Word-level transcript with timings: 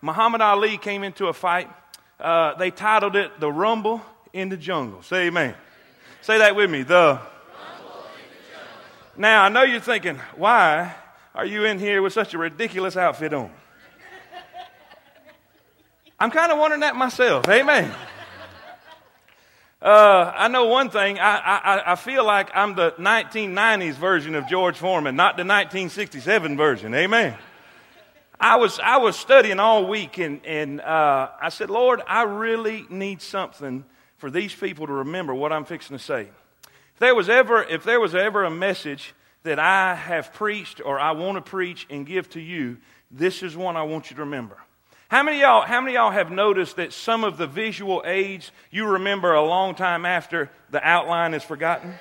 Muhammad 0.00 0.40
Ali 0.40 0.78
came 0.78 1.02
into 1.04 1.26
a 1.26 1.32
fight. 1.32 1.68
Uh, 2.20 2.54
they 2.54 2.70
titled 2.70 3.16
it 3.16 3.40
The 3.40 3.50
Rumble 3.50 4.00
in 4.32 4.48
the 4.48 4.56
Jungle. 4.56 5.02
Say 5.02 5.26
amen. 5.26 5.54
Say 6.22 6.38
that 6.38 6.56
with 6.56 6.70
me. 6.70 6.82
The 6.82 7.20
now, 9.18 9.42
I 9.42 9.48
know 9.48 9.64
you're 9.64 9.80
thinking, 9.80 10.16
why 10.36 10.94
are 11.34 11.44
you 11.44 11.64
in 11.64 11.80
here 11.80 12.00
with 12.02 12.12
such 12.12 12.34
a 12.34 12.38
ridiculous 12.38 12.96
outfit 12.96 13.34
on? 13.34 13.50
I'm 16.20 16.30
kind 16.30 16.52
of 16.52 16.58
wondering 16.58 16.82
that 16.82 16.94
myself. 16.94 17.48
Amen. 17.48 17.92
Uh, 19.82 20.32
I 20.36 20.46
know 20.48 20.66
one 20.66 20.90
thing. 20.90 21.18
I, 21.18 21.36
I, 21.36 21.92
I 21.92 21.94
feel 21.96 22.24
like 22.24 22.50
I'm 22.54 22.76
the 22.76 22.92
1990s 22.92 23.94
version 23.94 24.36
of 24.36 24.46
George 24.48 24.76
Foreman, 24.76 25.16
not 25.16 25.36
the 25.36 25.42
1967 25.42 26.56
version. 26.56 26.94
Amen. 26.94 27.36
I 28.40 28.56
was, 28.56 28.78
I 28.78 28.98
was 28.98 29.16
studying 29.16 29.58
all 29.58 29.86
week 29.86 30.18
and, 30.18 30.44
and 30.46 30.80
uh, 30.80 31.30
I 31.40 31.48
said, 31.48 31.70
Lord, 31.70 32.00
I 32.06 32.22
really 32.22 32.86
need 32.88 33.20
something 33.20 33.84
for 34.16 34.30
these 34.30 34.54
people 34.54 34.86
to 34.86 34.92
remember 34.92 35.34
what 35.34 35.52
I'm 35.52 35.64
fixing 35.64 35.96
to 35.96 36.02
say. 36.02 36.28
If 36.92 37.00
there 37.00 37.14
was 37.14 37.28
ever, 37.28 37.64
if 37.64 37.82
there 37.82 37.98
was 37.98 38.14
ever 38.14 38.44
a 38.44 38.50
message 38.50 39.14
that 39.42 39.58
I 39.58 39.94
have 39.94 40.32
preached 40.32 40.80
or 40.84 41.00
I 41.00 41.12
want 41.12 41.36
to 41.36 41.50
preach 41.50 41.86
and 41.90 42.06
give 42.06 42.28
to 42.30 42.40
you, 42.40 42.78
this 43.10 43.42
is 43.42 43.56
one 43.56 43.76
I 43.76 43.82
want 43.82 44.10
you 44.10 44.16
to 44.16 44.22
remember. 44.22 44.56
How 45.08 45.22
many 45.22 45.40
y'all, 45.40 45.62
how 45.62 45.80
many 45.80 45.94
y'all 45.94 46.10
have 46.10 46.30
noticed 46.30 46.76
that 46.76 46.92
some 46.92 47.24
of 47.24 47.38
the 47.38 47.46
visual 47.46 48.02
aids 48.04 48.52
you 48.70 48.86
remember 48.86 49.32
a 49.32 49.42
long 49.42 49.74
time 49.74 50.04
after 50.04 50.50
the 50.70 50.86
outline 50.86 51.34
is 51.34 51.42
forgotten? 51.42 51.94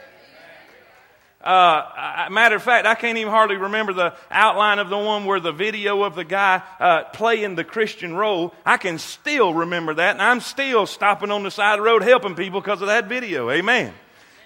Uh, 1.48 2.28
matter 2.30 2.58
of 2.58 2.62
fact, 2.64 2.86
I 2.86 2.94
can't 2.96 3.18
even 3.18 3.32
hardly 3.32 3.55
remember 3.55 3.94
the 3.94 4.14
outline 4.30 4.80
of 4.80 4.90
the 4.90 4.98
one 4.98 5.24
where 5.24 5.40
the 5.40 5.54
video 5.54 6.04
of 6.04 6.14
the 6.14 6.26
guy 6.26 6.62
uh, 6.78 7.05
playing 7.05 7.55
the 7.55 7.64
Christian 7.64 8.14
role. 8.14 8.54
I 8.66 8.76
can 8.76 8.98
still 8.98 9.54
remember 9.54 9.94
that, 9.94 10.12
and 10.12 10.22
I'm 10.22 10.41
still 10.41 10.86
stopping 10.86 11.32
on 11.32 11.44
the 11.44 11.50
side 11.50 11.76
of 11.76 11.86
the 11.86 11.90
road 11.90 12.04
helping 12.04 12.36
people 12.36 12.60
because 12.60 12.82
of 12.82 12.88
that 12.88 13.08
video. 13.08 13.49
Amen. 13.49 13.94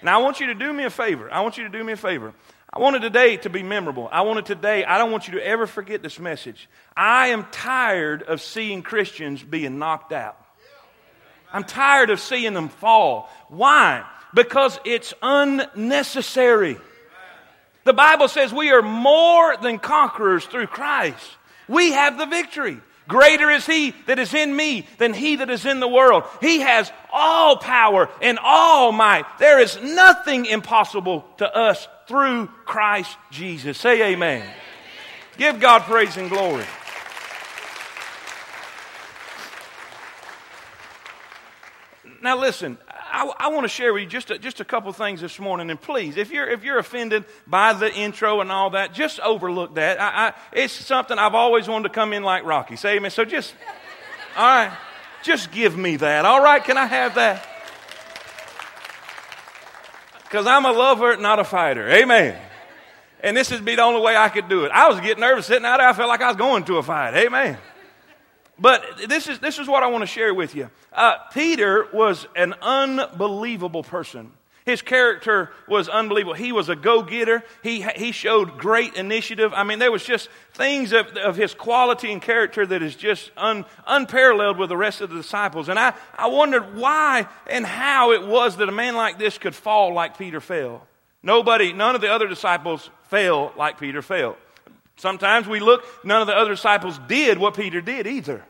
Now, 0.04 0.20
I 0.20 0.22
want 0.22 0.42
you 0.42 0.46
to 0.48 0.54
do 0.54 0.72
me 0.72 0.84
a 0.84 0.92
favor. 0.92 1.34
I 1.34 1.42
want 1.42 1.58
you 1.58 1.64
to 1.64 1.70
do 1.76 1.84
me 1.84 1.94
a 1.94 1.98
favor. 1.98 2.36
I 2.72 2.78
wanted 2.78 3.02
today 3.02 3.38
to 3.38 3.50
be 3.50 3.64
memorable. 3.64 4.08
I 4.12 4.22
wanted 4.22 4.46
today, 4.46 4.86
I 4.86 5.00
don't 5.00 5.12
want 5.12 5.28
you 5.28 5.40
to 5.40 5.44
ever 5.44 5.66
forget 5.66 6.04
this 6.04 6.20
message. 6.20 6.70
I 6.96 7.30
am 7.30 7.48
tired 7.52 8.22
of 8.22 8.44
seeing 8.44 8.84
Christians 8.84 9.42
being 9.42 9.80
knocked 9.80 10.14
out. 10.14 10.38
I'm 11.52 11.64
tired 11.64 12.12
of 12.12 12.20
seeing 12.20 12.54
them 12.54 12.70
fall. 12.70 13.28
Why? 13.50 14.06
Because 14.36 14.80
it's 14.86 15.16
unnecessary. 15.24 16.78
The 17.84 17.94
Bible 17.94 18.28
says 18.28 18.54
we 18.54 18.72
are 18.72 18.82
more 18.82 19.58
than 19.58 19.80
conquerors 19.80 20.46
through 20.46 20.68
Christ. 20.68 21.38
We 21.68 21.92
have 21.92 22.18
the 22.18 22.26
victory. 22.26 22.80
Greater 23.08 23.50
is 23.50 23.66
he 23.66 23.94
that 24.06 24.20
is 24.20 24.34
in 24.34 24.56
me 24.56 24.88
than 24.98 25.14
he 25.14 25.38
that 25.38 25.50
is 25.50 25.66
in 25.66 25.80
the 25.80 25.88
world. 25.88 26.24
He 26.40 26.60
has 26.60 26.92
all 27.12 27.58
power 27.58 28.10
and 28.22 28.40
all 28.42 28.92
might. 28.92 29.26
There 29.40 29.60
is 29.60 29.82
nothing 29.82 30.46
impossible 30.46 31.26
to 31.38 31.56
us 31.56 31.88
through 32.08 32.48
Christ 32.66 33.18
Jesus. 33.32 33.78
Say 33.78 34.14
amen. 34.14 34.44
amen. 34.44 34.54
Give 35.38 35.60
God 35.60 35.82
praise 35.82 36.16
and 36.18 36.30
glory. 36.30 36.66
Now, 42.22 42.38
listen, 42.38 42.78
I, 43.12 43.32
I 43.38 43.48
want 43.50 43.64
to 43.64 43.70
share 43.70 43.94
with 43.94 44.04
you 44.04 44.10
just 44.10 44.32
a, 44.32 44.40
just 44.40 44.60
a 44.60 44.66
couple 44.66 44.92
things 44.94 45.22
this 45.22 45.40
morning. 45.40 45.70
And 45.70 45.80
please, 45.80 46.18
if 46.18 46.32
you're, 46.32 46.50
if 46.50 46.64
you're 46.64 46.80
offended 46.80 47.26
by 47.46 47.74
the 47.74 47.94
intro 47.94 48.42
and 48.42 48.52
all 48.52 48.72
that, 48.72 48.94
just 48.94 49.20
overlook 49.20 49.76
that. 49.76 50.00
I, 50.00 50.28
I, 50.28 50.34
it's 50.54 50.74
something 50.74 51.18
I've 51.18 51.36
always 51.36 51.68
wanted 51.68 51.90
to 51.90 51.94
come 51.94 52.14
in 52.14 52.24
like 52.24 52.46
Rocky. 52.46 52.76
Say 52.76 52.98
amen. 52.98 53.12
So 53.12 53.26
just, 53.26 53.54
all 54.38 54.46
right, 54.46 54.78
just 55.24 55.52
give 55.52 55.78
me 55.78 55.98
that. 55.98 56.26
All 56.26 56.42
right, 56.42 56.64
can 56.64 56.78
I 56.78 56.86
have 56.86 57.16
that? 57.16 57.46
Because 60.24 60.48
I'm 60.48 60.66
a 60.66 60.72
lover, 60.72 61.18
not 61.18 61.40
a 61.40 61.44
fighter. 61.44 61.90
Amen. 61.90 62.40
And 63.24 63.36
this 63.36 63.52
would 63.52 63.66
be 63.66 63.76
the 63.76 63.84
only 63.84 64.02
way 64.02 64.16
I 64.16 64.30
could 64.30 64.48
do 64.48 64.64
it. 64.64 64.72
I 64.72 64.88
was 64.88 65.00
getting 65.02 65.20
nervous 65.20 65.46
sitting 65.46 65.66
out 65.66 65.78
there. 65.78 65.88
I 65.88 65.94
felt 65.94 66.08
like 66.08 66.22
I 66.22 66.30
was 66.30 66.38
going 66.38 66.64
to 66.66 66.78
a 66.78 66.84
fight. 66.84 67.14
Amen. 67.16 67.58
But 68.62 69.10
this 69.10 69.28
is, 69.28 69.40
this 69.40 69.58
is 69.58 69.68
what 69.68 69.82
I 69.82 69.88
want 69.88 70.04
to 70.04 70.08
share 70.08 70.34
with 70.34 70.54
you. 70.54 70.70
Uh, 70.94 71.18
Peter 71.34 71.88
was 71.92 72.28
an 72.36 72.54
unbelievable 72.62 73.82
person. 73.82 74.32
His 74.66 74.84
character 74.84 75.50
was 75.68 75.90
unbelievable. 75.90 76.36
He 76.36 76.52
was 76.52 76.70
a 76.70 76.76
go 76.76 77.02
getter. 77.02 77.44
He, 77.64 77.82
he 77.82 78.12
showed 78.12 78.60
great 78.60 78.94
initiative. 78.94 79.52
I 79.56 79.64
mean, 79.64 79.80
there 79.80 79.92
was 79.92 80.04
just 80.04 80.30
things 80.54 80.92
of, 80.92 81.08
of 81.18 81.36
his 81.36 81.56
quality 81.56 82.12
and 82.12 82.22
character 82.22 82.64
that 82.68 82.84
is 82.84 82.96
just 82.96 83.32
un, 83.36 83.66
unparalleled 83.88 84.60
with 84.60 84.70
the 84.70 84.78
rest 84.78 85.02
of 85.02 85.10
the 85.10 85.16
disciples. 85.16 85.68
And 85.68 85.80
I, 85.80 85.94
I 86.16 86.28
wondered 86.28 86.76
why 86.76 87.28
and 87.50 87.66
how 87.66 88.12
it 88.12 88.28
was 88.28 88.58
that 88.58 88.70
a 88.70 88.72
man 88.72 88.96
like 88.96 89.18
this 89.18 89.40
could 89.40 89.56
fall 89.56 89.96
like 89.96 90.20
Peter 90.20 90.40
fell. 90.40 90.86
Nobody, 91.24 91.74
none 91.74 91.96
of 91.96 92.02
the 92.02 92.12
other 92.12 92.28
disciples 92.28 92.92
fell 93.06 93.54
like 93.58 93.80
Peter 93.80 94.04
fell. 94.04 94.38
Sometimes 94.98 95.48
we 95.48 95.60
look, 95.60 95.84
none 96.06 96.22
of 96.22 96.28
the 96.28 96.36
other 96.36 96.52
disciples 96.52 97.00
did 97.08 97.40
what 97.40 97.56
Peter 97.56 97.82
did 97.82 98.06
either. 98.06 98.46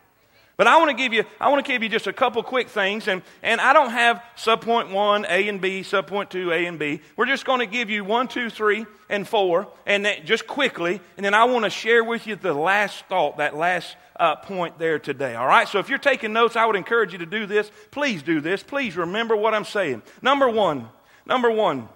But 0.62 0.68
I 0.68 0.76
want 0.76 0.90
to 0.90 0.96
give 0.96 1.12
you, 1.12 1.24
I 1.40 1.48
want 1.48 1.66
to 1.66 1.72
give 1.72 1.82
you 1.82 1.88
just 1.88 2.06
a 2.06 2.12
couple 2.12 2.40
quick 2.44 2.68
things, 2.68 3.08
and, 3.08 3.22
and 3.42 3.60
I 3.60 3.72
don't 3.72 3.90
have 3.90 4.22
subpoint 4.36 4.92
one, 4.92 5.26
A 5.28 5.48
and 5.48 5.60
B, 5.60 5.80
subpoint 5.80 6.28
two, 6.28 6.52
A 6.52 6.66
and 6.66 6.78
B. 6.78 7.00
We're 7.16 7.26
just 7.26 7.44
going 7.44 7.58
to 7.58 7.66
give 7.66 7.90
you 7.90 8.04
one, 8.04 8.28
two, 8.28 8.48
three, 8.48 8.86
and 9.08 9.26
four, 9.26 9.66
and 9.86 10.04
then 10.04 10.24
just 10.24 10.46
quickly, 10.46 11.00
and 11.16 11.26
then 11.26 11.34
I 11.34 11.46
want 11.46 11.64
to 11.64 11.70
share 11.70 12.04
with 12.04 12.28
you 12.28 12.36
the 12.36 12.54
last 12.54 13.04
thought, 13.06 13.38
that 13.38 13.56
last 13.56 13.96
uh, 14.20 14.36
point 14.36 14.78
there 14.78 15.00
today. 15.00 15.34
All 15.34 15.48
right? 15.48 15.66
So 15.66 15.80
if 15.80 15.88
you're 15.88 15.98
taking 15.98 16.32
notes, 16.32 16.54
I 16.54 16.64
would 16.64 16.76
encourage 16.76 17.12
you 17.12 17.18
to 17.18 17.26
do 17.26 17.44
this. 17.44 17.68
Please 17.90 18.22
do 18.22 18.40
this. 18.40 18.62
Please 18.62 18.96
remember 18.96 19.34
what 19.34 19.54
I'm 19.54 19.64
saying. 19.64 20.02
Number 20.22 20.48
one, 20.48 20.88
number 21.26 21.50
one, 21.50 21.88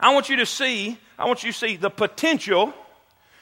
I 0.00 0.14
want 0.14 0.30
you 0.30 0.36
to 0.36 0.46
see, 0.46 0.96
I 1.18 1.26
want 1.26 1.44
you 1.44 1.52
to 1.52 1.58
see 1.58 1.76
the 1.76 1.90
potential, 1.90 2.72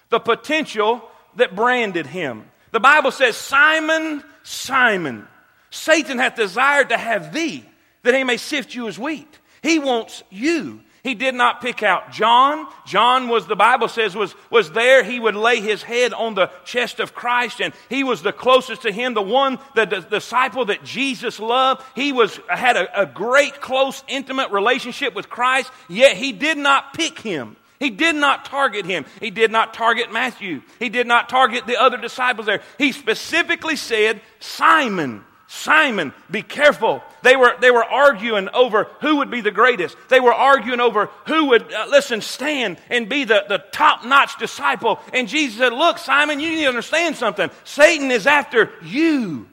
the 0.08 0.18
potential 0.18 1.08
that 1.36 1.54
branded 1.54 2.08
him. 2.08 2.50
The 2.72 2.80
Bible 2.80 3.10
says, 3.10 3.36
Simon, 3.36 4.24
Simon, 4.50 5.28
Satan 5.70 6.18
hath 6.18 6.34
desired 6.34 6.88
to 6.88 6.96
have 6.96 7.32
thee, 7.32 7.64
that 8.02 8.14
he 8.14 8.24
may 8.24 8.36
sift 8.36 8.74
you 8.74 8.88
as 8.88 8.98
wheat. 8.98 9.38
He 9.62 9.78
wants 9.78 10.24
you. 10.28 10.80
He 11.04 11.14
did 11.14 11.36
not 11.36 11.62
pick 11.62 11.84
out 11.84 12.10
John. 12.10 12.66
John 12.84 13.28
was, 13.28 13.46
the 13.46 13.54
Bible 13.54 13.86
says, 13.86 14.16
was, 14.16 14.34
was 14.50 14.72
there. 14.72 15.04
He 15.04 15.20
would 15.20 15.36
lay 15.36 15.60
his 15.60 15.84
head 15.84 16.12
on 16.12 16.34
the 16.34 16.50
chest 16.64 16.98
of 16.98 17.14
Christ, 17.14 17.60
and 17.60 17.72
he 17.88 18.02
was 18.02 18.22
the 18.22 18.32
closest 18.32 18.82
to 18.82 18.90
him, 18.90 19.14
the 19.14 19.22
one, 19.22 19.60
the, 19.76 19.86
the 19.86 20.00
disciple 20.00 20.64
that 20.64 20.82
Jesus 20.82 21.38
loved. 21.38 21.84
He 21.94 22.10
was, 22.10 22.40
had 22.48 22.76
a, 22.76 23.02
a 23.02 23.06
great, 23.06 23.60
close, 23.60 24.02
intimate 24.08 24.50
relationship 24.50 25.14
with 25.14 25.30
Christ, 25.30 25.70
yet 25.88 26.16
he 26.16 26.32
did 26.32 26.58
not 26.58 26.92
pick 26.92 27.20
him. 27.20 27.54
He 27.80 27.88
did 27.88 28.14
not 28.14 28.44
target 28.44 28.84
him. 28.84 29.06
He 29.20 29.30
did 29.30 29.50
not 29.50 29.72
target 29.72 30.12
Matthew. 30.12 30.60
He 30.78 30.90
did 30.90 31.06
not 31.06 31.30
target 31.30 31.66
the 31.66 31.80
other 31.80 31.96
disciples 31.96 32.46
there. 32.46 32.60
He 32.76 32.92
specifically 32.92 33.74
said, 33.74 34.20
Simon, 34.38 35.24
Simon, 35.46 36.12
be 36.30 36.42
careful. 36.42 37.02
They 37.22 37.36
were, 37.36 37.54
they 37.58 37.70
were 37.70 37.82
arguing 37.82 38.50
over 38.50 38.84
who 39.00 39.16
would 39.16 39.30
be 39.30 39.40
the 39.40 39.50
greatest. 39.50 39.96
They 40.10 40.20
were 40.20 40.32
arguing 40.32 40.78
over 40.78 41.06
who 41.26 41.46
would, 41.46 41.72
uh, 41.72 41.86
listen, 41.88 42.20
stand 42.20 42.78
and 42.90 43.08
be 43.08 43.24
the, 43.24 43.46
the 43.48 43.64
top 43.72 44.04
notch 44.04 44.38
disciple. 44.38 45.00
And 45.14 45.26
Jesus 45.26 45.58
said, 45.58 45.72
Look, 45.72 45.96
Simon, 45.96 46.38
you 46.38 46.50
need 46.50 46.62
to 46.62 46.68
understand 46.68 47.16
something. 47.16 47.50
Satan 47.64 48.10
is 48.10 48.26
after 48.26 48.70
you. 48.82 49.48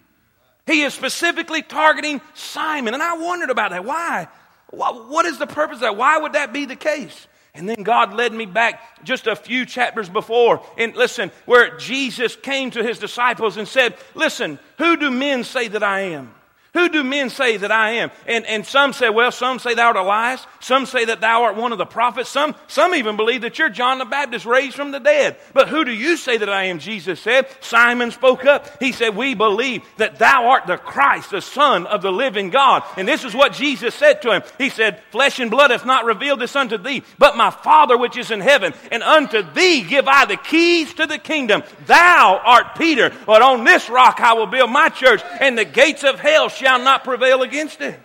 He 0.65 0.81
is 0.81 0.94
specifically 0.94 1.61
targeting 1.61 2.19
Simon. 2.33 2.94
And 2.94 3.01
I 3.01 3.17
wondered 3.17 3.49
about 3.49 3.71
that. 3.71 3.85
Why? 3.85 4.27
What 4.69 5.25
is 5.25 5.39
the 5.39 5.47
purpose 5.47 5.77
of 5.77 5.81
that? 5.81 5.95
Why 5.95 6.17
would 6.17 6.33
that 6.33 6.51
be 6.51 6.65
the 6.65 6.75
case? 6.75 7.25
And 7.57 7.68
then 7.68 7.81
God 7.84 8.13
led 8.13 8.34
me 8.34 8.45
back 8.45 9.03
just 9.03 9.25
a 9.25 9.35
few 9.35 9.66
chapters 9.66 10.09
before. 10.09 10.63
And 10.78 10.95
listen, 10.95 11.31
where 11.45 11.75
Jesus 11.78 12.35
came 12.35 12.69
to 12.72 12.84
his 12.84 13.00
disciples 13.00 13.57
and 13.57 13.68
said, 13.68 13.95
Listen, 14.13 14.59
who 14.78 14.95
do 14.95 15.09
men 15.09 15.44
say 15.44 15.68
that 15.68 15.83
I 15.83 16.01
am? 16.01 16.33
Who 16.77 16.89
do 16.89 17.03
men 17.03 17.31
say 17.31 17.57
that 17.57 17.71
I 17.71 17.94
am? 17.94 18.12
And, 18.27 18.45
and 18.45 18.63
some 18.63 18.94
say, 18.94 19.09
well, 19.09 19.31
some 19.31 19.57
say 19.57 19.74
thou 19.74 19.88
art 19.88 19.95
Elias. 19.95 20.45
Some 20.59 20.85
say 20.85 21.06
that 21.06 21.21
thou 21.21 21.41
art 21.41 21.56
one 21.56 21.71
of 21.71 21.79
the 21.79 21.88
prophets. 21.88 22.29
Some, 22.29 22.53
some 22.68 22.94
even 22.94 23.18
believe 23.18 23.41
that 23.41 23.57
you're 23.57 23.69
John 23.69 23.97
the 23.97 24.06
Baptist 24.06 24.45
raised 24.45 24.75
from 24.75 24.91
the 24.91 25.00
dead. 25.00 25.38
But 25.53 25.69
who 25.69 25.83
do 25.83 25.91
you 25.91 26.18
say 26.18 26.38
that 26.38 26.50
I 26.50 26.65
am? 26.65 26.77
Jesus 26.77 27.19
said. 27.19 27.47
Simon 27.62 28.12
spoke 28.12 28.45
up. 28.45 28.79
He 28.79 28.91
said, 28.91 29.15
we 29.15 29.33
believe 29.33 29.81
that 29.97 30.19
thou 30.19 30.50
art 30.50 30.68
the 30.68 30.77
Christ, 30.77 31.31
the 31.31 31.41
Son 31.41 31.88
of 31.88 32.03
the 32.03 32.12
living 32.12 32.51
God. 32.51 32.83
And 32.95 33.07
this 33.07 33.24
is 33.24 33.33
what 33.33 33.53
Jesus 33.53 33.95
said 33.95 34.21
to 34.21 34.33
him. 34.33 34.44
He 34.59 34.69
said, 34.69 35.01
flesh 35.09 35.39
and 35.39 35.50
blood 35.50 35.71
hath 35.71 35.83
not 35.83 36.06
revealed 36.06 36.41
this 36.41 36.56
unto 36.56 36.77
thee, 36.77 37.01
but 37.18 37.35
my 37.35 37.50
Father 37.50 37.97
which 37.97 38.18
is 38.18 38.29
in 38.29 38.39
heaven. 38.39 38.75
And 38.91 39.01
unto 39.01 39.41
thee 39.41 39.81
give 39.81 40.07
I 40.07 40.25
the 40.25 40.38
keys 40.38 40.94
to 40.94 41.07
the 41.07 41.18
kingdom. 41.18 41.63
Thou 41.88 42.39
art 42.45 42.75
Peter, 42.77 43.12
but 43.25 43.41
on 43.41 43.63
this 43.63 43.89
rock 43.89 44.19
I 44.19 44.33
will 44.33 44.45
build 44.45 44.69
my 44.69 44.89
church, 44.89 45.24
and 45.41 45.57
the 45.57 45.65
gates 45.65 46.03
of 46.03 46.19
hell 46.19 46.50
shall 46.50 46.66
shall 46.67 46.79
not 46.79 47.05
prevail 47.05 47.43
against 47.43 47.79
it. 47.79 47.97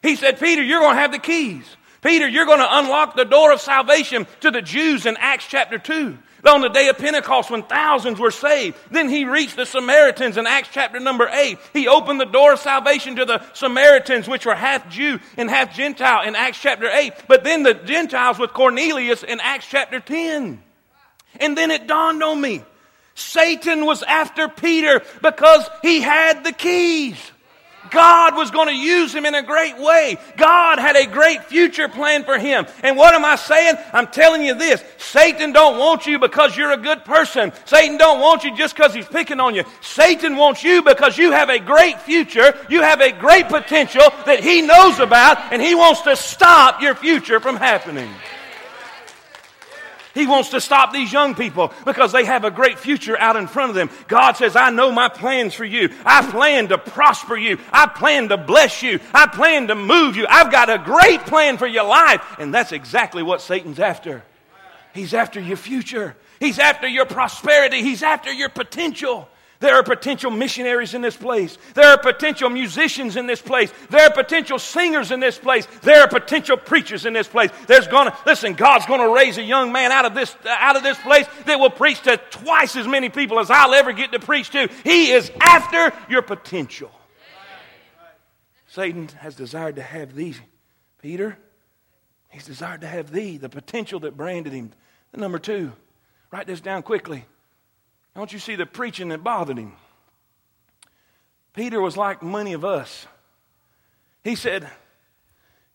He 0.00 0.14
said, 0.14 0.38
Peter, 0.38 0.62
you're 0.62 0.78
going 0.78 0.94
to 0.94 1.00
have 1.00 1.10
the 1.10 1.18
keys. 1.18 1.64
Peter, 2.02 2.28
you're 2.28 2.46
going 2.46 2.60
to 2.60 2.78
unlock 2.78 3.16
the 3.16 3.24
door 3.24 3.52
of 3.52 3.60
salvation 3.60 4.28
to 4.42 4.52
the 4.52 4.62
Jews 4.62 5.06
in 5.06 5.16
Acts 5.18 5.46
chapter 5.48 5.76
2. 5.76 6.16
On 6.46 6.60
the 6.60 6.68
day 6.68 6.88
of 6.88 6.96
Pentecost, 6.98 7.50
when 7.50 7.64
thousands 7.64 8.20
were 8.20 8.30
saved, 8.30 8.78
then 8.92 9.08
he 9.08 9.24
reached 9.24 9.56
the 9.56 9.66
Samaritans 9.66 10.36
in 10.36 10.46
Acts 10.46 10.70
chapter 10.72 11.00
number 11.00 11.28
8. 11.30 11.58
He 11.72 11.88
opened 11.88 12.20
the 12.20 12.26
door 12.26 12.52
of 12.52 12.60
salvation 12.60 13.16
to 13.16 13.24
the 13.24 13.42
Samaritans, 13.54 14.28
which 14.28 14.46
were 14.46 14.54
half 14.54 14.88
Jew 14.88 15.18
and 15.36 15.50
half 15.50 15.74
Gentile 15.76 16.26
in 16.26 16.36
Acts 16.36 16.60
chapter 16.62 16.88
8. 16.88 17.12
But 17.26 17.42
then 17.42 17.64
the 17.64 17.74
Gentiles 17.74 18.38
with 18.38 18.52
Cornelius 18.52 19.24
in 19.24 19.40
Acts 19.40 19.66
chapter 19.68 19.98
10. 19.98 20.62
And 21.40 21.58
then 21.58 21.72
it 21.72 21.88
dawned 21.88 22.22
on 22.22 22.40
me 22.40 22.62
Satan 23.16 23.84
was 23.84 24.02
after 24.04 24.48
Peter 24.48 25.02
because 25.20 25.68
he 25.82 26.00
had 26.00 26.44
the 26.44 26.52
keys. 26.52 27.18
God 27.90 28.36
was 28.36 28.50
going 28.50 28.68
to 28.68 28.74
use 28.74 29.14
him 29.14 29.26
in 29.26 29.34
a 29.34 29.42
great 29.42 29.76
way. 29.78 30.18
God 30.36 30.78
had 30.78 30.96
a 30.96 31.06
great 31.06 31.44
future 31.44 31.88
plan 31.88 32.24
for 32.24 32.38
him. 32.38 32.66
And 32.82 32.96
what 32.96 33.14
am 33.14 33.24
I 33.24 33.36
saying? 33.36 33.76
I'm 33.92 34.06
telling 34.06 34.42
you 34.42 34.54
this. 34.54 34.82
Satan 34.98 35.52
don't 35.52 35.78
want 35.78 36.06
you 36.06 36.18
because 36.18 36.56
you're 36.56 36.72
a 36.72 36.76
good 36.76 37.04
person. 37.04 37.52
Satan 37.64 37.96
don't 37.96 38.20
want 38.20 38.44
you 38.44 38.56
just 38.56 38.74
because 38.74 38.94
he's 38.94 39.08
picking 39.08 39.40
on 39.40 39.54
you. 39.54 39.64
Satan 39.80 40.36
wants 40.36 40.62
you 40.62 40.82
because 40.82 41.18
you 41.18 41.32
have 41.32 41.50
a 41.50 41.58
great 41.58 42.00
future. 42.00 42.56
You 42.68 42.82
have 42.82 43.00
a 43.00 43.12
great 43.12 43.48
potential 43.48 44.08
that 44.26 44.42
he 44.42 44.62
knows 44.62 44.98
about 44.98 45.52
and 45.52 45.60
he 45.60 45.74
wants 45.74 46.02
to 46.02 46.16
stop 46.16 46.80
your 46.80 46.94
future 46.94 47.40
from 47.40 47.56
happening. 47.56 48.10
He 50.14 50.26
wants 50.26 50.50
to 50.50 50.60
stop 50.60 50.92
these 50.92 51.12
young 51.12 51.34
people 51.34 51.72
because 51.84 52.12
they 52.12 52.24
have 52.24 52.44
a 52.44 52.50
great 52.50 52.78
future 52.78 53.18
out 53.18 53.36
in 53.36 53.46
front 53.46 53.70
of 53.70 53.76
them. 53.76 53.90
God 54.08 54.36
says, 54.36 54.56
I 54.56 54.70
know 54.70 54.90
my 54.90 55.08
plans 55.08 55.54
for 55.54 55.64
you. 55.64 55.90
I 56.04 56.28
plan 56.28 56.68
to 56.68 56.78
prosper 56.78 57.36
you. 57.36 57.58
I 57.72 57.86
plan 57.86 58.28
to 58.30 58.36
bless 58.36 58.82
you. 58.82 58.98
I 59.14 59.26
plan 59.26 59.68
to 59.68 59.74
move 59.74 60.16
you. 60.16 60.26
I've 60.28 60.50
got 60.50 60.68
a 60.68 60.78
great 60.78 61.20
plan 61.22 61.58
for 61.58 61.66
your 61.66 61.84
life. 61.84 62.22
And 62.38 62.52
that's 62.52 62.72
exactly 62.72 63.22
what 63.22 63.40
Satan's 63.40 63.78
after. 63.78 64.24
He's 64.92 65.14
after 65.14 65.40
your 65.40 65.56
future. 65.56 66.16
He's 66.40 66.58
after 66.58 66.88
your 66.88 67.06
prosperity. 67.06 67.82
He's 67.82 68.02
after 68.02 68.32
your 68.32 68.48
potential. 68.48 69.28
There 69.60 69.74
are 69.74 69.82
potential 69.82 70.30
missionaries 70.30 70.94
in 70.94 71.02
this 71.02 71.18
place. 71.18 71.58
There 71.74 71.86
are 71.86 71.98
potential 71.98 72.48
musicians 72.48 73.16
in 73.16 73.26
this 73.26 73.42
place. 73.42 73.70
There 73.90 74.06
are 74.06 74.10
potential 74.10 74.58
singers 74.58 75.10
in 75.10 75.20
this 75.20 75.38
place. 75.38 75.66
There 75.82 76.00
are 76.00 76.08
potential 76.08 76.56
preachers 76.56 77.04
in 77.04 77.12
this 77.12 77.28
place. 77.28 77.50
There's 77.66 77.86
gonna, 77.86 78.16
listen, 78.24 78.54
God's 78.54 78.86
gonna 78.86 79.10
raise 79.10 79.36
a 79.36 79.42
young 79.42 79.70
man 79.70 79.92
out 79.92 80.06
of 80.06 80.14
this, 80.14 80.34
out 80.46 80.76
of 80.76 80.82
this 80.82 80.98
place 81.00 81.26
that 81.44 81.60
will 81.60 81.70
preach 81.70 82.00
to 82.02 82.16
twice 82.30 82.74
as 82.74 82.88
many 82.88 83.10
people 83.10 83.38
as 83.38 83.50
I'll 83.50 83.74
ever 83.74 83.92
get 83.92 84.12
to 84.12 84.18
preach 84.18 84.48
to. 84.50 84.70
He 84.82 85.12
is 85.12 85.30
after 85.38 85.92
your 86.08 86.22
potential. 86.22 86.90
Satan 88.66 89.08
has 89.18 89.34
desired 89.34 89.76
to 89.76 89.82
have 89.82 90.14
thee, 90.14 90.36
Peter. 91.02 91.36
He's 92.30 92.46
desired 92.46 92.80
to 92.80 92.86
have 92.86 93.10
thee, 93.10 93.36
the 93.36 93.48
potential 93.50 94.00
that 94.00 94.16
branded 94.16 94.54
him. 94.54 94.72
Number 95.14 95.38
two, 95.38 95.72
write 96.30 96.46
this 96.46 96.60
down 96.60 96.82
quickly. 96.82 97.26
Don't 98.14 98.32
you 98.32 98.38
see 98.38 98.56
the 98.56 98.66
preaching 98.66 99.08
that 99.08 99.22
bothered 99.22 99.58
him? 99.58 99.72
Peter 101.54 101.80
was 101.80 101.96
like 101.96 102.22
many 102.22 102.52
of 102.52 102.64
us. 102.64 103.06
He 104.22 104.34
said, 104.34 104.68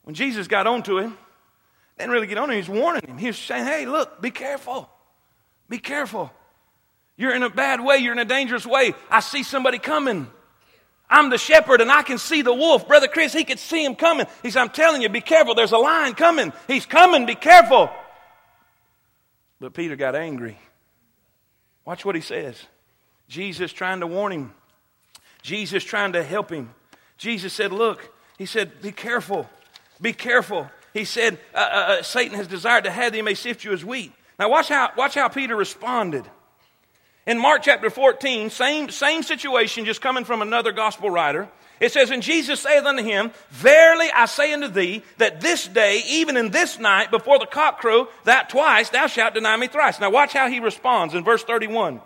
when 0.04 0.16
Jesus 0.16 0.48
got 0.48 0.68
onto 0.68 1.00
him, 1.00 1.18
didn't 1.98 2.12
really 2.12 2.28
get 2.28 2.38
on 2.38 2.50
him, 2.50 2.62
he 2.62 2.70
was 2.70 2.82
warning 2.82 3.08
him. 3.08 3.18
He 3.18 3.28
was 3.28 3.38
saying, 3.38 3.66
hey, 3.66 3.86
look, 3.86 4.22
be 4.22 4.32
careful. 4.32 4.90
Be 5.70 5.80
careful. 5.80 6.32
You're 7.18 7.34
in 7.34 7.44
a 7.44 7.50
bad 7.50 7.82
way. 7.82 7.98
You're 7.98 8.12
in 8.12 8.20
a 8.20 8.26
dangerous 8.26 8.66
way. 8.66 8.94
I 9.10 9.22
see 9.22 9.44
somebody 9.44 9.80
coming. 9.80 10.28
I'm 11.10 11.30
the 11.30 11.38
shepherd 11.38 11.82
and 11.82 11.92
I 11.92 12.02
can 12.02 12.18
see 12.18 12.42
the 12.42 12.54
wolf. 12.54 12.88
Brother 12.88 13.08
Chris, 13.08 13.32
he 13.32 13.44
could 13.44 13.60
see 13.60 13.84
him 13.84 13.96
coming. 13.96 14.26
He 14.44 14.52
said, 14.52 14.62
I'm 14.62 14.70
telling 14.70 15.02
you, 15.02 15.10
be 15.10 15.22
careful. 15.22 15.56
There's 15.56 15.72
a 15.72 15.78
lion 15.78 16.14
coming. 16.14 16.52
He's 16.68 16.86
coming. 16.86 17.26
Be 17.26 17.36
careful. 17.36 17.90
But 19.60 19.74
Peter 19.74 19.96
got 19.96 20.16
angry. 20.16 20.58
Watch 21.86 22.04
what 22.04 22.16
he 22.16 22.22
says. 22.22 22.62
Jesus 23.28 23.72
trying 23.72 24.00
to 24.00 24.08
warn 24.08 24.32
him. 24.32 24.54
Jesus 25.42 25.84
trying 25.84 26.14
to 26.14 26.24
help 26.24 26.50
him. 26.50 26.74
Jesus 27.18 27.54
said, 27.54 27.72
Look, 27.72 28.12
he 28.38 28.46
said, 28.46 28.82
Be 28.82 28.92
careful. 28.92 29.48
Be 30.02 30.12
careful. 30.12 30.70
He 30.94 31.06
said, 31.06 31.38
uh, 31.54 31.58
uh, 31.58 31.62
uh 32.00 32.04
Satan 32.04 32.38
has 32.38 32.48
desired 32.48 32.86
to 32.86 32.92
have 32.92 33.12
thee 33.12 33.20
he 33.20 33.22
may 33.22 33.34
sift 33.34 33.64
you 33.64 33.72
as 33.74 33.86
wheat. 33.86 34.12
Now, 34.40 34.50
watch 34.50 34.70
how, 34.70 34.92
watch 34.98 35.16
how 35.16 35.28
Peter 35.28 35.56
responded. 35.56 36.26
In 37.28 37.40
Mark 37.40 37.64
chapter 37.64 37.90
14, 37.90 38.52
same, 38.52 38.90
same 38.90 39.24
situation, 39.24 39.86
just 39.86 40.02
coming 40.02 40.26
from 40.26 40.42
another 40.42 40.72
gospel 40.72 41.10
writer. 41.10 41.50
It 41.80 41.92
says, 41.92 42.12
And 42.12 42.22
Jesus 42.22 42.60
saith 42.60 42.86
unto 42.86 43.04
him, 43.04 43.32
Verily 43.50 44.08
I 44.14 44.26
say 44.26 44.54
unto 44.54 44.68
thee, 44.68 45.04
that 45.18 45.42
this 45.42 45.68
day, 45.68 46.04
even 46.08 46.38
in 46.38 46.52
this 46.52 46.78
night, 46.78 47.10
before 47.10 47.40
the 47.40 47.48
cock 47.48 47.80
crow, 47.80 48.08
that 48.26 48.50
twice 48.50 48.90
thou 48.90 49.08
shalt 49.08 49.34
deny 49.34 49.58
me 49.58 49.68
thrice. 49.68 50.00
Now 50.00 50.12
watch 50.12 50.34
how 50.34 50.50
he 50.50 50.60
responds 50.60 51.16
in 51.16 51.24
verse 51.24 51.44
31. 51.44 52.00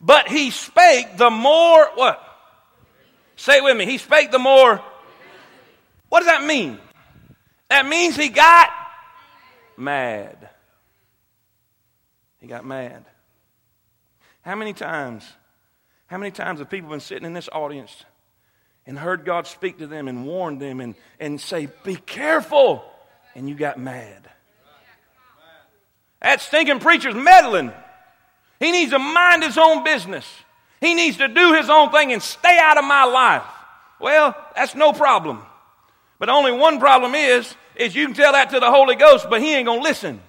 But 0.00 0.28
he 0.28 0.50
spake 0.50 1.16
the 1.16 1.30
more, 1.30 1.88
what? 1.94 2.22
Say 3.36 3.56
it 3.56 3.64
with 3.64 3.76
me. 3.76 3.86
He 3.86 3.98
spake 3.98 4.30
the 4.30 4.38
more. 4.38 4.82
What 6.10 6.20
does 6.20 6.28
that 6.28 6.44
mean? 6.44 6.78
That 7.70 7.86
means 7.86 8.16
he 8.16 8.28
got 8.28 8.70
mad. 9.76 10.48
He 12.40 12.46
got 12.46 12.64
mad. 12.64 13.04
How 14.48 14.54
many 14.54 14.72
times, 14.72 15.30
how 16.06 16.16
many 16.16 16.30
times 16.30 16.60
have 16.60 16.70
people 16.70 16.88
been 16.88 17.00
sitting 17.00 17.26
in 17.26 17.34
this 17.34 17.50
audience 17.52 18.06
and 18.86 18.98
heard 18.98 19.26
God 19.26 19.46
speak 19.46 19.76
to 19.80 19.86
them 19.86 20.08
and 20.08 20.24
warn 20.24 20.58
them 20.58 20.80
and, 20.80 20.94
and 21.20 21.38
say, 21.38 21.68
Be 21.84 21.96
careful. 21.96 22.82
And 23.34 23.46
you 23.46 23.54
got 23.54 23.78
mad. 23.78 24.26
That 26.22 26.40
stinking 26.40 26.78
preacher's 26.78 27.14
meddling. 27.14 27.72
He 28.58 28.72
needs 28.72 28.92
to 28.92 28.98
mind 28.98 29.42
his 29.42 29.58
own 29.58 29.84
business. 29.84 30.26
He 30.80 30.94
needs 30.94 31.18
to 31.18 31.28
do 31.28 31.52
his 31.52 31.68
own 31.68 31.90
thing 31.90 32.14
and 32.14 32.22
stay 32.22 32.58
out 32.58 32.78
of 32.78 32.84
my 32.84 33.04
life. 33.04 33.44
Well, 34.00 34.34
that's 34.56 34.74
no 34.74 34.94
problem. 34.94 35.42
But 36.18 36.30
only 36.30 36.52
one 36.52 36.80
problem 36.80 37.14
is, 37.14 37.54
is 37.76 37.94
you 37.94 38.06
can 38.06 38.14
tell 38.14 38.32
that 38.32 38.48
to 38.48 38.60
the 38.60 38.70
Holy 38.70 38.96
Ghost, 38.96 39.26
but 39.28 39.42
he 39.42 39.54
ain't 39.54 39.66
gonna 39.66 39.82
listen. 39.82 40.22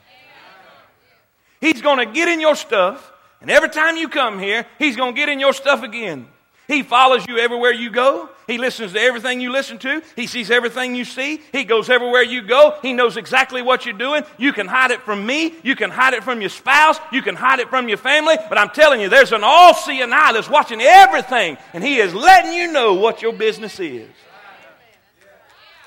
He's 1.62 1.82
gonna 1.82 2.06
get 2.06 2.28
in 2.28 2.42
your 2.42 2.58
stuff, 2.58 3.14
and 3.42 3.50
every 3.50 3.70
time 3.70 3.98
you 3.98 4.10
come 4.10 4.40
here, 4.40 4.66
he's 4.78 4.96
gonna 4.96 5.14
get 5.14 5.30
in 5.30 5.40
your 5.40 5.54
stuff 5.54 5.84
again. 5.84 6.28
He 6.70 6.84
follows 6.84 7.26
you 7.28 7.40
everywhere 7.40 7.72
you 7.74 7.90
go. 7.90 8.30
He 8.46 8.60
listens 8.60 8.94
to 8.94 9.00
everything 9.00 9.42
you 9.42 9.52
listen 9.52 9.80
to. 9.80 10.04
He 10.16 10.28
sees 10.28 10.52
everything 10.52 10.94
you 10.94 11.04
see. 11.04 11.42
He 11.52 11.64
goes 11.64 11.90
everywhere 11.90 12.22
you 12.22 12.44
go. 12.44 12.78
He 12.84 12.94
knows 12.94 13.18
exactly 13.18 13.64
what 13.64 13.88
you're 13.88 13.98
doing. 13.98 14.24
You 14.38 14.54
can 14.54 14.68
hide 14.68 14.92
it 14.92 15.02
from 15.02 15.26
me. 15.26 15.56
You 15.64 15.76
can 15.76 15.90
hide 15.90 16.14
it 16.14 16.24
from 16.24 16.42
your 16.42 16.52
spouse. 16.52 17.00
You 17.12 17.24
can 17.24 17.36
hide 17.36 17.58
it 17.60 17.70
from 17.70 17.90
your 17.90 17.98
family. 17.98 18.36
But 18.50 18.60
I'm 18.60 18.70
telling 18.70 19.02
you, 19.02 19.10
there's 19.10 19.32
an 19.32 19.42
all 19.44 19.74
seeing 19.74 20.14
eye 20.14 20.32
that's 20.32 20.48
watching 20.48 20.80
everything, 20.80 21.58
and 21.74 21.84
He 21.84 21.98
is 21.98 22.14
letting 22.14 22.54
you 22.54 22.72
know 22.72 22.94
what 22.94 23.24
your 23.24 23.34
business 23.34 23.80
is. 23.80 24.08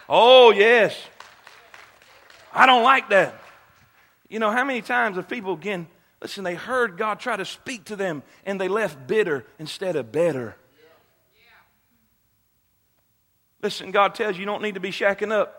Oh, 0.08 0.50
yes. 0.50 1.00
I 2.52 2.66
don't 2.66 2.82
like 2.82 3.08
that. 3.10 3.40
You 4.28 4.40
know, 4.40 4.50
how 4.50 4.64
many 4.64 4.82
times 4.82 5.14
have 5.14 5.28
people, 5.28 5.52
again, 5.52 5.86
listen, 6.22 6.44
they 6.44 6.54
heard 6.54 6.96
God 6.96 7.20
try 7.20 7.36
to 7.36 7.44
speak 7.44 7.86
to 7.86 7.96
them 7.96 8.22
and 8.46 8.60
they 8.60 8.68
left 8.68 9.06
bitter 9.06 9.44
instead 9.58 9.96
of 9.96 10.12
better? 10.12 10.56
Listen, 13.62 13.90
God 13.90 14.14
tells 14.14 14.36
you 14.36 14.40
you 14.40 14.46
don't 14.46 14.62
need 14.62 14.74
to 14.74 14.80
be 14.80 14.90
shacking 14.90 15.32
up. 15.32 15.58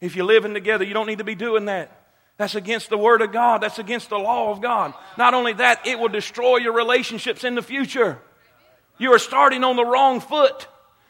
If 0.00 0.16
you're 0.16 0.24
living 0.24 0.54
together, 0.54 0.84
you 0.84 0.94
don't 0.94 1.06
need 1.06 1.18
to 1.18 1.24
be 1.24 1.34
doing 1.34 1.66
that. 1.66 1.96
That's 2.36 2.54
against 2.54 2.88
the 2.88 2.96
Word 2.96 3.20
of 3.20 3.32
God. 3.32 3.60
That's 3.60 3.78
against 3.78 4.08
the 4.08 4.18
law 4.18 4.50
of 4.50 4.62
God. 4.62 4.94
Not 5.18 5.34
only 5.34 5.52
that, 5.52 5.86
it 5.86 5.98
will 5.98 6.08
destroy 6.08 6.56
your 6.56 6.72
relationships 6.72 7.44
in 7.44 7.54
the 7.54 7.62
future. 7.62 8.18
You 8.98 9.12
are 9.12 9.18
starting 9.18 9.62
on 9.62 9.76
the 9.76 9.84
wrong 9.84 10.20
foot. 10.20 10.66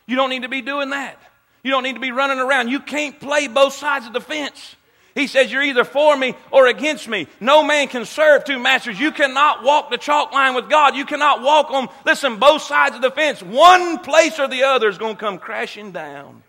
You 0.07 0.17
don't 0.17 0.31
need 0.31 0.43
to 0.43 0.49
be 0.49 0.61
doing 0.61 0.91
that. 0.91 1.17
You 1.63 1.71
don't 1.71 1.85
need 1.85 1.95
to 1.95 2.01
be 2.01 2.11
running 2.11 2.39
around. 2.39 2.69
You 2.69 2.81
can't 2.81 3.19
play 3.21 3.47
both 3.47 3.75
sides 3.75 4.07
of 4.07 4.13
the 4.13 4.21
fence. 4.21 4.75
He 5.14 5.26
says, 5.26 5.50
You're 5.50 5.62
either 5.62 5.85
for 5.85 6.17
me 6.17 6.35
or 6.50 6.67
against 6.67 7.09
me. 7.09 7.26
No 7.40 7.62
man 7.62 7.88
can 7.88 8.05
serve 8.05 8.45
two 8.45 8.59
masters. 8.59 8.99
You 8.99 9.12
cannot 9.12 9.62
walk 9.62 9.90
the 9.90 9.99
chalk 9.99 10.33
line 10.33 10.55
with 10.55 10.69
God. 10.69 10.95
You 10.95 11.05
cannot 11.05 11.43
walk 11.43 11.71
on, 11.71 11.88
listen, 12.05 12.37
both 12.37 12.62
sides 12.62 12.97
of 12.97 13.02
the 13.02 13.11
fence. 13.11 13.43
One 13.43 13.99
place 13.99 14.38
or 14.38 14.49
the 14.49 14.64
other 14.64 14.88
is 14.88 14.99
going 14.99 15.17
to 15.17 15.21
come 15.21 15.38
crashing 15.38 15.93
down. 15.93 16.43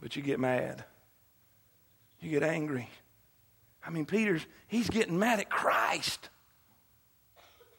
But 0.00 0.16
you 0.16 0.22
get 0.22 0.38
mad. 0.38 0.84
You 2.20 2.30
get 2.30 2.42
angry. 2.42 2.88
I 3.86 3.90
mean, 3.90 4.06
Peter's, 4.06 4.44
he's 4.66 4.88
getting 4.88 5.18
mad 5.18 5.40
at 5.40 5.50
Christ. 5.50 6.30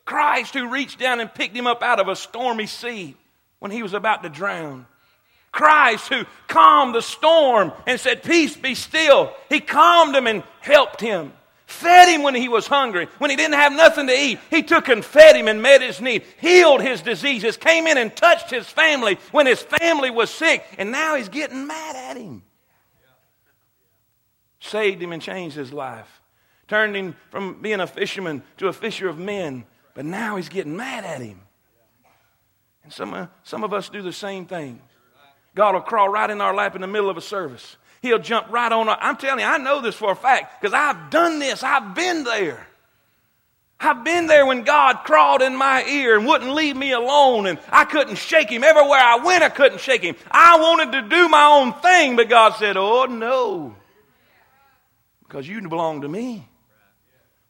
Christ 0.05 0.53
who 0.53 0.69
reached 0.69 0.99
down 0.99 1.19
and 1.19 1.33
picked 1.33 1.55
him 1.55 1.65
up 1.65 1.81
out 1.81 1.99
of 1.99 2.07
a 2.07 2.15
stormy 2.15 2.67
sea 2.67 3.15
when 3.59 3.71
he 3.71 3.81
was 3.81 3.93
about 3.93 4.21
to 4.23 4.29
drown. 4.29 4.85
Christ 5.55 6.09
who 6.09 6.25
calmed 6.47 6.93
the 6.93 7.01
storm 7.01 7.71
and 7.87 7.97
said, 7.97 8.23
Peace 8.23 8.57
be 8.57 8.75
still. 8.75 9.33
He 9.47 9.61
calmed 9.61 10.13
him 10.13 10.27
and 10.27 10.43
helped 10.59 10.99
him. 10.99 11.31
Fed 11.65 12.09
him 12.09 12.23
when 12.23 12.35
he 12.35 12.49
was 12.49 12.67
hungry. 12.67 13.07
When 13.19 13.29
he 13.29 13.37
didn't 13.37 13.55
have 13.55 13.71
nothing 13.71 14.07
to 14.07 14.13
eat, 14.13 14.39
he 14.49 14.63
took 14.63 14.89
and 14.89 15.03
fed 15.03 15.37
him 15.37 15.47
and 15.47 15.61
met 15.61 15.81
his 15.81 16.01
need. 16.01 16.23
Healed 16.41 16.81
his 16.81 17.01
diseases. 17.01 17.55
Came 17.55 17.87
in 17.87 17.97
and 17.97 18.13
touched 18.13 18.51
his 18.51 18.67
family 18.67 19.17
when 19.31 19.47
his 19.47 19.61
family 19.61 20.11
was 20.11 20.29
sick. 20.29 20.61
And 20.77 20.91
now 20.91 21.15
he's 21.15 21.29
getting 21.29 21.65
mad 21.65 21.95
at 21.95 22.17
him. 22.17 22.43
Saved 24.59 25.01
him 25.01 25.13
and 25.13 25.21
changed 25.21 25.55
his 25.55 25.71
life. 25.71 26.21
turned 26.67 26.97
him 26.97 27.15
from 27.29 27.61
being 27.61 27.79
a 27.79 27.87
fisherman 27.87 28.43
to 28.57 28.67
a 28.67 28.73
fisher 28.73 29.07
of 29.07 29.17
men. 29.17 29.63
But 29.93 30.03
now 30.03 30.35
he's 30.35 30.49
getting 30.49 30.75
mad 30.75 31.05
at 31.05 31.21
him. 31.21 31.39
And 32.83 32.91
some, 32.91 33.13
uh, 33.13 33.27
some 33.43 33.63
of 33.63 33.73
us 33.73 33.87
do 33.87 34.01
the 34.01 34.11
same 34.11 34.45
thing. 34.45 34.81
God 35.55 35.73
will 35.73 35.81
crawl 35.81 36.09
right 36.09 36.29
in 36.29 36.41
our 36.41 36.53
lap 36.53 36.75
in 36.75 36.81
the 36.81 36.87
middle 36.87 37.09
of 37.09 37.17
a 37.17 37.21
service. 37.21 37.77
He'll 38.01 38.19
jump 38.19 38.51
right 38.51 38.71
on. 38.71 38.87
I'm 38.89 39.17
telling 39.17 39.39
you, 39.39 39.45
I 39.45 39.57
know 39.57 39.81
this 39.81 39.95
for 39.95 40.11
a 40.11 40.15
fact 40.15 40.61
because 40.61 40.73
I've 40.73 41.09
done 41.09 41.39
this. 41.39 41.63
I've 41.63 41.95
been 41.95 42.23
there. 42.23 42.67
I've 43.79 44.03
been 44.03 44.27
there 44.27 44.45
when 44.45 44.63
God 44.63 45.03
crawled 45.03 45.41
in 45.41 45.55
my 45.55 45.83
ear 45.83 46.17
and 46.17 46.25
wouldn't 46.25 46.51
leave 46.51 46.77
me 46.77 46.91
alone, 46.91 47.45
and 47.45 47.59
I 47.69 47.85
couldn't 47.85 48.15
shake 48.15 48.49
him. 48.49 48.63
Everywhere 48.63 48.99
I 48.99 49.17
went, 49.17 49.43
I 49.43 49.49
couldn't 49.49 49.81
shake 49.81 50.01
him. 50.01 50.15
I 50.31 50.59
wanted 50.59 50.91
to 50.93 51.09
do 51.09 51.27
my 51.27 51.45
own 51.45 51.73
thing, 51.73 52.15
but 52.15 52.29
God 52.29 52.55
said, 52.57 52.77
Oh, 52.77 53.05
no, 53.05 53.75
because 55.23 55.47
you 55.47 55.67
belong 55.67 56.01
to 56.01 56.07
me. 56.07 56.47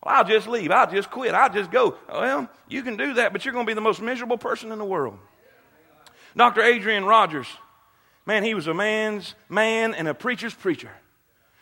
Well, 0.04 0.16
I'll 0.16 0.24
just 0.24 0.48
leave. 0.48 0.72
I'll 0.72 0.90
just 0.90 1.10
quit. 1.10 1.34
I'll 1.34 1.52
just 1.52 1.72
go. 1.72 1.96
Well, 2.08 2.50
you 2.70 2.84
can 2.84 2.96
do 2.96 3.16
that, 3.16 3.34
but 3.34 3.44
you're 3.44 3.54
going 3.54 3.66
to 3.66 3.70
be 3.70 3.74
the 3.74 3.82
most 3.82 4.02
miserable 4.02 4.38
person 4.38 4.72
in 4.72 4.78
the 4.78 4.86
world. 4.86 5.18
Dr. 6.38 6.62
Adrian 6.62 7.06
Rogers, 7.06 7.48
man, 8.25 8.44
he 8.44 8.53
was 8.53 8.67
a 8.67 8.74
man's 8.74 9.36
man 9.50 9.94
and 9.94 10.08
a 10.08 10.13
preacher's 10.13 10.53
preacher. 10.53 10.91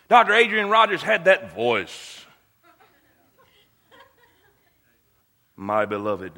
Dr. 0.10 0.34
Adrian 0.34 0.70
Rogers 0.70 1.01
had 1.01 1.25
that 1.25 1.53
voice. 1.53 2.25
My 5.55 5.86
beloved. 5.86 6.34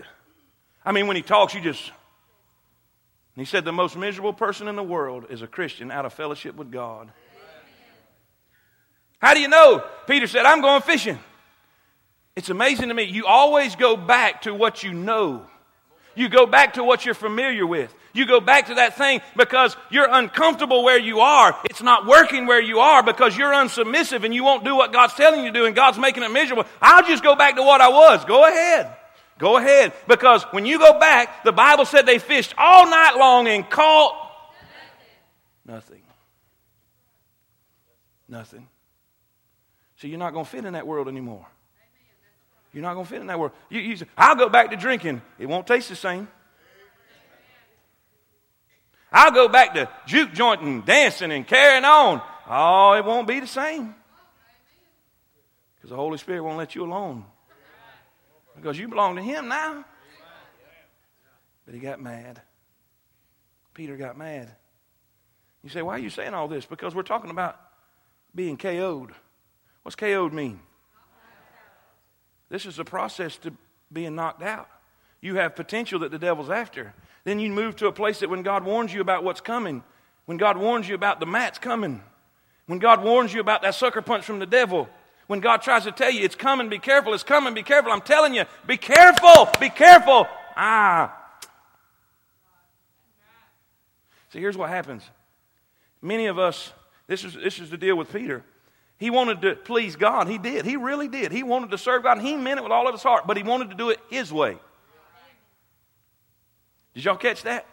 I 0.85 0.91
mean, 0.91 1.07
when 1.07 1.15
he 1.15 1.21
talks, 1.21 1.53
you 1.53 1.61
just. 1.61 1.91
He 3.35 3.45
said 3.45 3.65
the 3.65 3.73
most 3.73 3.97
miserable 3.97 4.33
person 4.33 4.67
in 4.67 4.75
the 4.75 4.83
world 4.83 5.25
is 5.29 5.41
a 5.41 5.47
Christian 5.47 5.91
out 5.91 6.05
of 6.05 6.13
fellowship 6.13 6.55
with 6.55 6.71
God. 6.71 7.11
How 9.19 9.33
do 9.33 9.39
you 9.39 9.47
know? 9.47 9.83
Peter 10.07 10.27
said, 10.27 10.45
I'm 10.45 10.61
going 10.61 10.81
fishing. 10.81 11.19
It's 12.35 12.49
amazing 12.49 12.89
to 12.89 12.93
me. 12.93 13.03
You 13.03 13.25
always 13.25 13.75
go 13.75 13.97
back 13.97 14.43
to 14.43 14.53
what 14.53 14.83
you 14.83 14.93
know. 14.93 15.45
You 16.15 16.29
go 16.29 16.45
back 16.45 16.73
to 16.73 16.83
what 16.83 17.05
you're 17.05 17.13
familiar 17.13 17.65
with. 17.65 17.93
You 18.13 18.25
go 18.25 18.39
back 18.39 18.67
to 18.67 18.75
that 18.75 18.97
thing 18.97 19.21
because 19.35 19.75
you're 19.89 20.07
uncomfortable 20.09 20.83
where 20.83 20.97
you 20.97 21.19
are. 21.19 21.57
It's 21.65 21.81
not 21.81 22.05
working 22.05 22.47
where 22.47 22.61
you 22.61 22.79
are 22.79 23.03
because 23.03 23.37
you're 23.37 23.51
unsubmissive 23.51 24.23
and 24.23 24.33
you 24.33 24.43
won't 24.43 24.63
do 24.63 24.75
what 24.75 24.93
God's 24.93 25.13
telling 25.15 25.41
you 25.41 25.51
to 25.51 25.59
do 25.59 25.65
and 25.65 25.75
God's 25.75 25.99
making 25.99 26.23
it 26.23 26.31
miserable. 26.31 26.65
I'll 26.81 27.05
just 27.05 27.23
go 27.23 27.35
back 27.35 27.57
to 27.57 27.63
what 27.63 27.81
I 27.81 27.89
was. 27.89 28.23
Go 28.23 28.47
ahead. 28.47 28.95
Go 29.37 29.57
ahead. 29.57 29.91
Because 30.07 30.43
when 30.51 30.65
you 30.65 30.79
go 30.79 30.97
back, 30.97 31.43
the 31.43 31.51
Bible 31.51 31.83
said 31.83 32.05
they 32.05 32.19
fished 32.19 32.53
all 32.57 32.89
night 32.89 33.17
long 33.17 33.47
and 33.47 33.69
caught 33.69 34.15
nothing. 35.65 36.01
Nothing. 38.29 38.67
So 39.97 40.07
you're 40.07 40.19
not 40.19 40.33
going 40.33 40.45
to 40.45 40.51
fit 40.51 40.65
in 40.65 40.73
that 40.73 40.87
world 40.87 41.07
anymore. 41.07 41.45
You're 42.75 42.81
not 42.81 42.95
going 42.95 43.05
to 43.05 43.09
fit 43.09 43.21
in 43.21 43.27
that 43.27 43.39
world. 43.39 43.53
You, 43.69 43.79
you 43.79 43.95
say, 43.95 44.05
I'll 44.17 44.35
go 44.35 44.49
back 44.49 44.71
to 44.71 44.75
drinking. 44.75 45.21
It 45.39 45.45
won't 45.45 45.65
taste 45.65 45.87
the 45.87 45.95
same. 45.95 46.27
I'll 49.09 49.31
go 49.31 49.47
back 49.47 49.75
to 49.75 49.87
juke 50.05 50.33
jointing, 50.33 50.81
dancing, 50.81 51.31
and 51.31 51.47
carrying 51.47 51.85
on. 51.85 52.21
Oh, 52.49 52.91
it 52.91 53.05
won't 53.05 53.29
be 53.29 53.39
the 53.39 53.47
same. 53.47 53.95
Because 55.77 55.89
the 55.91 55.95
Holy 55.95 56.17
Spirit 56.17 56.43
won't 56.43 56.57
let 56.57 56.75
you 56.75 56.83
alone. 56.83 57.23
Because 58.57 58.77
you 58.77 58.89
belong 58.89 59.15
to 59.15 59.21
Him 59.21 59.47
now. 59.47 59.85
But 61.65 61.75
he 61.75 61.79
got 61.79 62.01
mad. 62.01 62.41
Peter 63.73 63.95
got 63.95 64.17
mad. 64.17 64.53
You 65.63 65.69
say, 65.69 65.81
why 65.81 65.93
are 65.93 65.99
you 65.99 66.09
saying 66.09 66.33
all 66.33 66.49
this? 66.49 66.65
Because 66.65 66.93
we're 66.93 67.03
talking 67.03 67.31
about 67.31 67.57
being 68.35 68.57
KO'd. 68.57 69.13
What's 69.83 69.95
KO'd 69.95 70.33
mean? 70.33 70.59
This 72.49 72.65
is 72.65 72.79
a 72.79 72.85
process 72.85 73.37
to 73.37 73.53
being 73.91 74.15
knocked 74.15 74.43
out. 74.43 74.69
You 75.21 75.35
have 75.35 75.55
potential 75.55 75.99
that 75.99 76.11
the 76.11 76.19
devil's 76.19 76.49
after. 76.49 76.93
Then 77.23 77.39
you 77.39 77.49
move 77.49 77.75
to 77.77 77.87
a 77.87 77.91
place 77.91 78.19
that 78.19 78.29
when 78.29 78.43
God 78.43 78.63
warns 78.63 78.93
you 78.93 79.01
about 79.01 79.23
what's 79.23 79.41
coming, 79.41 79.83
when 80.25 80.37
God 80.37 80.57
warns 80.57 80.87
you 80.87 80.95
about 80.95 81.19
the 81.19 81.25
mat's 81.25 81.57
coming, 81.57 82.01
when 82.67 82.79
God 82.79 83.03
warns 83.03 83.33
you 83.33 83.41
about 83.41 83.61
that 83.63 83.75
sucker 83.75 84.01
punch 84.01 84.25
from 84.25 84.39
the 84.39 84.45
devil, 84.45 84.87
when 85.27 85.39
God 85.39 85.61
tries 85.61 85.83
to 85.85 85.91
tell 85.91 86.11
you 86.11 86.23
it's 86.23 86.35
coming, 86.35 86.69
be 86.69 86.79
careful, 86.79 87.13
it's 87.13 87.23
coming, 87.23 87.53
be 87.53 87.63
careful. 87.63 87.91
I'm 87.91 88.01
telling 88.01 88.35
you, 88.35 88.45
be 88.67 88.77
careful, 88.77 89.49
be 89.59 89.69
careful. 89.69 90.27
Ah. 90.55 91.15
See, 94.29 94.39
here's 94.39 94.57
what 94.57 94.69
happens. 94.69 95.03
Many 96.01 96.27
of 96.27 96.37
us, 96.37 96.71
this 97.07 97.23
is, 97.23 97.33
this 97.33 97.59
is 97.59 97.69
the 97.69 97.77
deal 97.77 97.95
with 97.95 98.11
Peter. 98.11 98.43
He 98.97 99.09
wanted 99.09 99.41
to 99.41 99.55
please 99.55 99.95
God. 99.95 100.27
He 100.27 100.37
did. 100.37 100.65
He 100.65 100.77
really 100.77 101.07
did. 101.07 101.31
He 101.31 101.43
wanted 101.43 101.71
to 101.71 101.77
serve 101.77 102.03
God. 102.03 102.19
He 102.19 102.35
meant 102.35 102.59
it 102.59 102.63
with 102.63 102.71
all 102.71 102.87
of 102.87 102.93
his 102.93 103.03
heart, 103.03 103.27
but 103.27 103.37
he 103.37 103.43
wanted 103.43 103.69
to 103.71 103.75
do 103.75 103.89
it 103.89 103.99
his 104.09 104.31
way. 104.31 104.57
Did 106.93 107.03
y'all 107.03 107.17
catch 107.17 107.43
that? 107.43 107.65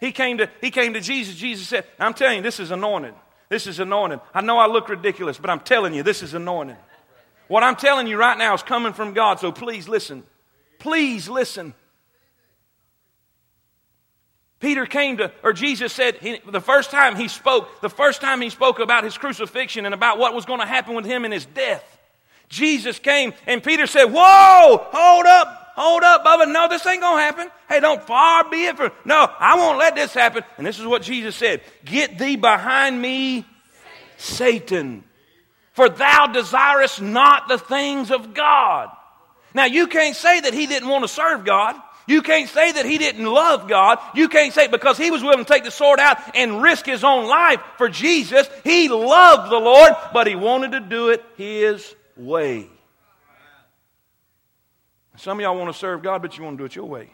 He 0.00 0.10
came 0.10 0.38
to, 0.38 0.50
he 0.60 0.72
came 0.72 0.94
to 0.94 1.00
Jesus. 1.00 1.36
Jesus 1.36 1.68
said, 1.68 1.84
I'm 2.00 2.12
telling 2.12 2.38
you, 2.38 2.42
this 2.42 2.58
is 2.58 2.72
anointed. 2.72 3.14
This 3.48 3.68
is 3.68 3.78
anointed. 3.78 4.20
I 4.34 4.40
know 4.40 4.58
I 4.58 4.66
look 4.66 4.88
ridiculous, 4.88 5.38
but 5.38 5.48
I'm 5.48 5.60
telling 5.60 5.94
you, 5.94 6.02
this 6.02 6.22
is 6.22 6.34
anointed. 6.34 6.76
What 7.46 7.62
I'm 7.62 7.76
telling 7.76 8.08
you 8.08 8.16
right 8.16 8.36
now 8.36 8.54
is 8.54 8.62
coming 8.64 8.94
from 8.94 9.12
God, 9.12 9.38
so 9.38 9.52
please 9.52 9.88
listen. 9.88 10.24
Please 10.80 11.28
listen. 11.28 11.74
Peter 14.62 14.86
came 14.86 15.16
to, 15.16 15.32
or 15.42 15.52
Jesus 15.52 15.92
said, 15.92 16.18
he, 16.18 16.40
the 16.48 16.60
first 16.60 16.92
time 16.92 17.16
he 17.16 17.26
spoke, 17.26 17.80
the 17.80 17.90
first 17.90 18.20
time 18.20 18.40
he 18.40 18.48
spoke 18.48 18.78
about 18.78 19.02
his 19.02 19.18
crucifixion 19.18 19.84
and 19.86 19.92
about 19.92 20.18
what 20.18 20.34
was 20.34 20.44
going 20.44 20.60
to 20.60 20.66
happen 20.66 20.94
with 20.94 21.04
him 21.04 21.24
in 21.24 21.32
his 21.32 21.44
death, 21.46 21.84
Jesus 22.48 23.00
came 23.00 23.34
and 23.48 23.60
Peter 23.60 23.88
said, 23.88 24.04
Whoa, 24.04 24.86
hold 24.92 25.26
up, 25.26 25.72
hold 25.74 26.04
up, 26.04 26.24
Bubba. 26.24 26.50
No, 26.50 26.68
this 26.68 26.86
ain't 26.86 27.00
going 27.00 27.16
to 27.16 27.22
happen. 27.22 27.50
Hey, 27.68 27.80
don't 27.80 28.00
far 28.04 28.48
be 28.48 28.66
it 28.66 28.76
for, 28.76 28.92
no, 29.04 29.28
I 29.36 29.56
won't 29.56 29.78
let 29.78 29.96
this 29.96 30.14
happen. 30.14 30.44
And 30.56 30.64
this 30.64 30.78
is 30.78 30.86
what 30.86 31.02
Jesus 31.02 31.34
said 31.34 31.60
Get 31.84 32.16
thee 32.16 32.36
behind 32.36 33.02
me, 33.02 33.44
Satan, 34.16 35.02
for 35.72 35.88
thou 35.88 36.28
desirest 36.28 37.02
not 37.02 37.48
the 37.48 37.58
things 37.58 38.12
of 38.12 38.32
God. 38.32 38.90
Now, 39.54 39.64
you 39.64 39.88
can't 39.88 40.14
say 40.14 40.38
that 40.38 40.54
he 40.54 40.68
didn't 40.68 40.88
want 40.88 41.02
to 41.02 41.08
serve 41.08 41.44
God. 41.44 41.74
You 42.06 42.22
can't 42.22 42.48
say 42.48 42.72
that 42.72 42.84
he 42.84 42.98
didn't 42.98 43.26
love 43.26 43.68
God. 43.68 43.98
You 44.14 44.28
can't 44.28 44.52
say 44.52 44.66
because 44.66 44.98
he 44.98 45.10
was 45.10 45.22
willing 45.22 45.44
to 45.44 45.52
take 45.52 45.64
the 45.64 45.70
sword 45.70 46.00
out 46.00 46.18
and 46.34 46.62
risk 46.62 46.86
his 46.86 47.04
own 47.04 47.26
life 47.28 47.60
for 47.78 47.88
Jesus. 47.88 48.48
He 48.64 48.88
loved 48.88 49.50
the 49.50 49.58
Lord, 49.58 49.92
but 50.12 50.26
he 50.26 50.34
wanted 50.34 50.72
to 50.72 50.80
do 50.80 51.10
it 51.10 51.24
his 51.36 51.94
way. 52.16 52.68
Some 55.16 55.38
of 55.38 55.42
y'all 55.42 55.56
want 55.56 55.72
to 55.72 55.78
serve 55.78 56.02
God, 56.02 56.22
but 56.22 56.36
you 56.36 56.44
want 56.44 56.58
to 56.58 56.62
do 56.62 56.64
it 56.64 56.74
your 56.74 56.86
way. 56.86 57.10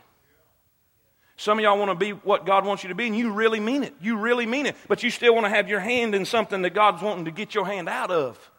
Some 1.37 1.59
of 1.59 1.63
y'all 1.63 1.79
want 1.79 1.91
to 1.91 1.95
be 1.95 2.11
what 2.11 2.47
God 2.47 2.65
wants 2.65 2.83
you 2.83 2.89
to 2.89 2.95
be, 2.95 3.07
and 3.07 3.17
you 3.17 3.31
really 3.31 3.61
mean 3.61 3.85
it. 3.85 3.95
You 4.01 4.17
really 4.17 4.47
mean 4.47 4.67
it. 4.67 4.75
But 4.89 5.03
you 5.03 5.11
still 5.11 5.35
want 5.35 5.45
to 5.45 5.51
have 5.51 5.69
your 5.69 5.79
hand 5.79 6.15
in 6.15 6.25
something 6.25 6.63
that 6.63 6.71
God's 6.71 7.03
wanting 7.03 7.27
to 7.27 7.31
get 7.31 7.55
your 7.55 7.67
hand 7.67 7.89
out 7.89 8.11
of. 8.11 8.51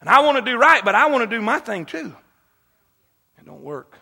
And 0.00 0.08
I 0.10 0.20
want 0.20 0.44
to 0.44 0.50
do 0.50 0.58
right, 0.58 0.84
but 0.84 0.94
I 0.94 1.06
want 1.06 1.28
to 1.28 1.36
do 1.36 1.42
my 1.42 1.58
thing 1.58 1.86
too. 1.86 2.14
It 3.38 3.46
don't 3.46 3.62
work. 3.62 3.98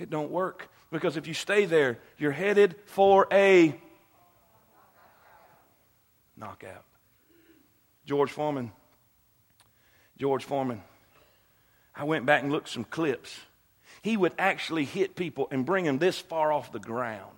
It 0.00 0.08
don't 0.08 0.30
work 0.30 0.70
because 0.90 1.18
if 1.18 1.26
you 1.26 1.34
stay 1.34 1.66
there, 1.66 1.98
you're 2.16 2.32
headed 2.32 2.74
for 2.86 3.28
a 3.30 3.78
knockout. 6.38 6.84
George 8.06 8.30
Foreman. 8.30 8.72
George 10.16 10.42
Foreman. 10.42 10.82
I 11.94 12.04
went 12.04 12.24
back 12.24 12.42
and 12.42 12.50
looked 12.50 12.70
some 12.70 12.84
clips. 12.84 13.38
He 14.00 14.16
would 14.16 14.32
actually 14.38 14.86
hit 14.86 15.16
people 15.16 15.48
and 15.50 15.66
bring 15.66 15.84
them 15.84 15.98
this 15.98 16.18
far 16.18 16.50
off 16.50 16.72
the 16.72 16.80
ground. 16.80 17.36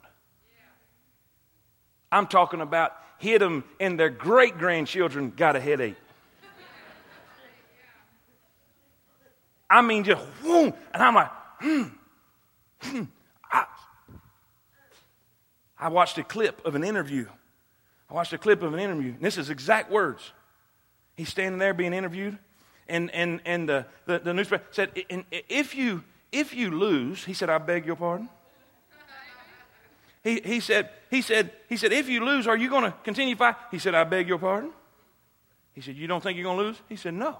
I'm 2.12 2.28
talking 2.28 2.60
about 2.60 2.92
hit 3.18 3.40
them 3.40 3.64
and 3.80 3.98
their 3.98 4.10
great 4.10 4.56
grandchildren 4.56 5.32
got 5.36 5.56
a 5.56 5.60
headache. 5.60 5.96
I 9.68 9.82
mean, 9.82 10.04
just 10.04 10.22
whoom. 10.42 10.72
And 10.94 11.02
I'm 11.02 11.14
like, 11.16 11.30
hmm. 11.58 11.82
I, 13.52 13.64
I 15.78 15.88
watched 15.88 16.18
a 16.18 16.24
clip 16.24 16.64
of 16.64 16.74
an 16.74 16.84
interview. 16.84 17.26
I 18.10 18.14
watched 18.14 18.32
a 18.32 18.38
clip 18.38 18.62
of 18.62 18.74
an 18.74 18.80
interview. 18.80 19.12
And 19.12 19.20
this 19.20 19.38
is 19.38 19.50
exact 19.50 19.90
words. 19.90 20.32
He's 21.16 21.28
standing 21.28 21.58
there 21.58 21.74
being 21.74 21.92
interviewed, 21.92 22.38
and, 22.88 23.10
and, 23.10 23.40
and 23.44 23.68
the, 23.68 23.86
the, 24.06 24.18
the 24.18 24.34
newspaper 24.34 24.64
said, 24.70 24.90
if 25.30 25.74
you, 25.74 26.02
if 26.30 26.54
you 26.54 26.70
lose, 26.70 27.24
he 27.24 27.34
said, 27.34 27.50
I 27.50 27.58
beg 27.58 27.86
your 27.86 27.96
pardon. 27.96 28.28
He, 30.24 30.40
he, 30.44 30.60
said, 30.60 30.88
he, 31.10 31.20
said, 31.20 31.50
he 31.68 31.76
said, 31.76 31.92
if 31.92 32.08
you 32.08 32.24
lose, 32.24 32.46
are 32.46 32.56
you 32.56 32.70
going 32.70 32.84
to 32.84 32.94
continue 33.02 33.34
fight? 33.34 33.56
He 33.70 33.78
said, 33.78 33.94
I 33.94 34.04
beg 34.04 34.28
your 34.28 34.38
pardon. 34.38 34.72
He 35.74 35.80
said, 35.80 35.96
You 35.96 36.06
don't 36.06 36.22
think 36.22 36.36
you're 36.36 36.44
going 36.44 36.58
to 36.58 36.64
lose? 36.64 36.76
He 36.88 36.96
said, 36.96 37.14
No. 37.14 37.38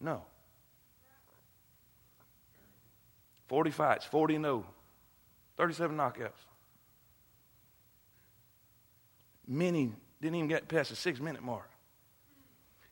No. 0.00 0.22
40 3.54 3.70
fights, 3.70 4.04
40 4.04 4.38
no, 4.38 4.64
37 5.58 5.96
knockouts. 5.96 6.32
Many 9.46 9.92
didn't 10.20 10.34
even 10.34 10.48
get 10.48 10.66
past 10.66 10.90
the 10.90 10.96
six 10.96 11.20
minute 11.20 11.40
mark. 11.40 11.70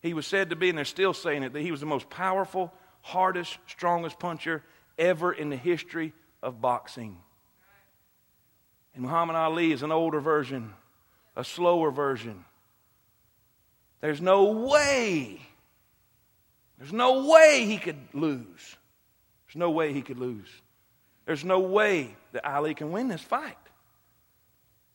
He 0.02 0.14
was 0.14 0.24
said 0.24 0.50
to 0.50 0.56
be, 0.56 0.68
and 0.68 0.78
they're 0.78 0.84
still 0.84 1.14
saying 1.14 1.42
it, 1.42 1.52
that 1.54 1.62
he 1.62 1.72
was 1.72 1.80
the 1.80 1.86
most 1.86 2.08
powerful, 2.10 2.72
hardest, 3.00 3.58
strongest 3.66 4.20
puncher 4.20 4.62
ever 4.96 5.32
in 5.32 5.50
the 5.50 5.56
history 5.56 6.12
of 6.44 6.60
boxing. 6.60 7.18
And 8.94 9.02
Muhammad 9.02 9.34
Ali 9.34 9.72
is 9.72 9.82
an 9.82 9.90
older 9.90 10.20
version, 10.20 10.74
a 11.34 11.42
slower 11.42 11.90
version. 11.90 12.44
There's 14.00 14.20
no 14.20 14.52
way, 14.52 15.40
there's 16.78 16.92
no 16.92 17.28
way 17.28 17.64
he 17.66 17.78
could 17.78 17.98
lose. 18.12 18.76
There's 19.52 19.60
no 19.60 19.70
way 19.70 19.92
he 19.92 20.00
could 20.00 20.18
lose. 20.18 20.48
There's 21.26 21.44
no 21.44 21.60
way 21.60 22.16
that 22.32 22.48
Ali 22.48 22.72
can 22.72 22.90
win 22.90 23.08
this 23.08 23.20
fight. 23.20 23.58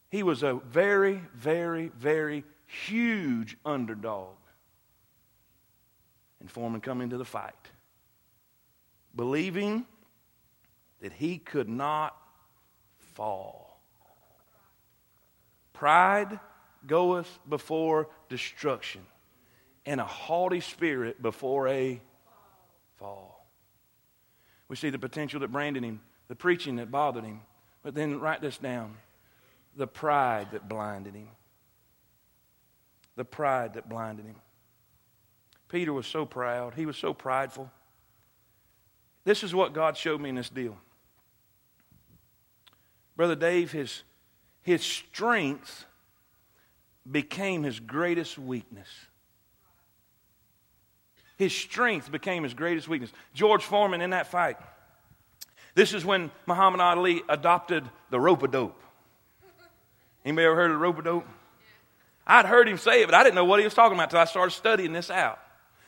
He 0.10 0.24
was 0.24 0.42
a 0.42 0.56
very, 0.56 1.22
very, 1.36 1.90
very 1.90 2.44
huge 2.66 3.56
underdog. 3.64 4.36
And 6.40 6.50
Foreman 6.50 6.82
come 6.82 7.02
into 7.02 7.20
the 7.20 7.26
fight, 7.26 7.54
believing 9.16 9.86
that 11.02 11.14
he 11.14 11.38
could 11.38 11.70
not 11.70 12.18
fall. 13.14 13.80
Pride 15.74 16.40
goeth 16.88 17.38
before 17.48 18.10
destruction, 18.28 19.06
and 19.86 20.02
a 20.02 20.06
haughty 20.06 20.62
spirit 20.62 21.22
before 21.22 21.68
a 21.68 22.02
fall. 22.96 23.37
We 24.68 24.76
see 24.76 24.90
the 24.90 25.00
potential 25.00 25.40
that 25.40 25.52
branded 25.52 25.84
him, 25.84 26.02
the 26.28 26.36
preaching 26.36 26.76
that 26.78 26.92
bothered 26.92 27.24
him. 27.24 27.42
But 27.84 27.96
then 27.96 28.20
write 28.20 28.42
this 28.42 28.58
down 28.58 28.98
the 29.76 29.88
pride 29.88 30.48
that 30.52 30.68
blinded 30.68 31.14
him. 31.14 31.30
The 33.16 33.26
pride 33.26 33.76
that 33.76 33.88
blinded 33.88 34.26
him. 34.26 34.36
Peter 35.70 35.94
was 35.94 36.08
so 36.08 36.26
proud, 36.26 36.74
he 36.74 36.86
was 36.86 36.98
so 36.98 37.14
prideful. 37.14 37.70
This 39.24 39.44
is 39.44 39.54
what 39.54 39.74
God 39.74 39.98
showed 39.98 40.22
me 40.22 40.30
in 40.30 40.36
this 40.36 40.50
deal. 40.50 40.78
Brother 43.16 43.36
Dave, 43.36 43.72
his, 43.72 44.04
his 44.62 44.82
strength 44.82 45.86
became 47.10 47.64
his 47.64 47.80
greatest 47.80 48.38
weakness. 48.38 48.88
His 51.38 51.54
strength 51.54 52.12
became 52.12 52.44
his 52.44 52.54
greatest 52.54 52.88
weakness. 52.88 53.12
George 53.34 53.64
Foreman 53.64 54.02
in 54.02 54.10
that 54.10 54.28
fight. 54.28 54.58
This 55.76 55.94
is 55.94 56.04
when 56.04 56.32
Muhammad 56.48 56.82
Ali 56.82 57.22
adopted 57.30 57.88
the 58.10 58.20
rope 58.20 58.42
a 58.42 58.48
dope. 58.48 58.82
Anybody 60.26 60.46
ever 60.46 60.56
heard 60.56 60.72
of 60.72 60.76
the 60.76 60.84
rope 60.84 60.98
a 60.98 61.04
dope? 61.04 61.28
I'd 62.26 62.46
heard 62.46 62.68
him 62.68 62.78
say 62.78 63.04
it, 63.04 63.06
but 63.06 63.16
I 63.16 63.24
didn't 63.24 63.36
know 63.36 63.46
what 63.46 63.60
he 63.60 63.66
was 63.66 63.76
talking 63.76 63.96
about 63.96 64.10
until 64.10 64.20
I 64.20 64.26
started 64.26 64.52
studying 64.52 64.92
this 64.92 65.10
out. 65.10 65.40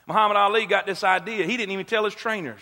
Muhammad 0.07 0.37
Ali 0.37 0.65
got 0.65 0.85
this 0.85 1.03
idea. 1.03 1.45
He 1.45 1.57
didn't 1.57 1.71
even 1.71 1.85
tell 1.85 2.05
his 2.05 2.15
trainers. 2.15 2.61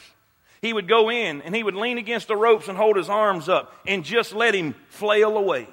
He 0.62 0.74
would 0.74 0.88
go 0.88 1.12
in 1.12 1.42
and 1.44 1.56
he 1.56 1.64
would 1.64 1.76
lean 1.76 1.98
against 1.98 2.28
the 2.28 2.36
ropes 2.36 2.68
and 2.68 2.78
hold 2.78 2.96
his 2.96 3.10
arms 3.10 3.48
up 3.48 3.74
and 3.86 4.04
just 4.04 4.34
let 4.34 4.56
him 4.56 4.74
flail 4.90 5.38
away. 5.38 5.68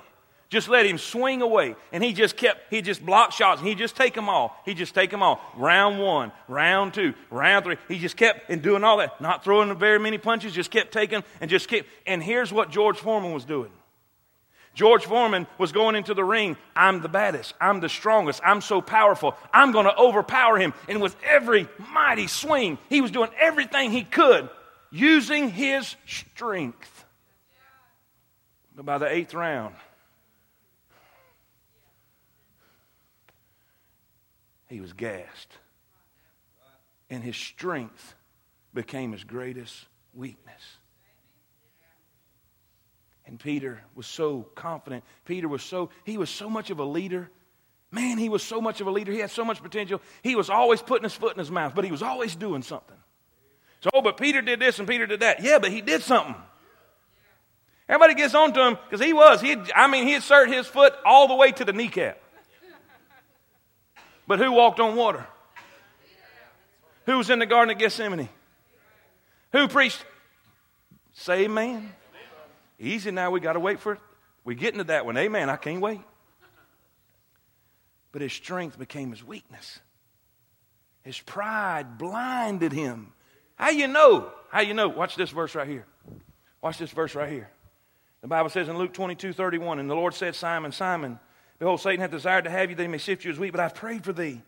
Just 0.50 0.68
let 0.68 0.86
him 0.86 0.98
swing 0.98 1.42
away. 1.42 1.74
And 1.92 2.02
he 2.02 2.12
just 2.12 2.36
kept, 2.36 2.60
he 2.70 2.82
just 2.82 3.04
blocked 3.04 3.32
shots 3.32 3.60
and 3.60 3.68
he 3.68 3.74
just 3.74 3.96
take 3.96 4.14
them 4.14 4.28
all. 4.28 4.60
He 4.64 4.74
just 4.74 4.94
take 4.94 5.10
them 5.10 5.22
all. 5.22 5.40
Round 5.56 5.98
one, 5.98 6.32
round 6.48 6.94
two, 6.94 7.14
round 7.30 7.64
three. 7.64 7.76
He 7.88 7.98
just 7.98 8.16
kept 8.16 8.50
and 8.50 8.62
doing 8.62 8.84
all 8.84 8.98
that. 8.98 9.20
Not 9.20 9.42
throwing 9.42 9.76
very 9.78 9.98
many 9.98 10.18
punches, 10.18 10.52
just 10.52 10.70
kept 10.70 10.92
taking 10.92 11.24
and 11.40 11.50
just 11.50 11.68
kept. 11.68 11.88
And 12.06 12.22
here's 12.22 12.52
what 12.52 12.70
George 12.70 12.98
Foreman 12.98 13.32
was 13.32 13.44
doing. 13.44 13.70
George 14.74 15.04
Foreman 15.04 15.46
was 15.56 15.72
going 15.72 15.94
into 15.94 16.14
the 16.14 16.24
ring. 16.24 16.56
I'm 16.74 17.00
the 17.00 17.08
baddest. 17.08 17.54
I'm 17.60 17.80
the 17.80 17.88
strongest. 17.88 18.40
I'm 18.44 18.60
so 18.60 18.80
powerful. 18.80 19.36
I'm 19.52 19.70
going 19.72 19.86
to 19.86 19.96
overpower 19.96 20.58
him. 20.58 20.74
And 20.88 21.00
with 21.00 21.16
every 21.24 21.68
mighty 21.92 22.26
swing, 22.26 22.78
he 22.88 23.00
was 23.00 23.12
doing 23.12 23.30
everything 23.38 23.92
he 23.92 24.02
could 24.02 24.48
using 24.90 25.50
his 25.50 25.94
strength. 26.06 27.04
But 28.76 28.84
by 28.84 28.98
the 28.98 29.06
eighth 29.06 29.34
round, 29.34 29.76
he 34.74 34.80
was 34.80 34.92
gassed. 34.92 35.52
And 37.08 37.22
his 37.22 37.36
strength 37.36 38.14
became 38.74 39.12
his 39.12 39.22
greatest 39.22 39.72
weakness. 40.12 40.60
And 43.24 43.38
Peter 43.38 43.80
was 43.94 44.08
so 44.08 44.42
confident. 44.56 45.04
Peter 45.24 45.46
was 45.46 45.62
so, 45.62 45.90
he 46.02 46.18
was 46.18 46.28
so 46.28 46.50
much 46.50 46.70
of 46.70 46.80
a 46.80 46.84
leader. 46.84 47.30
Man, 47.92 48.18
he 48.18 48.28
was 48.28 48.42
so 48.42 48.60
much 48.60 48.80
of 48.80 48.88
a 48.88 48.90
leader. 48.90 49.12
He 49.12 49.20
had 49.20 49.30
so 49.30 49.44
much 49.44 49.62
potential. 49.62 50.02
He 50.22 50.34
was 50.34 50.50
always 50.50 50.82
putting 50.82 51.04
his 51.04 51.14
foot 51.14 51.34
in 51.34 51.38
his 51.38 51.52
mouth, 51.52 51.72
but 51.76 51.84
he 51.84 51.92
was 51.92 52.02
always 52.02 52.34
doing 52.34 52.62
something. 52.62 52.96
So, 53.80 53.90
oh, 53.94 54.02
but 54.02 54.16
Peter 54.16 54.42
did 54.42 54.58
this 54.58 54.80
and 54.80 54.88
Peter 54.88 55.06
did 55.06 55.20
that. 55.20 55.40
Yeah, 55.40 55.60
but 55.60 55.70
he 55.70 55.82
did 55.82 56.02
something. 56.02 56.34
Everybody 57.88 58.14
gets 58.14 58.34
on 58.34 58.52
to 58.54 58.66
him 58.66 58.78
because 58.90 59.04
he 59.06 59.12
was. 59.12 59.40
He 59.40 59.56
I 59.72 59.86
mean, 59.86 60.04
he 60.04 60.14
inserted 60.14 60.52
his 60.52 60.66
foot 60.66 60.94
all 61.06 61.28
the 61.28 61.36
way 61.36 61.52
to 61.52 61.64
the 61.64 61.72
kneecap. 61.72 62.18
But 64.26 64.38
who 64.38 64.52
walked 64.52 64.80
on 64.80 64.96
water? 64.96 65.26
Who 67.06 67.18
was 67.18 67.30
in 67.30 67.38
the 67.38 67.46
Garden 67.46 67.72
of 67.72 67.78
Gethsemane? 67.78 68.28
Who 69.52 69.68
preached? 69.68 70.04
Say 71.12 71.44
amen. 71.44 71.92
Easy 72.78 73.10
now, 73.10 73.30
we 73.30 73.40
got 73.40 73.52
to 73.52 73.60
wait 73.60 73.80
for 73.80 73.92
it. 73.92 74.00
We're 74.44 74.56
getting 74.56 74.78
to 74.78 74.84
that 74.84 75.06
one. 75.06 75.16
Amen. 75.16 75.48
I 75.48 75.56
can't 75.56 75.80
wait. 75.80 76.00
But 78.12 78.22
his 78.22 78.32
strength 78.32 78.78
became 78.78 79.10
his 79.10 79.24
weakness. 79.24 79.80
His 81.02 81.20
pride 81.20 81.98
blinded 81.98 82.72
him. 82.72 83.12
How 83.56 83.70
you 83.70 83.88
know? 83.88 84.30
How 84.50 84.60
you 84.60 84.74
know? 84.74 84.88
Watch 84.88 85.16
this 85.16 85.30
verse 85.30 85.54
right 85.54 85.68
here. 85.68 85.86
Watch 86.62 86.78
this 86.78 86.90
verse 86.90 87.14
right 87.14 87.30
here. 87.30 87.50
The 88.22 88.28
Bible 88.28 88.48
says 88.48 88.68
in 88.68 88.78
Luke 88.78 88.94
22, 88.94 89.34
31, 89.34 89.78
and 89.78 89.90
the 89.90 89.94
Lord 89.94 90.14
said, 90.14 90.34
Simon, 90.34 90.72
Simon, 90.72 91.20
behold, 91.58 91.80
Satan 91.80 92.00
hath 92.00 92.10
desired 92.10 92.44
to 92.44 92.50
have 92.50 92.70
you 92.70 92.76
that 92.76 92.82
he 92.82 92.88
may 92.88 92.98
sift 92.98 93.24
you 93.24 93.30
as 93.30 93.38
wheat, 93.38 93.50
but 93.50 93.60
I've 93.60 93.74
prayed 93.74 94.04
for 94.04 94.12
thee, 94.12 94.42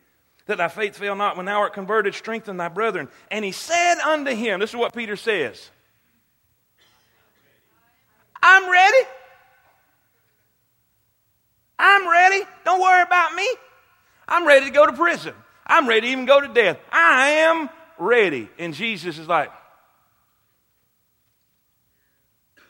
that 0.45 0.57
thy 0.57 0.67
faith 0.67 0.97
fail 0.97 1.15
not. 1.15 1.37
When 1.37 1.45
thou 1.45 1.59
art 1.59 1.73
converted, 1.73 2.15
strengthen 2.15 2.57
thy 2.57 2.69
brethren. 2.69 3.09
And 3.29 3.43
he 3.43 3.51
said 3.51 3.95
unto 3.99 4.31
him, 4.31 4.59
this 4.59 4.69
is 4.69 4.75
what 4.75 4.95
Peter 4.95 5.15
says, 5.15 5.69
I'm 8.41 8.69
ready. 8.69 9.07
I'm 11.79 12.09
ready. 12.09 12.41
Don't 12.65 12.81
worry 12.81 13.01
about 13.03 13.33
me. 13.35 13.47
I'm 14.27 14.47
ready 14.47 14.65
to 14.65 14.71
go 14.71 14.85
to 14.85 14.93
prison. 14.93 15.33
I'm 15.65 15.87
ready 15.87 16.01
to 16.01 16.07
even 16.07 16.25
go 16.25 16.41
to 16.41 16.47
death. 16.47 16.79
I 16.91 17.29
am 17.29 17.69
ready. 17.97 18.49
And 18.57 18.73
Jesus 18.73 19.17
is 19.17 19.27
like, 19.27 19.51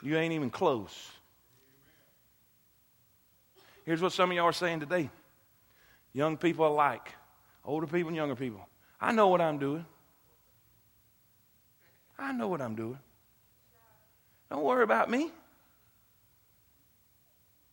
You 0.02 0.18
ain't 0.18 0.34
even 0.34 0.50
close. 0.50 1.12
Here's 3.88 4.02
what 4.02 4.12
some 4.12 4.30
of 4.32 4.36
y'all 4.36 4.48
are 4.48 4.52
saying 4.52 4.82
today 4.82 5.10
young 6.12 6.36
people 6.36 6.68
alike, 6.68 7.14
older 7.64 7.88
people 7.88 8.10
and 8.10 8.18
younger 8.18 8.36
people. 8.36 8.60
I 9.00 9.14
know 9.14 9.30
what 9.30 9.40
I'm 9.40 9.60
doing. 9.60 9.86
I 12.20 12.34
know 12.34 12.50
what 12.50 12.62
I'm 12.62 12.76
doing. 12.76 13.00
Don't 14.52 14.64
worry 14.64 14.84
about 14.84 15.10
me. 15.10 15.32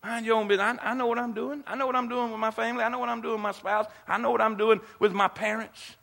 Mind 0.05 0.25
your 0.25 0.37
own 0.37 0.47
business. 0.47 0.79
I, 0.81 0.91
I 0.91 0.95
know 0.95 1.09
what 1.09 1.19
I'm 1.19 1.33
doing. 1.33 1.65
I 1.67 1.75
know 1.75 1.87
what 1.87 1.97
I'm 1.97 2.09
doing 2.09 2.31
with 2.31 2.39
my 2.39 2.53
family. 2.53 2.85
I 2.85 2.89
know 2.91 3.01
what 3.01 3.09
I'm 3.09 3.21
doing 3.21 3.35
with 3.35 3.43
my 3.43 3.53
spouse. 3.53 3.87
I 4.07 4.17
know 4.17 4.31
what 4.31 4.41
I'm 4.41 4.57
doing 4.57 4.81
with 5.01 5.13
my 5.13 5.27
parents. 5.27 5.97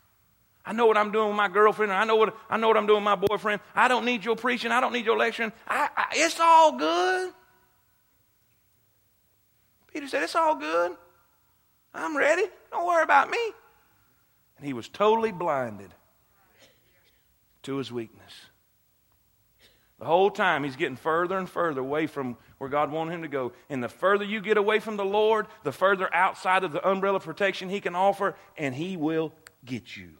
I 0.62 0.74
know 0.74 0.84
what 0.84 0.98
I'm 0.98 1.10
doing 1.10 1.28
with 1.28 1.36
my 1.36 1.48
girlfriend. 1.48 1.90
I 1.90 2.04
know 2.04 2.16
what, 2.16 2.36
I 2.50 2.58
know 2.58 2.68
what 2.68 2.76
I'm 2.76 2.86
doing 2.86 3.02
with 3.02 3.04
my 3.04 3.16
boyfriend. 3.16 3.62
I 3.74 3.88
don't 3.88 4.04
need 4.04 4.26
your 4.26 4.36
preaching. 4.36 4.72
I 4.72 4.80
don't 4.82 4.92
need 4.92 5.06
your 5.06 5.16
lecturing. 5.16 5.52
I, 5.66 5.88
I, 5.96 6.06
it's 6.16 6.38
all 6.38 6.76
good. 6.76 7.32
Peter 9.92 10.08
said, 10.08 10.22
It's 10.22 10.34
all 10.34 10.54
good. 10.54 10.96
I'm 11.94 12.16
ready. 12.16 12.44
Don't 12.70 12.86
worry 12.86 13.02
about 13.02 13.30
me. 13.30 13.52
And 14.56 14.66
he 14.66 14.72
was 14.72 14.88
totally 14.88 15.32
blinded 15.32 15.92
to 17.64 17.76
his 17.76 17.92
weakness. 17.92 18.32
The 19.98 20.06
whole 20.06 20.30
time 20.30 20.64
he's 20.64 20.74
getting 20.74 20.96
further 20.96 21.38
and 21.38 21.48
further 21.48 21.80
away 21.80 22.08
from 22.08 22.36
where 22.58 22.68
God 22.68 22.90
wanted 22.90 23.14
him 23.14 23.22
to 23.22 23.28
go. 23.28 23.52
And 23.68 23.82
the 23.82 23.88
further 23.88 24.24
you 24.24 24.40
get 24.40 24.56
away 24.56 24.80
from 24.80 24.96
the 24.96 25.04
Lord, 25.04 25.46
the 25.62 25.70
further 25.70 26.12
outside 26.12 26.64
of 26.64 26.72
the 26.72 26.88
umbrella 26.88 27.20
protection 27.20 27.68
he 27.68 27.80
can 27.80 27.94
offer, 27.94 28.34
and 28.56 28.74
he 28.74 28.96
will 28.96 29.32
get 29.64 29.96
you. 29.96 30.10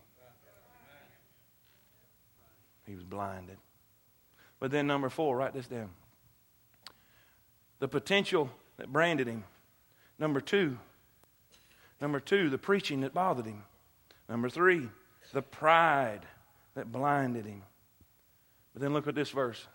He 2.86 2.94
was 2.94 3.02
blinded. 3.02 3.58
But 4.60 4.70
then, 4.70 4.86
number 4.86 5.08
four, 5.08 5.36
write 5.36 5.54
this 5.54 5.66
down. 5.66 5.90
The 7.80 7.88
potential 7.88 8.50
that 8.76 8.92
branded 8.92 9.26
him. 9.26 9.42
Number 10.18 10.40
two, 10.40 10.78
number 12.00 12.20
two, 12.20 12.50
the 12.50 12.58
preaching 12.58 13.00
that 13.00 13.14
bothered 13.14 13.46
him. 13.46 13.64
Number 14.28 14.48
three, 14.48 14.88
the 15.32 15.42
pride 15.42 16.20
that 16.74 16.92
blinded 16.92 17.46
him. 17.46 17.62
But 18.72 18.82
then 18.82 18.92
look 18.92 19.06
at 19.06 19.14
this 19.14 19.30
verse. 19.30 19.66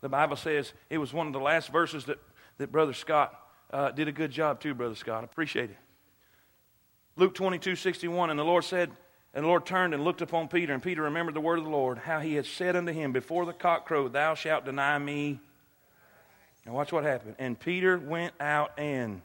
The 0.00 0.08
Bible 0.08 0.36
says 0.36 0.72
it 0.88 0.98
was 0.98 1.12
one 1.12 1.26
of 1.26 1.32
the 1.32 1.40
last 1.40 1.70
verses 1.70 2.04
that, 2.06 2.18
that 2.58 2.72
Brother 2.72 2.94
Scott 2.94 3.34
uh, 3.70 3.90
did 3.90 4.08
a 4.08 4.12
good 4.12 4.30
job 4.30 4.60
too, 4.60 4.74
Brother 4.74 4.94
Scott. 4.94 5.24
Appreciate 5.24 5.70
it. 5.70 5.76
Luke 7.16 7.34
22, 7.34 7.76
61, 7.76 8.30
and 8.30 8.38
the 8.38 8.44
Lord 8.44 8.64
said, 8.64 8.90
And 9.34 9.44
the 9.44 9.48
Lord 9.48 9.66
turned 9.66 9.92
and 9.92 10.04
looked 10.04 10.22
upon 10.22 10.48
Peter, 10.48 10.72
and 10.72 10.82
Peter 10.82 11.02
remembered 11.02 11.34
the 11.34 11.40
word 11.40 11.58
of 11.58 11.64
the 11.64 11.70
Lord, 11.70 11.98
how 11.98 12.20
he 12.20 12.34
had 12.34 12.46
said 12.46 12.76
unto 12.76 12.92
him, 12.92 13.12
Before 13.12 13.44
the 13.44 13.52
cock 13.52 13.84
crow, 13.86 14.08
thou 14.08 14.34
shalt 14.34 14.64
deny 14.64 14.98
me. 14.98 15.40
And 16.64 16.74
watch 16.74 16.92
what 16.92 17.04
happened. 17.04 17.36
And 17.38 17.58
Peter 17.58 17.98
went 17.98 18.32
out 18.40 18.78
and 18.78 19.20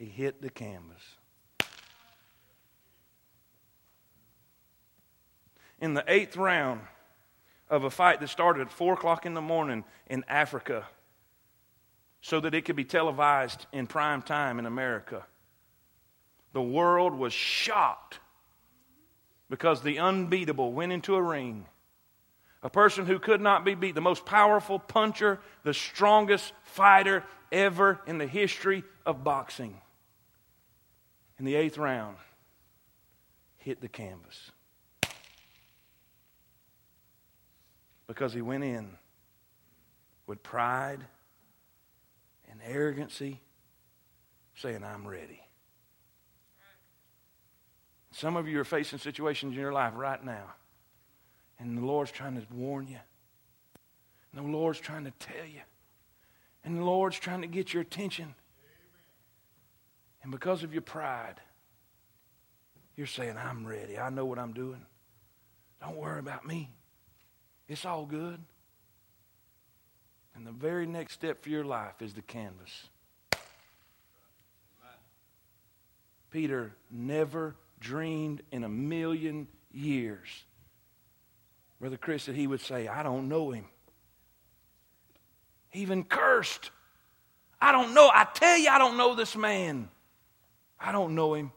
he 0.00 0.06
hit 0.06 0.42
the 0.42 0.50
canvas. 0.50 1.02
In 5.80 5.94
the 5.94 6.04
eighth 6.08 6.36
round 6.36 6.80
of 7.68 7.84
a 7.84 7.90
fight 7.90 8.20
that 8.20 8.28
started 8.28 8.62
at 8.62 8.72
4 8.72 8.94
o'clock 8.94 9.26
in 9.26 9.34
the 9.34 9.40
morning 9.40 9.84
in 10.08 10.24
Africa 10.26 10.86
so 12.20 12.40
that 12.40 12.54
it 12.54 12.64
could 12.64 12.76
be 12.76 12.84
televised 12.84 13.66
in 13.72 13.86
prime 13.86 14.22
time 14.22 14.58
in 14.58 14.66
America 14.66 15.24
the 16.52 16.62
world 16.62 17.14
was 17.14 17.32
shocked 17.32 18.18
because 19.48 19.82
the 19.82 19.98
unbeatable 19.98 20.72
went 20.72 20.92
into 20.92 21.14
a 21.14 21.22
ring. 21.22 21.66
A 22.62 22.70
person 22.70 23.06
who 23.06 23.18
could 23.18 23.40
not 23.40 23.64
be 23.64 23.74
beat, 23.74 23.94
the 23.94 24.00
most 24.00 24.26
powerful 24.26 24.78
puncher, 24.78 25.40
the 25.64 25.74
strongest 25.74 26.52
fighter 26.62 27.24
ever 27.50 28.00
in 28.06 28.18
the 28.18 28.26
history 28.26 28.84
of 29.06 29.24
boxing. 29.24 29.80
In 31.40 31.46
the 31.46 31.54
eighth 31.54 31.78
round, 31.78 32.18
hit 33.56 33.80
the 33.80 33.88
canvas. 33.88 34.50
Because 38.06 38.34
he 38.34 38.42
went 38.42 38.62
in 38.62 38.90
with 40.26 40.42
pride 40.42 41.00
and 42.50 42.60
arrogancy, 42.62 43.40
saying, 44.54 44.84
I'm 44.84 45.08
ready. 45.08 45.40
Some 48.12 48.36
of 48.36 48.46
you 48.46 48.60
are 48.60 48.64
facing 48.64 48.98
situations 48.98 49.54
in 49.54 49.60
your 49.60 49.72
life 49.72 49.94
right 49.96 50.22
now, 50.22 50.44
and 51.58 51.78
the 51.78 51.86
Lord's 51.86 52.10
trying 52.10 52.38
to 52.38 52.46
warn 52.52 52.86
you. 52.86 52.98
And 54.36 54.44
the 54.44 54.50
Lord's 54.50 54.78
trying 54.78 55.04
to 55.04 55.12
tell 55.12 55.46
you. 55.46 55.62
And 56.66 56.76
the 56.76 56.84
Lord's 56.84 57.18
trying 57.18 57.40
to 57.40 57.48
get 57.48 57.72
your 57.72 57.80
attention. 57.80 58.34
And 60.22 60.30
because 60.30 60.62
of 60.62 60.72
your 60.72 60.82
pride, 60.82 61.40
you're 62.96 63.06
saying, 63.06 63.36
I'm 63.36 63.66
ready. 63.66 63.98
I 63.98 64.10
know 64.10 64.26
what 64.26 64.38
I'm 64.38 64.52
doing. 64.52 64.84
Don't 65.80 65.96
worry 65.96 66.18
about 66.18 66.46
me. 66.46 66.70
It's 67.68 67.84
all 67.84 68.04
good. 68.04 68.38
And 70.34 70.46
the 70.46 70.52
very 70.52 70.86
next 70.86 71.14
step 71.14 71.42
for 71.42 71.48
your 71.48 71.64
life 71.64 72.02
is 72.02 72.14
the 72.14 72.22
canvas. 72.22 72.88
Peter 76.30 76.72
never 76.90 77.56
dreamed 77.80 78.42
in 78.52 78.64
a 78.64 78.68
million 78.68 79.48
years. 79.72 80.28
Brother 81.80 81.96
Chris 81.96 82.24
said 82.24 82.34
he 82.34 82.46
would 82.46 82.60
say, 82.60 82.86
I 82.86 83.02
don't 83.02 83.28
know 83.28 83.50
him. 83.50 83.64
He 85.70 85.80
even 85.80 86.04
cursed. 86.04 86.70
I 87.60 87.72
don't 87.72 87.94
know. 87.94 88.10
I 88.12 88.26
tell 88.34 88.58
you, 88.58 88.68
I 88.68 88.78
don't 88.78 88.96
know 88.96 89.14
this 89.14 89.34
man. 89.36 89.88
I 90.80 90.92
don't 90.92 91.14
know 91.14 91.34
him. 91.34 91.52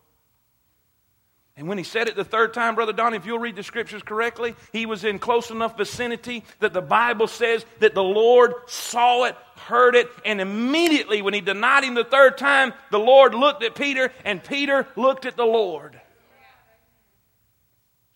And 1.55 1.67
when 1.67 1.77
he 1.77 1.83
said 1.83 2.07
it 2.07 2.15
the 2.15 2.23
third 2.23 2.53
time, 2.53 2.73
Brother 2.73 2.93
Don, 2.93 3.13
if 3.13 3.27
you'll 3.27 3.38
read 3.38 3.55
the 3.55 3.63
scriptures 3.63 4.01
correctly, 4.01 4.55
he 4.71 4.88
was 4.88 5.03
in 5.03 5.19
close 5.19 5.51
enough 5.51 5.77
vicinity 5.77 6.43
that 6.59 6.73
the 6.73 6.81
Bible 6.81 7.27
says 7.27 7.63
that 7.79 7.93
the 7.93 8.03
Lord 8.03 8.53
saw 8.65 9.25
it, 9.25 9.36
heard 9.55 9.95
it, 9.95 10.09
and 10.25 10.41
immediately 10.41 11.21
when 11.21 11.36
he 11.36 11.41
denied 11.41 11.83
him 11.83 11.93
the 11.93 12.03
third 12.03 12.39
time, 12.39 12.73
the 12.89 12.97
Lord 12.97 13.36
looked 13.36 13.63
at 13.63 13.75
Peter, 13.75 14.12
and 14.25 14.43
Peter 14.43 14.88
looked 14.95 15.27
at 15.27 15.38
the 15.38 15.45
Lord. 15.45 15.99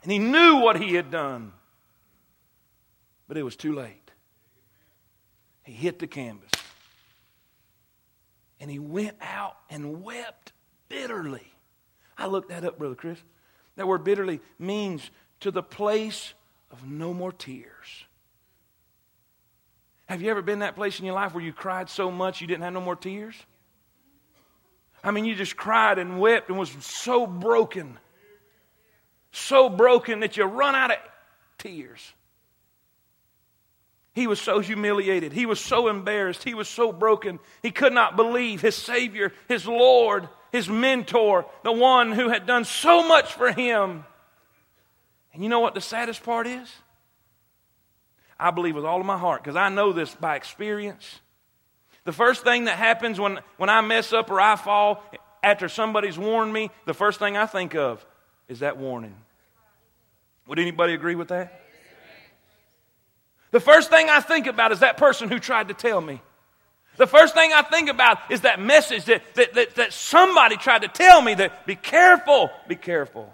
And 0.01 0.11
he 0.11 0.17
knew 0.17 0.57
what 0.57 0.81
he 0.81 0.95
had 0.95 1.11
done. 1.11 1.53
But 3.27 3.37
it 3.37 3.43
was 3.43 3.55
too 3.55 3.75
late. 3.75 4.11
He 5.63 5.73
hit 5.73 5.99
the 5.99 6.07
canvas. 6.07 6.51
And 8.59 8.71
he 8.71 8.79
went 8.79 9.17
out 9.21 9.57
and 9.69 10.01
wept 10.01 10.53
bitterly. 10.89 11.47
I 12.17 12.27
looked 12.27 12.49
that 12.49 12.63
up, 12.63 12.77
Brother 12.77 12.95
Chris. 12.95 13.19
That 13.75 13.87
word 13.87 14.03
bitterly 14.03 14.39
means 14.57 15.09
to 15.41 15.51
the 15.51 15.63
place 15.63 16.33
of 16.71 16.87
no 16.87 17.13
more 17.13 17.31
tears. 17.31 18.05
Have 20.07 20.21
you 20.21 20.31
ever 20.31 20.41
been 20.41 20.59
that 20.59 20.75
place 20.75 20.99
in 20.99 21.05
your 21.05 21.15
life 21.15 21.33
where 21.33 21.43
you 21.43 21.53
cried 21.53 21.89
so 21.89 22.09
much 22.09 22.41
you 22.41 22.47
didn't 22.47 22.63
have 22.63 22.73
no 22.73 22.81
more 22.81 22.95
tears? 22.95 23.35
I 25.03 25.11
mean, 25.11 25.25
you 25.25 25.35
just 25.35 25.55
cried 25.55 25.99
and 25.99 26.19
wept 26.19 26.49
and 26.49 26.57
was 26.57 26.71
so 26.79 27.27
broken 27.27 27.99
so 29.37 29.69
broken 29.69 30.21
that 30.21 30.37
you 30.37 30.43
run 30.45 30.75
out 30.75 30.91
of 30.91 30.97
tears. 31.57 32.13
He 34.13 34.25
was 34.25 34.41
so 34.41 34.59
humiliated. 34.59 35.31
He 35.31 35.45
was 35.45 35.59
so 35.59 35.87
embarrassed. 35.87 36.43
He 36.43 36.55
was 36.55 36.67
so 36.67 36.91
broken. 36.91 37.39
He 37.61 37.69
could 37.71 37.93
not 37.93 38.15
believe 38.15 38.61
his 38.61 38.75
Savior, 38.75 39.31
his 39.47 39.67
Lord, 39.67 40.27
his 40.51 40.69
mentor, 40.69 41.45
the 41.63 41.71
one 41.71 42.11
who 42.11 42.29
had 42.29 42.45
done 42.45 42.65
so 42.65 43.07
much 43.07 43.33
for 43.33 43.51
him. 43.51 44.05
And 45.33 45.43
you 45.43 45.49
know 45.49 45.59
what 45.59 45.73
the 45.73 45.81
saddest 45.81 46.23
part 46.23 46.47
is? 46.47 46.71
I 48.39 48.51
believe 48.51 48.75
with 48.75 48.85
all 48.85 48.99
of 48.99 49.05
my 49.05 49.17
heart, 49.17 49.43
because 49.43 49.55
I 49.55 49.69
know 49.69 49.93
this 49.93 50.13
by 50.15 50.35
experience. 50.35 51.19
The 52.03 52.13
first 52.13 52.43
thing 52.43 52.65
that 52.65 52.77
happens 52.77 53.19
when, 53.19 53.39
when 53.57 53.69
I 53.69 53.81
mess 53.81 54.13
up 54.13 54.31
or 54.31 54.39
I 54.39 54.55
fall 54.55 55.03
after 55.43 55.67
somebody's 55.67 56.17
warned 56.17 56.53
me, 56.53 56.71
the 56.85 56.93
first 56.93 57.19
thing 57.19 57.35
I 57.35 57.45
think 57.45 57.75
of 57.75 58.05
is 58.47 58.59
that 58.59 58.77
warning. 58.77 59.15
Would 60.47 60.59
anybody 60.59 60.93
agree 60.93 61.15
with 61.15 61.27
that? 61.29 61.61
The 63.51 63.59
first 63.59 63.89
thing 63.89 64.09
I 64.09 64.21
think 64.21 64.47
about 64.47 64.71
is 64.71 64.79
that 64.79 64.97
person 64.97 65.29
who 65.29 65.39
tried 65.39 65.69
to 65.69 65.73
tell 65.73 66.01
me. 66.01 66.21
The 66.97 67.07
first 67.07 67.35
thing 67.35 67.51
I 67.53 67.61
think 67.61 67.89
about 67.89 68.17
is 68.31 68.41
that 68.41 68.59
message 68.59 69.05
that, 69.05 69.21
that, 69.35 69.53
that, 69.53 69.75
that 69.75 69.93
somebody 69.93 70.57
tried 70.57 70.81
to 70.81 70.87
tell 70.87 71.21
me 71.21 71.35
that 71.35 71.65
be 71.65 71.75
careful, 71.75 72.49
be 72.67 72.75
careful. 72.75 73.31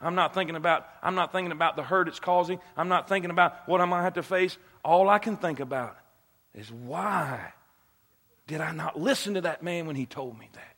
I'm 0.00 0.14
not 0.14 0.34
thinking 0.34 0.54
about 0.54 0.86
I'm 1.02 1.14
not 1.14 1.32
thinking 1.32 1.52
about 1.52 1.76
the 1.76 1.82
hurt 1.82 2.08
it's 2.08 2.20
causing. 2.20 2.60
I'm 2.76 2.88
not 2.88 3.08
thinking 3.08 3.30
about 3.30 3.66
what 3.66 3.80
I 3.80 3.86
might 3.86 4.02
have 4.02 4.14
to 4.14 4.22
face. 4.22 4.58
All 4.84 5.08
I 5.08 5.18
can 5.18 5.38
think 5.38 5.60
about 5.60 5.96
is 6.54 6.70
why 6.70 7.52
did 8.46 8.60
I 8.60 8.72
not 8.72 9.00
listen 9.00 9.34
to 9.34 9.40
that 9.42 9.62
man 9.62 9.86
when 9.86 9.96
he 9.96 10.04
told 10.04 10.38
me 10.38 10.50
that? 10.52 10.76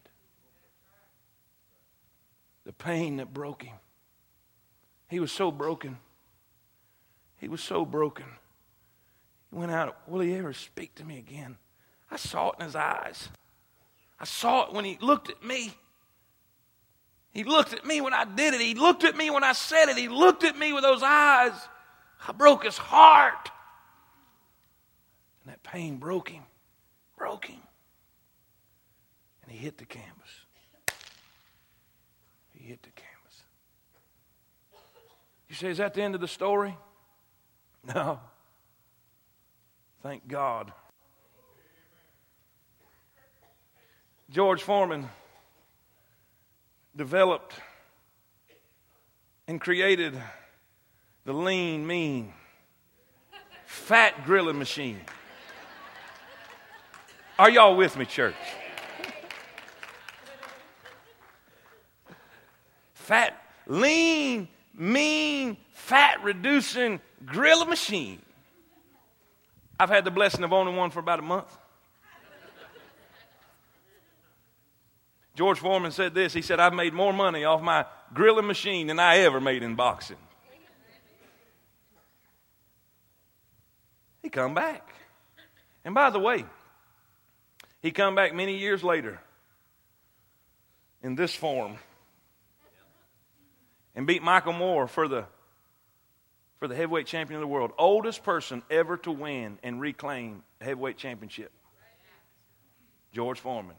The 2.66 2.72
pain 2.72 3.16
that 3.16 3.34
broke 3.34 3.64
him. 3.64 3.76
He 5.08 5.18
was 5.18 5.32
so 5.32 5.50
broken. 5.50 5.98
He 7.38 7.48
was 7.48 7.60
so 7.60 7.84
broken. 7.84 8.26
Went 9.56 9.72
out, 9.72 9.96
Will 10.06 10.20
he 10.20 10.34
ever 10.34 10.52
speak 10.52 10.94
to 10.96 11.04
me 11.04 11.16
again? 11.16 11.56
I 12.10 12.16
saw 12.16 12.50
it 12.50 12.56
in 12.58 12.66
his 12.66 12.76
eyes. 12.76 13.30
I 14.20 14.26
saw 14.26 14.66
it 14.66 14.74
when 14.74 14.84
he 14.84 14.98
looked 15.00 15.30
at 15.30 15.42
me. 15.42 15.72
He 17.30 17.42
looked 17.42 17.72
at 17.72 17.86
me 17.86 18.02
when 18.02 18.12
I 18.12 18.26
did 18.26 18.52
it. 18.52 18.60
He 18.60 18.74
looked 18.74 19.02
at 19.02 19.16
me 19.16 19.30
when 19.30 19.42
I 19.42 19.54
said 19.54 19.88
it. 19.88 19.96
He 19.96 20.08
looked 20.08 20.44
at 20.44 20.58
me 20.58 20.74
with 20.74 20.82
those 20.82 21.02
eyes. 21.02 21.54
I 22.28 22.32
broke 22.32 22.64
his 22.64 22.76
heart. 22.76 23.50
And 25.42 25.54
that 25.54 25.62
pain 25.62 25.96
broke 25.96 26.28
him, 26.28 26.42
broke 27.16 27.46
him. 27.46 27.60
And 29.42 29.50
he 29.50 29.56
hit 29.56 29.78
the 29.78 29.86
canvas. 29.86 30.10
He 32.52 32.68
hit 32.68 32.82
the 32.82 32.90
canvas. 32.90 33.42
You 35.48 35.54
say, 35.54 35.68
is 35.68 35.78
that 35.78 35.94
the 35.94 36.02
end 36.02 36.14
of 36.14 36.20
the 36.20 36.28
story? 36.28 36.76
No. 37.94 38.18
Thank 40.06 40.28
God. 40.28 40.72
George 44.30 44.62
Foreman 44.62 45.08
developed 46.94 47.54
and 49.48 49.60
created 49.60 50.16
the 51.24 51.32
lean, 51.32 51.88
mean, 51.88 52.32
fat 53.64 54.24
grilling 54.24 54.60
machine. 54.60 55.00
Are 57.36 57.50
y'all 57.50 57.76
with 57.76 57.96
me, 57.96 58.04
church? 58.04 58.36
Fat, 62.94 63.42
lean, 63.66 64.46
mean, 64.72 65.56
fat 65.72 66.22
reducing 66.22 67.00
grilling 67.24 67.68
machine. 67.68 68.22
I've 69.78 69.90
had 69.90 70.04
the 70.04 70.10
blessing 70.10 70.42
of 70.44 70.52
owning 70.52 70.76
one 70.76 70.90
for 70.90 71.00
about 71.00 71.18
a 71.18 71.22
month. 71.22 71.56
George 75.34 75.58
Foreman 75.58 75.90
said 75.90 76.14
this. 76.14 76.32
He 76.32 76.40
said, 76.40 76.58
I've 76.58 76.72
made 76.72 76.94
more 76.94 77.12
money 77.12 77.44
off 77.44 77.60
my 77.60 77.84
grilling 78.14 78.46
machine 78.46 78.86
than 78.86 78.98
I 78.98 79.18
ever 79.18 79.40
made 79.40 79.62
in 79.62 79.74
boxing. 79.74 80.16
He 84.22 84.30
come 84.30 84.54
back. 84.54 84.88
And 85.84 85.94
by 85.94 86.10
the 86.10 86.18
way, 86.18 86.44
he 87.82 87.92
come 87.92 88.14
back 88.14 88.34
many 88.34 88.58
years 88.58 88.82
later 88.82 89.20
in 91.02 91.14
this 91.14 91.34
form 91.34 91.76
and 93.94 94.06
beat 94.06 94.22
Michael 94.22 94.54
Moore 94.54 94.88
for 94.88 95.06
the 95.06 95.26
for 96.58 96.68
the 96.68 96.74
heavyweight 96.74 97.06
champion 97.06 97.36
of 97.36 97.42
the 97.42 97.46
world. 97.46 97.72
Oldest 97.78 98.22
person 98.22 98.62
ever 98.70 98.96
to 98.98 99.12
win 99.12 99.58
and 99.62 99.80
reclaim 99.80 100.42
a 100.60 100.64
heavyweight 100.64 100.96
championship. 100.96 101.52
George 103.12 103.40
Foreman. 103.40 103.76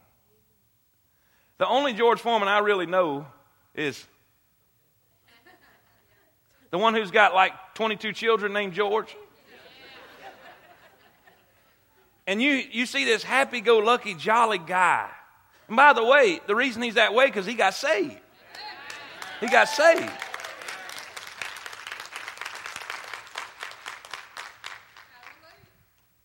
The 1.58 1.66
only 1.66 1.92
George 1.92 2.20
Foreman 2.20 2.48
I 2.48 2.58
really 2.58 2.86
know 2.86 3.26
is 3.74 4.04
the 6.70 6.78
one 6.78 6.94
who's 6.94 7.10
got 7.10 7.34
like 7.34 7.52
22 7.74 8.12
children 8.12 8.52
named 8.52 8.74
George. 8.74 9.16
And 12.26 12.42
you, 12.42 12.62
you 12.70 12.84
see 12.84 13.04
this 13.06 13.22
happy 13.22 13.60
go 13.60 13.78
lucky, 13.78 14.14
jolly 14.14 14.58
guy. 14.58 15.08
And 15.66 15.76
by 15.76 15.94
the 15.94 16.04
way, 16.04 16.40
the 16.46 16.54
reason 16.54 16.82
he's 16.82 16.94
that 16.94 17.14
way 17.14 17.26
because 17.26 17.46
he 17.46 17.54
got 17.54 17.74
saved. 17.74 18.18
He 19.40 19.48
got 19.48 19.68
saved. 19.68 20.12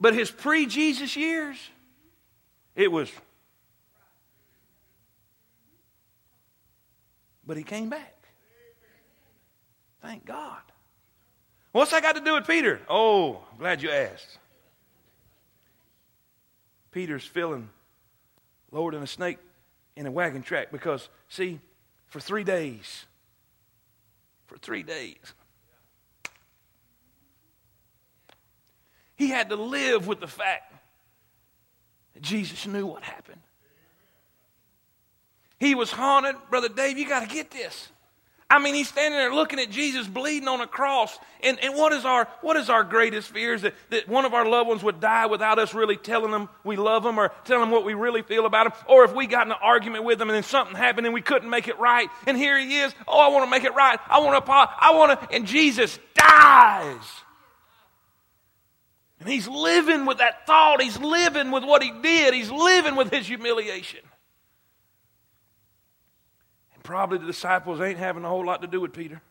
But 0.03 0.15
his 0.15 0.29
pre 0.29 0.65
Jesus 0.65 1.15
years, 1.15 1.55
it 2.75 2.91
was. 2.91 3.09
But 7.47 7.55
he 7.55 7.63
came 7.63 7.89
back. 7.89 8.13
Thank 10.01 10.25
God. 10.25 10.59
What's 11.71 11.91
that 11.91 12.03
got 12.03 12.17
to 12.17 12.21
do 12.21 12.33
with 12.33 12.45
Peter? 12.45 12.81
Oh, 12.89 13.45
I'm 13.53 13.57
glad 13.57 13.81
you 13.81 13.91
asked. 13.91 14.39
Peter's 16.91 17.25
feeling 17.25 17.69
lower 18.71 18.91
than 18.91 19.03
a 19.03 19.07
snake 19.07 19.37
in 19.95 20.05
a 20.05 20.11
wagon 20.11 20.43
track 20.43 20.69
because, 20.69 21.07
see, 21.29 21.61
for 22.07 22.19
three 22.19 22.43
days, 22.43 23.05
for 24.47 24.57
three 24.57 24.83
days, 24.83 25.33
he 29.23 29.29
had 29.29 29.49
to 29.49 29.55
live 29.55 30.05
with 30.05 30.19
the 30.19 30.27
fact 30.27 30.73
that 32.13 32.21
Jesus 32.21 32.67
knew 32.67 32.85
what 32.85 33.03
happened. 33.03 33.39
He 35.59 35.75
was 35.75 35.91
haunted. 35.91 36.35
Brother 36.49 36.67
Dave, 36.67 36.97
you 36.97 37.07
got 37.07 37.21
to 37.21 37.33
get 37.33 37.49
this. 37.49 37.89
I 38.49 38.59
mean, 38.59 38.75
he's 38.75 38.89
standing 38.89 39.17
there 39.17 39.33
looking 39.33 39.59
at 39.59 39.71
Jesus 39.71 40.05
bleeding 40.05 40.49
on 40.49 40.59
a 40.59 40.67
cross. 40.67 41.17
And, 41.41 41.57
and 41.63 41.73
what, 41.73 41.93
is 41.93 42.03
our, 42.03 42.27
what 42.41 42.57
is 42.57 42.69
our 42.69 42.83
greatest 42.83 43.29
fear? 43.29 43.53
Is 43.53 43.61
that, 43.61 43.73
that 43.89 44.07
one 44.09 44.25
of 44.25 44.33
our 44.33 44.45
loved 44.45 44.67
ones 44.67 44.83
would 44.83 44.99
die 44.99 45.25
without 45.25 45.57
us 45.57 45.73
really 45.73 45.95
telling 45.95 46.31
them 46.31 46.49
we 46.65 46.75
love 46.75 47.03
them 47.03 47.17
or 47.17 47.31
telling 47.45 47.61
them 47.61 47.71
what 47.71 47.85
we 47.85 47.93
really 47.93 48.21
feel 48.21 48.45
about 48.45 48.65
them. 48.65 48.85
Or 48.87 49.05
if 49.05 49.15
we 49.15 49.25
got 49.25 49.47
in 49.47 49.53
an 49.53 49.57
argument 49.63 50.03
with 50.03 50.19
them 50.19 50.29
and 50.29 50.35
then 50.35 50.43
something 50.43 50.75
happened 50.75 51.07
and 51.07 51.13
we 51.13 51.21
couldn't 51.21 51.49
make 51.49 51.69
it 51.69 51.79
right. 51.79 52.09
And 52.27 52.37
here 52.37 52.59
he 52.59 52.79
is. 52.79 52.93
Oh, 53.07 53.19
I 53.19 53.29
want 53.29 53.45
to 53.45 53.49
make 53.49 53.63
it 53.63 53.73
right. 53.73 53.97
I 54.07 54.19
want 54.19 54.45
to, 54.45 54.51
I 54.51 54.91
want 54.93 55.19
to. 55.19 55.33
And 55.33 55.47
Jesus 55.47 55.97
dies. 56.13 57.22
And 59.23 59.31
he's 59.31 59.47
living 59.47 60.05
with 60.05 60.17
that 60.17 60.45
thought. 60.45 60.81
He's 60.81 60.99
living 60.99 61.49
with 61.49 61.63
what 61.63 61.81
he 61.81 61.91
did. 61.91 62.33
He's 62.33 62.51
living 62.51 62.97
with 62.97 63.09
his 63.09 63.25
humiliation. 63.25 64.01
And 66.73 66.83
probably 66.83 67.19
the 67.19 67.25
disciples 67.25 67.79
ain't 67.79 67.97
having 67.97 68.25
a 68.25 68.27
whole 68.27 68.45
lot 68.45 68.61
to 68.63 68.67
do 68.67 68.81
with 68.81 68.91
Peter. 68.91 69.21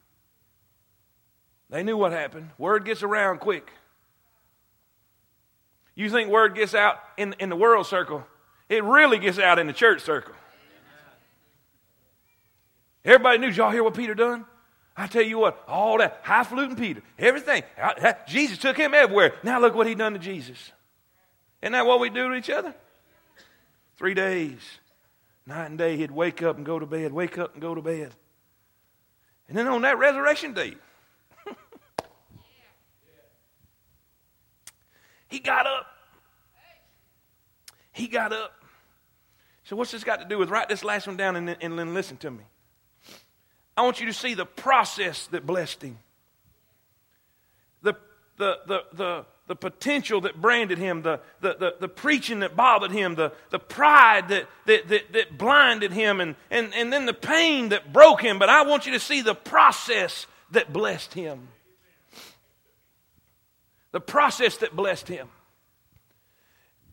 They 1.68 1.82
knew 1.82 1.98
what 1.98 2.12
happened. 2.12 2.52
Word 2.56 2.86
gets 2.86 3.02
around 3.02 3.40
quick. 3.40 3.70
You 5.94 6.08
think 6.08 6.30
word 6.30 6.54
gets 6.54 6.74
out 6.74 6.96
in, 7.18 7.34
in 7.38 7.50
the 7.50 7.56
world 7.56 7.86
circle, 7.86 8.24
it 8.70 8.82
really 8.84 9.18
gets 9.18 9.38
out 9.38 9.58
in 9.58 9.66
the 9.66 9.74
church 9.74 10.00
circle. 10.00 10.32
Everybody 13.04 13.36
knew, 13.36 13.48
y'all 13.48 13.70
hear 13.70 13.84
what 13.84 13.92
Peter 13.92 14.14
done? 14.14 14.46
I 14.96 15.06
tell 15.06 15.22
you 15.22 15.38
what, 15.38 15.62
all 15.66 15.98
that 15.98 16.20
highfalutin 16.22 16.76
Peter, 16.76 17.02
everything. 17.18 17.62
Jesus 18.26 18.58
took 18.58 18.76
him 18.76 18.92
everywhere. 18.92 19.34
Now 19.42 19.60
look 19.60 19.74
what 19.74 19.86
he 19.86 19.94
done 19.94 20.12
to 20.12 20.18
Jesus. 20.18 20.72
Isn't 21.62 21.72
that 21.72 21.86
what 21.86 22.00
we 22.00 22.10
do 22.10 22.28
to 22.28 22.34
each 22.34 22.50
other? 22.50 22.74
Three 23.96 24.14
days. 24.14 24.60
Night 25.46 25.66
and 25.66 25.78
day, 25.78 25.96
he'd 25.96 26.10
wake 26.10 26.42
up 26.42 26.56
and 26.56 26.66
go 26.66 26.78
to 26.78 26.86
bed, 26.86 27.12
wake 27.12 27.38
up 27.38 27.54
and 27.54 27.62
go 27.62 27.74
to 27.74 27.82
bed. 27.82 28.14
And 29.48 29.56
then 29.56 29.66
on 29.66 29.82
that 29.82 29.98
resurrection 29.98 30.52
day, 30.52 30.76
he 35.28 35.40
got 35.40 35.66
up. 35.66 35.86
He 37.92 38.08
got 38.08 38.32
up. 38.32 38.52
So, 39.64 39.76
what's 39.76 39.90
this 39.90 40.04
got 40.04 40.20
to 40.20 40.26
do 40.26 40.38
with? 40.38 40.50
Write 40.50 40.68
this 40.68 40.84
last 40.84 41.06
one 41.06 41.16
down 41.16 41.36
and, 41.36 41.56
and 41.60 41.78
then 41.78 41.94
listen 41.94 42.16
to 42.18 42.30
me. 42.30 42.44
I 43.76 43.82
want 43.82 44.00
you 44.00 44.06
to 44.06 44.12
see 44.12 44.34
the 44.34 44.46
process 44.46 45.26
that 45.28 45.46
blessed 45.46 45.82
him. 45.82 45.98
The, 47.82 47.96
the, 48.36 48.58
the, 48.66 48.84
the, 48.92 49.26
the 49.48 49.56
potential 49.56 50.20
that 50.22 50.40
branded 50.40 50.78
him, 50.78 51.02
the, 51.02 51.20
the, 51.40 51.56
the, 51.58 51.74
the, 51.80 51.88
preaching 51.88 52.40
that 52.40 52.54
bothered 52.54 52.90
him, 52.90 53.14
the, 53.14 53.32
the 53.50 53.58
pride 53.58 54.28
that, 54.28 54.46
that, 54.66 54.88
that, 54.88 55.12
that 55.12 55.38
blinded 55.38 55.92
him, 55.92 56.20
and, 56.20 56.36
and, 56.50 56.72
and 56.74 56.92
then 56.92 57.06
the 57.06 57.14
pain 57.14 57.70
that 57.70 57.92
broke 57.92 58.22
him. 58.22 58.38
But 58.38 58.48
I 58.48 58.62
want 58.62 58.86
you 58.86 58.92
to 58.92 59.00
see 59.00 59.20
the 59.22 59.34
process 59.34 60.26
that 60.52 60.72
blessed 60.72 61.14
him. 61.14 61.48
The 63.90 64.00
process 64.00 64.58
that 64.58 64.76
blessed 64.76 65.08
him. 65.08 65.28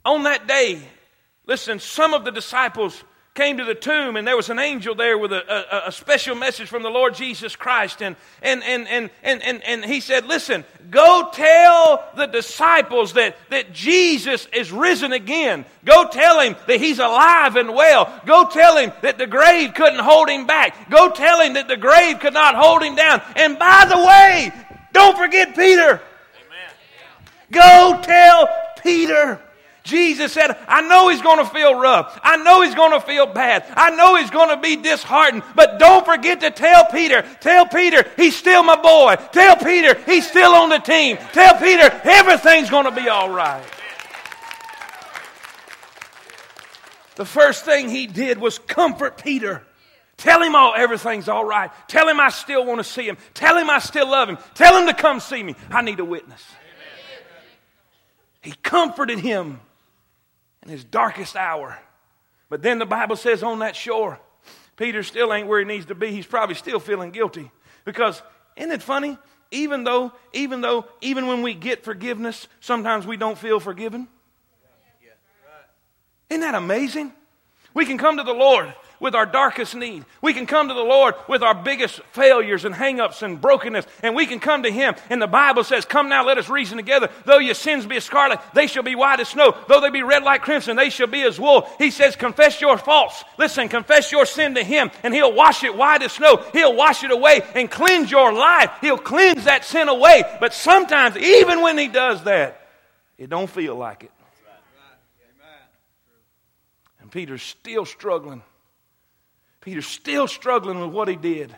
On 0.05 0.23
that 0.23 0.47
day, 0.47 0.81
listen, 1.45 1.79
some 1.79 2.13
of 2.13 2.25
the 2.25 2.31
disciples 2.31 3.03
came 3.39 3.55
to 3.55 3.63
the 3.63 3.73
tomb 3.73 4.17
and 4.17 4.27
there 4.27 4.35
was 4.35 4.49
an 4.49 4.59
angel 4.59 4.93
there 4.93 5.17
with 5.17 5.31
a, 5.31 5.85
a, 5.85 5.87
a, 5.87 5.91
special 5.93 6.35
message 6.35 6.67
from 6.67 6.83
the 6.83 6.89
Lord 6.89 7.15
Jesus 7.15 7.55
Christ. 7.55 8.01
And, 8.01 8.17
and, 8.41 8.61
and, 8.63 8.85
and, 8.89 9.09
and, 9.23 9.41
and, 9.41 9.63
and 9.63 9.85
he 9.85 10.01
said, 10.01 10.25
Listen, 10.25 10.65
go 10.91 11.29
tell 11.31 12.03
the 12.17 12.25
disciples 12.25 13.13
that, 13.13 13.37
that 13.49 13.71
Jesus 13.71 14.45
is 14.51 14.73
risen 14.73 15.13
again. 15.13 15.63
Go 15.85 16.09
tell 16.09 16.41
him 16.41 16.57
that 16.67 16.81
he's 16.81 16.99
alive 16.99 17.55
and 17.55 17.73
well. 17.73 18.13
Go 18.25 18.43
tell 18.49 18.75
him 18.75 18.91
that 19.03 19.17
the 19.17 19.27
grave 19.27 19.73
couldn't 19.73 19.99
hold 19.99 20.27
him 20.27 20.45
back. 20.45 20.89
Go 20.89 21.09
tell 21.09 21.39
him 21.39 21.53
that 21.53 21.69
the 21.69 21.77
grave 21.77 22.19
could 22.19 22.33
not 22.33 22.55
hold 22.55 22.83
him 22.83 22.95
down. 22.95 23.21
And 23.37 23.57
by 23.57 23.85
the 23.87 23.97
way, 23.97 24.51
don't 24.91 25.17
forget 25.17 25.55
Peter. 25.55 26.01
Amen. 26.41 26.71
Go 27.53 28.01
tell 28.03 28.49
Peter. 28.83 29.39
Jesus 29.83 30.33
said, 30.33 30.57
I 30.67 30.81
know 30.81 31.09
he's 31.09 31.21
going 31.21 31.43
to 31.43 31.49
feel 31.49 31.73
rough. 31.73 32.19
I 32.23 32.37
know 32.37 32.61
he's 32.61 32.75
going 32.75 32.91
to 32.91 33.05
feel 33.05 33.25
bad. 33.25 33.65
I 33.75 33.95
know 33.95 34.15
he's 34.15 34.29
going 34.29 34.49
to 34.49 34.57
be 34.57 34.75
disheartened. 34.75 35.43
But 35.55 35.79
don't 35.79 36.05
forget 36.05 36.41
to 36.41 36.51
tell 36.51 36.85
Peter, 36.87 37.23
tell 37.39 37.65
Peter 37.65 38.05
he's 38.17 38.35
still 38.35 38.63
my 38.63 38.75
boy. 38.75 39.15
Tell 39.31 39.55
Peter 39.55 39.99
he's 40.05 40.27
still 40.27 40.53
on 40.53 40.69
the 40.69 40.79
team. 40.79 41.17
Tell 41.33 41.57
Peter 41.57 41.89
everything's 42.03 42.69
going 42.69 42.85
to 42.85 42.91
be 42.91 43.07
all 43.09 43.29
right. 43.29 43.63
The 47.15 47.25
first 47.25 47.65
thing 47.65 47.89
he 47.89 48.07
did 48.07 48.37
was 48.37 48.59
comfort 48.59 49.21
Peter. 49.21 49.63
Tell 50.17 50.43
him 50.43 50.55
all 50.55 50.73
everything's 50.75 51.29
all 51.29 51.45
right. 51.45 51.71
Tell 51.87 52.07
him 52.07 52.19
I 52.19 52.29
still 52.29 52.65
want 52.65 52.79
to 52.79 52.83
see 52.83 53.07
him. 53.07 53.17
Tell 53.33 53.57
him 53.57 53.69
I 53.69 53.79
still 53.79 54.09
love 54.09 54.27
him. 54.29 54.37
Tell 54.53 54.77
him 54.77 54.87
to 54.87 54.93
come 54.93 55.19
see 55.19 55.41
me. 55.41 55.55
I 55.69 55.81
need 55.81 55.99
a 55.99 56.05
witness. 56.05 56.43
He 58.41 58.51
comforted 58.63 59.19
him 59.19 59.59
in 60.63 60.69
his 60.69 60.83
darkest 60.83 61.35
hour. 61.35 61.79
But 62.49 62.61
then 62.61 62.79
the 62.79 62.85
Bible 62.85 63.15
says 63.15 63.43
on 63.43 63.59
that 63.59 63.75
shore, 63.75 64.19
Peter 64.75 65.03
still 65.03 65.33
ain't 65.33 65.47
where 65.47 65.59
he 65.59 65.65
needs 65.65 65.85
to 65.87 65.95
be. 65.95 66.11
He's 66.11 66.25
probably 66.25 66.55
still 66.55 66.79
feeling 66.79 67.11
guilty. 67.11 67.51
Because 67.85 68.21
isn't 68.55 68.71
it 68.71 68.81
funny? 68.81 69.17
Even 69.51 69.83
though, 69.83 70.11
even 70.33 70.61
though, 70.61 70.85
even 71.01 71.27
when 71.27 71.41
we 71.41 71.53
get 71.53 71.83
forgiveness, 71.83 72.47
sometimes 72.59 73.07
we 73.07 73.17
don't 73.17 73.37
feel 73.37 73.59
forgiven. 73.59 74.07
Isn't 76.29 76.41
that 76.41 76.55
amazing? 76.55 77.11
We 77.73 77.85
can 77.85 77.97
come 77.97 78.17
to 78.17 78.23
the 78.23 78.33
Lord 78.33 78.73
with 78.99 79.15
our 79.15 79.25
darkest 79.25 79.75
need. 79.75 80.05
We 80.21 80.33
can 80.33 80.45
come 80.45 80.67
to 80.67 80.73
the 80.73 80.79
Lord 80.79 81.15
with 81.27 81.41
our 81.41 81.55
biggest 81.55 82.01
failures 82.11 82.65
and 82.65 82.75
hangups 82.75 83.21
and 83.21 83.39
brokenness, 83.39 83.85
and 84.03 84.15
we 84.15 84.25
can 84.25 84.39
come 84.39 84.63
to 84.63 84.71
Him. 84.71 84.95
And 85.09 85.21
the 85.21 85.27
Bible 85.27 85.63
says, 85.63 85.85
Come 85.85 86.09
now, 86.09 86.25
let 86.25 86.37
us 86.37 86.49
reason 86.49 86.77
together. 86.77 87.09
Though 87.25 87.39
your 87.39 87.55
sins 87.55 87.85
be 87.85 87.97
as 87.97 88.03
scarlet, 88.03 88.39
they 88.53 88.67
shall 88.67 88.83
be 88.83 88.95
white 88.95 89.19
as 89.19 89.29
snow. 89.29 89.55
Though 89.67 89.81
they 89.81 89.89
be 89.89 90.03
red 90.03 90.23
like 90.23 90.41
crimson, 90.41 90.75
they 90.75 90.89
shall 90.89 91.07
be 91.07 91.23
as 91.23 91.39
wool. 91.39 91.69
He 91.77 91.91
says, 91.91 92.15
Confess 92.15 92.61
your 92.61 92.77
faults. 92.77 93.23
Listen, 93.37 93.69
confess 93.69 94.11
your 94.11 94.25
sin 94.25 94.55
to 94.55 94.63
Him, 94.63 94.91
and 95.03 95.13
He'll 95.13 95.33
wash 95.33 95.63
it 95.63 95.75
white 95.75 96.03
as 96.03 96.13
snow. 96.13 96.43
He'll 96.53 96.75
wash 96.75 97.03
it 97.03 97.11
away 97.11 97.41
and 97.55 97.69
cleanse 97.69 98.11
your 98.11 98.33
life. 98.33 98.71
He'll 98.81 98.97
cleanse 98.97 99.45
that 99.45 99.65
sin 99.65 99.87
away. 99.87 100.23
But 100.39 100.53
sometimes, 100.53 101.15
even 101.17 101.61
when 101.61 101.77
He 101.77 101.87
does 101.87 102.23
that, 102.25 102.67
it 103.17 103.29
don't 103.29 103.49
feel 103.49 103.75
like 103.75 104.03
it. 104.03 104.11
And 107.01 107.11
Peter's 107.11 107.41
still 107.41 107.85
struggling 107.85 108.43
Peter's 109.69 109.85
still 109.85 110.27
struggling 110.27 110.79
with 110.79 110.89
what 110.89 111.07
he 111.07 111.15
did. 111.15 111.55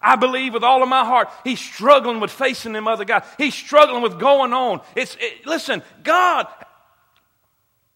I 0.00 0.16
believe 0.16 0.54
with 0.54 0.64
all 0.64 0.82
of 0.82 0.88
my 0.88 1.04
heart, 1.04 1.28
he's 1.44 1.60
struggling 1.60 2.18
with 2.18 2.30
facing 2.30 2.72
them 2.72 2.88
other 2.88 3.04
guys. 3.04 3.22
He's 3.36 3.52
struggling 3.54 4.00
with 4.02 4.18
going 4.18 4.54
on. 4.54 4.80
It's 4.96 5.14
it, 5.20 5.44
listen, 5.44 5.82
God, 6.02 6.46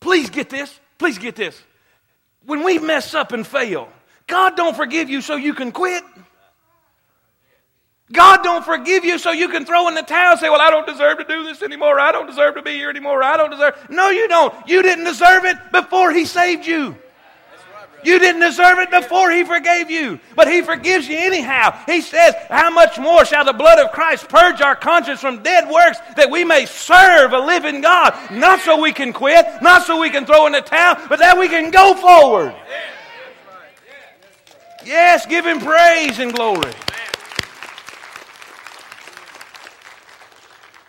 please 0.00 0.28
get 0.28 0.50
this. 0.50 0.78
Please 0.98 1.16
get 1.16 1.34
this. 1.34 1.58
When 2.44 2.62
we 2.62 2.78
mess 2.78 3.14
up 3.14 3.32
and 3.32 3.46
fail, 3.46 3.88
God 4.26 4.54
don't 4.54 4.76
forgive 4.76 5.08
you 5.08 5.22
so 5.22 5.36
you 5.36 5.54
can 5.54 5.72
quit. 5.72 6.04
God 8.12 8.42
don't 8.42 8.66
forgive 8.66 9.06
you 9.06 9.18
so 9.18 9.30
you 9.30 9.48
can 9.48 9.64
throw 9.64 9.88
in 9.88 9.94
the 9.94 10.02
towel 10.02 10.32
and 10.32 10.40
say, 10.40 10.50
Well, 10.50 10.60
I 10.60 10.68
don't 10.68 10.86
deserve 10.86 11.16
to 11.16 11.24
do 11.24 11.44
this 11.44 11.62
anymore. 11.62 11.98
I 11.98 12.12
don't 12.12 12.26
deserve 12.26 12.56
to 12.56 12.62
be 12.62 12.72
here 12.72 12.90
anymore. 12.90 13.22
I 13.22 13.38
don't 13.38 13.50
deserve. 13.50 13.82
No, 13.88 14.10
you 14.10 14.28
don't. 14.28 14.54
You 14.68 14.82
didn't 14.82 15.04
deserve 15.04 15.46
it 15.46 15.56
before 15.72 16.12
He 16.12 16.26
saved 16.26 16.66
you. 16.66 16.98
You 18.04 18.18
didn't 18.18 18.42
deserve 18.42 18.78
it 18.78 18.90
before 18.90 19.30
He 19.30 19.44
forgave 19.44 19.90
you, 19.90 20.20
but 20.36 20.46
He 20.46 20.60
forgives 20.60 21.08
you 21.08 21.16
anyhow. 21.16 21.78
He 21.86 22.02
says, 22.02 22.34
How 22.50 22.70
much 22.70 22.98
more 22.98 23.24
shall 23.24 23.44
the 23.44 23.52
blood 23.52 23.78
of 23.78 23.92
Christ 23.92 24.28
purge 24.28 24.60
our 24.60 24.76
conscience 24.76 25.20
from 25.20 25.42
dead 25.42 25.68
works 25.70 25.98
that 26.16 26.30
we 26.30 26.44
may 26.44 26.66
serve 26.66 27.32
a 27.32 27.38
living 27.38 27.80
God? 27.80 28.14
Not 28.30 28.60
so 28.60 28.80
we 28.80 28.92
can 28.92 29.12
quit, 29.12 29.46
not 29.62 29.84
so 29.84 29.98
we 30.00 30.10
can 30.10 30.26
throw 30.26 30.46
in 30.46 30.52
the 30.52 30.60
towel, 30.60 30.98
but 31.08 31.18
that 31.18 31.38
we 31.38 31.48
can 31.48 31.70
go 31.70 31.94
forward. 31.94 32.54
Yes, 34.84 35.24
give 35.24 35.46
Him 35.46 35.60
praise 35.60 36.18
and 36.18 36.32
glory. 36.32 36.72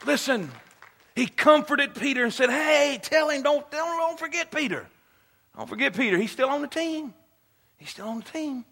Listen, 0.05 0.51
He 1.15 1.27
comforted 1.27 1.95
Peter 1.95 2.25
and 2.25 2.33
said, 2.33 2.49
Hey, 2.49 2.99
tell 3.01 3.29
him, 3.29 3.41
don't, 3.41 3.71
don't, 3.71 3.97
don't 3.97 4.19
forget 4.19 4.51
Peter. 4.51 4.87
Don't 5.57 5.67
forget 5.67 5.95
Peter. 5.95 6.17
He's 6.17 6.31
still 6.31 6.49
on 6.49 6.61
the 6.61 6.67
team. 6.67 7.13
He's 7.77 7.89
still 7.89 8.07
on 8.07 8.17
the 8.17 8.25
team. 8.25 8.65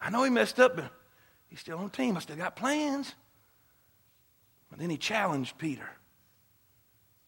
I 0.00 0.10
know 0.10 0.22
he 0.22 0.30
messed 0.30 0.60
up, 0.60 0.76
but 0.76 0.92
he's 1.48 1.60
still 1.60 1.78
on 1.78 1.84
the 1.84 1.96
team. 1.96 2.16
I 2.16 2.20
still 2.20 2.36
got 2.36 2.56
plans. 2.56 3.14
But 4.70 4.78
then 4.78 4.90
he 4.90 4.98
challenged 4.98 5.56
Peter. 5.58 5.88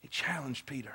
He 0.00 0.08
challenged 0.08 0.66
Peter. 0.66 0.92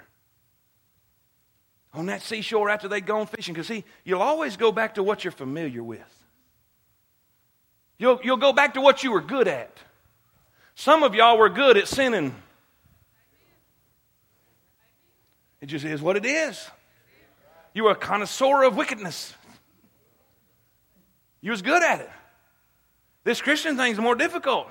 On 1.93 2.07
that 2.07 2.21
seashore 2.21 2.69
after 2.69 2.87
they'd 2.87 3.05
gone 3.05 3.25
fishing, 3.25 3.53
because 3.53 3.67
see, 3.67 3.83
you'll 4.03 4.21
always 4.21 4.57
go 4.57 4.71
back 4.71 4.95
to 4.95 5.03
what 5.03 5.23
you're 5.23 5.31
familiar 5.31 5.81
with. 5.81 6.01
You'll, 7.97 8.19
you'll 8.23 8.37
go 8.37 8.51
back 8.51 8.73
to 8.73 8.81
what 8.81 9.03
you 9.03 9.11
were 9.11 9.21
good 9.21 9.47
at. 9.47 9.77
Some 10.75 11.03
of 11.03 11.15
y'all 11.15 11.37
were 11.37 11.49
good 11.49 11.77
at 11.77 11.87
sinning. 11.87 12.35
It 15.61 15.67
just 15.67 15.85
is 15.85 16.01
what 16.01 16.17
it 16.17 16.25
is. 16.25 16.69
You 17.75 17.83
were 17.83 17.91
a 17.91 17.95
connoisseur 17.95 18.63
of 18.63 18.75
wickedness. 18.77 19.35
You 21.41 21.51
was 21.51 21.61
good 21.61 21.83
at 21.83 21.99
it. 21.99 22.09
This 23.25 23.41
Christian 23.41 23.75
thing's 23.75 23.99
more 23.99 24.15
difficult. 24.15 24.67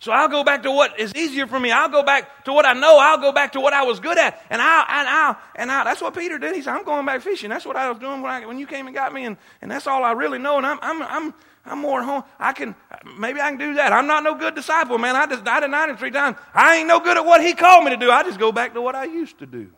So 0.00 0.12
I'll 0.12 0.28
go 0.28 0.42
back 0.42 0.62
to 0.62 0.70
what 0.70 0.98
is 0.98 1.12
easier 1.14 1.46
for 1.46 1.60
me. 1.60 1.70
I'll 1.70 1.88
go 1.88 2.02
back 2.02 2.44
to 2.44 2.52
what 2.52 2.64
I 2.64 2.72
know. 2.72 2.98
I'll 2.98 3.18
go 3.18 3.32
back 3.32 3.52
to 3.52 3.60
what 3.60 3.72
I 3.72 3.82
was 3.82 4.00
good 4.00 4.16
at. 4.16 4.40
And 4.48 4.62
I'll, 4.62 4.86
and 4.88 5.08
I'll, 5.08 5.36
and 5.56 5.70
I'll, 5.70 5.84
that's 5.84 6.00
what 6.00 6.14
Peter 6.14 6.38
did. 6.38 6.54
He 6.54 6.62
said, 6.62 6.74
I'm 6.74 6.84
going 6.84 7.04
back 7.04 7.20
fishing. 7.20 7.50
That's 7.50 7.66
what 7.66 7.76
I 7.76 7.90
was 7.90 7.98
doing 7.98 8.22
when, 8.22 8.30
I, 8.30 8.46
when 8.46 8.58
you 8.58 8.66
came 8.66 8.86
and 8.86 8.94
got 8.94 9.12
me. 9.12 9.24
And, 9.24 9.36
and 9.60 9.70
that's 9.70 9.86
all 9.86 10.02
I 10.02 10.12
really 10.12 10.38
know. 10.38 10.56
And 10.56 10.64
I'm, 10.64 10.78
I'm, 10.80 11.02
I'm, 11.02 11.34
I'm 11.66 11.78
more 11.80 12.02
home. 12.02 12.22
I 12.38 12.52
can, 12.52 12.74
maybe 13.18 13.40
I 13.40 13.50
can 13.50 13.58
do 13.58 13.74
that. 13.74 13.92
I'm 13.92 14.06
not 14.06 14.22
no 14.22 14.34
good 14.34 14.54
disciple, 14.54 14.98
man. 14.98 15.14
I 15.14 15.26
just, 15.26 15.46
I 15.46 15.60
denied 15.60 15.90
him 15.90 15.96
three 15.96 16.12
times. 16.12 16.38
I 16.54 16.76
ain't 16.76 16.88
no 16.88 17.00
good 17.00 17.16
at 17.16 17.26
what 17.26 17.44
he 17.44 17.52
called 17.52 17.84
me 17.84 17.90
to 17.90 17.96
do. 17.96 18.10
I 18.10 18.22
just 18.22 18.38
go 18.38 18.52
back 18.52 18.74
to 18.74 18.80
what 18.80 18.94
I 18.94 19.04
used 19.04 19.40
to 19.40 19.46
do. 19.46 19.70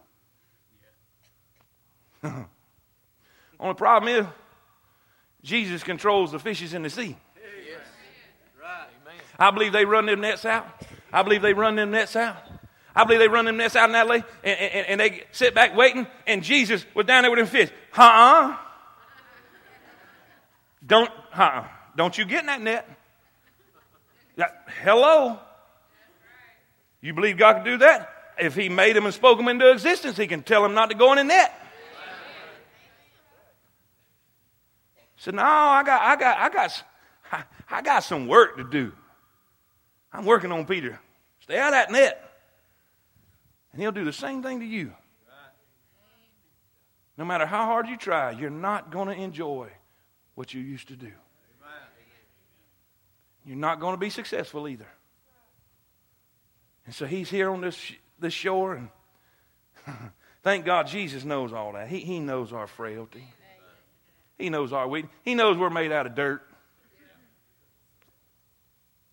Only 3.61 3.75
problem 3.75 4.15
is, 4.15 4.27
Jesus 5.43 5.83
controls 5.83 6.33
the 6.33 6.39
fishes 6.39 6.75
in 6.75 6.83
the 6.83 6.91
sea. 6.91 7.17
I 9.39 9.51
believe 9.51 9.73
they 9.73 9.87
run 9.87 10.05
them 10.07 10.21
nets 10.21 10.45
out. 10.45 10.67
I 11.13 11.23
believe 11.23 11.41
they 11.41 11.55
run 11.55 11.77
them 11.77 11.91
nets 11.91 12.15
out. 12.15 12.37
I 12.95 13.05
believe 13.05 13.21
they 13.21 13.29
run 13.29 13.47
them 13.47 13.57
nets 13.57 13.75
out 13.75 13.89
in 13.89 13.93
that 13.93 14.07
lake, 14.07 14.25
and, 14.45 14.59
and, 14.59 14.87
and 14.87 15.01
they 15.01 15.25
sit 15.33 15.55
back 15.55 15.75
waiting, 15.75 16.07
and 16.27 16.43
Jesus 16.43 16.85
was 16.95 17.07
down 17.07 17.23
there 17.23 17.31
with 17.31 17.39
them 17.39 17.47
fish. 17.47 17.71
Uh-uh. 17.97 18.57
Don't, 20.87 21.11
uh-uh. 21.33 21.67
Don't 21.97 22.19
you 22.19 22.25
get 22.25 22.41
in 22.41 22.47
that 22.47 22.61
net. 22.61 22.89
Hello. 24.83 25.39
You 27.01 27.15
believe 27.15 27.39
God 27.39 27.55
can 27.55 27.65
do 27.65 27.79
that? 27.79 28.11
If 28.39 28.55
He 28.55 28.69
made 28.69 28.97
them 28.97 29.07
and 29.07 29.15
spoke 29.15 29.39
them 29.39 29.49
into 29.49 29.71
existence, 29.71 30.17
He 30.17 30.27
can 30.27 30.43
tell 30.43 30.63
them 30.63 30.75
not 30.75 30.91
to 30.91 30.97
go 30.97 31.13
in 31.13 31.19
the 31.19 31.25
net. 31.25 31.60
Said, 35.21 35.35
No, 35.35 35.43
I 35.43 35.83
got, 35.83 36.01
I 36.01 36.17
got, 36.17 36.39
I 36.39 36.49
got, 36.49 36.85
I 37.71 37.83
got 37.83 38.01
some 38.01 38.27
work 38.27 38.57
to 38.57 38.65
do. 38.65 38.93
I'm 40.13 40.25
working 40.25 40.51
on 40.51 40.67
Peter. 40.67 40.99
Stay 41.41 41.59
out 41.59 41.69
of 41.69 41.73
that 41.73 41.93
net. 41.93 42.27
And 43.73 43.81
he'll 43.81 43.93
do 43.93 44.05
the 44.05 44.13
same 44.13 44.43
thing 44.43 44.61
to 44.61 44.67
you. 44.67 44.93
No 47.17 47.25
matter 47.27 47.45
how 47.45 47.67
hard 47.67 47.87
you 47.87 47.99
try, 47.99 48.31
you're 48.31 48.49
not 48.49 48.91
going 48.91 49.09
to 49.09 49.15
enjoy 49.15 49.69
what 50.35 50.55
you 50.55 50.63
used 50.63 50.89
to 50.89 50.97
do. 50.97 51.13
You're 53.45 53.57
not 53.57 53.79
going 53.79 53.93
to 53.93 54.01
be 54.01 54.11
successful 54.11 54.69
either. 54.69 54.89
And 56.87 56.95
so 56.95 57.05
he's 57.05 57.29
here 57.29 57.51
on 57.51 57.61
this, 57.61 57.93
this 58.19 58.33
shore, 58.33 58.75
and 58.75 58.89
thank 60.43 60.65
God 60.65 60.87
Jesus 60.87 61.25
knows 61.25 61.53
all 61.53 61.75
that. 61.75 61.89
He, 61.89 62.01
he 62.01 62.21
knows 62.21 62.55
our 62.55 62.67
frailty. 62.67 63.27
He 64.41 64.49
knows 64.49 64.73
our 64.73 64.89
weakness. 64.89 65.13
He 65.23 65.35
knows 65.35 65.57
we're 65.59 65.71
made 65.71 65.93
out 65.93 66.07
of 66.07 66.15
dirt. 66.15 66.43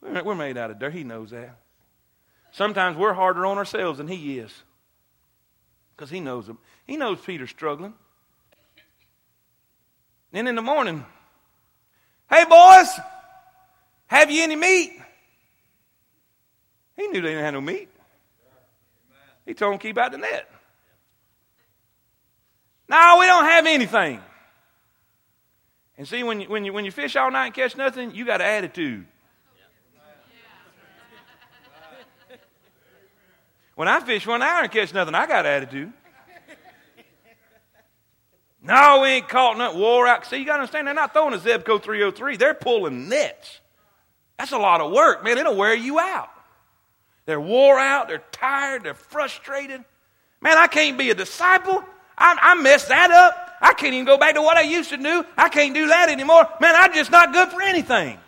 We're 0.01 0.35
made 0.35 0.57
out 0.57 0.71
of 0.71 0.79
dirt. 0.79 0.93
He 0.93 1.03
knows 1.03 1.31
that. 1.31 1.57
Sometimes 2.51 2.97
we're 2.97 3.13
harder 3.13 3.45
on 3.45 3.57
ourselves 3.57 3.97
than 3.97 4.07
he 4.07 4.39
is. 4.39 4.53
Because 5.95 6.09
he 6.09 6.21
knows 6.21 6.47
him. 6.47 6.57
He 6.85 6.95
knows 6.95 7.19
Peter's 7.19 7.49
struggling. 7.49 7.93
Then 10.31 10.47
in 10.47 10.55
the 10.55 10.61
morning, 10.61 11.05
hey 12.29 12.45
boys, 12.45 12.87
have 14.07 14.29
you 14.31 14.43
any 14.43 14.55
meat? 14.55 14.91
He 16.95 17.07
knew 17.07 17.21
they 17.21 17.29
didn't 17.29 17.43
have 17.43 17.53
no 17.53 17.61
meat. 17.61 17.89
He 19.45 19.53
told 19.53 19.73
them 19.73 19.79
keep 19.79 19.97
out 19.97 20.11
the 20.11 20.17
net. 20.17 20.49
No, 22.89 23.17
we 23.19 23.25
don't 23.25 23.45
have 23.45 23.65
anything. 23.65 24.21
And 25.97 26.07
see, 26.07 26.23
when 26.23 26.41
you, 26.41 26.49
when 26.49 26.63
you, 26.63 26.73
when 26.73 26.85
you 26.85 26.91
fish 26.91 27.15
all 27.15 27.31
night 27.31 27.47
and 27.47 27.55
catch 27.55 27.75
nothing, 27.75 28.13
you 28.13 28.25
got 28.25 28.41
an 28.41 28.47
attitude. 28.47 29.05
When 33.75 33.87
I 33.87 33.99
fish 33.99 34.25
one 34.25 34.41
hour 34.41 34.63
and 34.63 34.71
catch 34.71 34.91
nothing, 34.91 35.13
I 35.13 35.27
got 35.27 35.45
attitude. 35.45 35.93
No, 38.59 39.01
we 39.03 39.09
ain't 39.09 39.29
caught 39.29 39.57
nothing. 39.57 39.79
Wore 39.79 40.07
out. 40.07 40.25
See, 40.25 40.37
you 40.37 40.45
got 40.45 40.57
to 40.57 40.61
understand, 40.61 40.87
they're 40.87 40.95
not 40.95 41.13
throwing 41.13 41.33
a 41.33 41.37
Zebco 41.37 41.81
303. 41.81 42.37
They're 42.37 42.53
pulling 42.53 43.07
nets. 43.07 43.61
That's 44.37 44.51
a 44.51 44.57
lot 44.57 44.81
of 44.81 44.91
work, 44.91 45.23
man. 45.23 45.37
It'll 45.37 45.55
wear 45.55 45.75
you 45.75 45.99
out. 45.99 46.29
They're 47.25 47.39
wore 47.39 47.79
out. 47.79 48.07
They're 48.07 48.23
tired. 48.31 48.83
They're 48.83 48.93
frustrated. 48.93 49.85
Man, 50.41 50.57
I 50.57 50.67
can't 50.67 50.97
be 50.97 51.11
a 51.11 51.15
disciple. 51.15 51.83
I, 52.17 52.37
I 52.41 52.61
messed 52.61 52.89
that 52.89 53.11
up. 53.11 53.46
I 53.61 53.73
can't 53.73 53.93
even 53.93 54.05
go 54.05 54.17
back 54.17 54.35
to 54.35 54.41
what 54.41 54.57
I 54.57 54.61
used 54.61 54.89
to 54.91 54.97
do. 54.97 55.25
I 55.35 55.49
can't 55.49 55.73
do 55.73 55.87
that 55.87 56.09
anymore. 56.09 56.47
Man, 56.61 56.75
I'm 56.75 56.93
just 56.93 57.11
not 57.11 57.33
good 57.33 57.49
for 57.49 57.61
anything. 57.61 58.19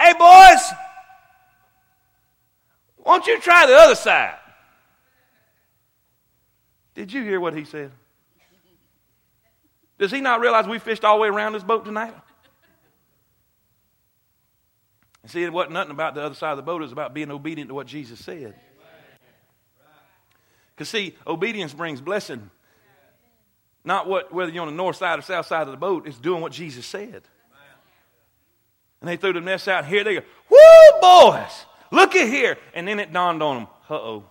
Hey, 0.00 0.14
boys, 0.18 0.72
won't 3.04 3.26
you 3.26 3.40
try 3.40 3.66
the 3.66 3.76
other 3.76 3.94
side? 3.94 4.36
Did 6.94 7.12
you 7.12 7.22
hear 7.22 7.40
what 7.40 7.54
he 7.54 7.64
said? 7.64 7.92
Does 9.98 10.10
he 10.10 10.20
not 10.20 10.40
realize 10.40 10.66
we 10.66 10.78
fished 10.78 11.04
all 11.04 11.16
the 11.16 11.22
way 11.22 11.28
around 11.28 11.52
this 11.52 11.62
boat 11.62 11.84
tonight? 11.84 12.14
And 15.22 15.30
see, 15.30 15.44
it 15.44 15.52
wasn't 15.52 15.74
nothing 15.74 15.92
about 15.92 16.14
the 16.14 16.22
other 16.22 16.34
side 16.34 16.50
of 16.50 16.56
the 16.56 16.62
boat. 16.62 16.80
It 16.80 16.86
was 16.86 16.92
about 16.92 17.14
being 17.14 17.30
obedient 17.30 17.68
to 17.68 17.74
what 17.74 17.86
Jesus 17.86 18.18
said. 18.18 18.54
Because, 20.74 20.88
see, 20.88 21.14
obedience 21.26 21.72
brings 21.72 22.00
blessing. 22.00 22.50
Not 23.84 24.08
what, 24.08 24.32
whether 24.32 24.50
you're 24.52 24.62
on 24.62 24.68
the 24.68 24.76
north 24.76 24.96
side 24.96 25.18
or 25.18 25.22
south 25.22 25.46
side 25.46 25.62
of 25.62 25.72
the 25.72 25.76
boat, 25.76 26.06
it's 26.06 26.18
doing 26.18 26.40
what 26.40 26.52
Jesus 26.52 26.86
said. 26.86 27.22
And 29.00 29.08
they 29.08 29.16
threw 29.16 29.32
the 29.32 29.40
nets 29.40 29.66
out. 29.66 29.84
Here 29.84 30.04
they 30.04 30.14
go. 30.14 30.20
Woo, 30.48 31.00
boys! 31.00 31.66
Look 31.90 32.14
at 32.14 32.28
here. 32.28 32.56
And 32.74 32.86
then 32.86 33.00
it 33.00 33.12
dawned 33.12 33.42
on 33.42 33.56
them. 33.56 33.66
Uh 33.90 33.94
oh. 33.94 34.24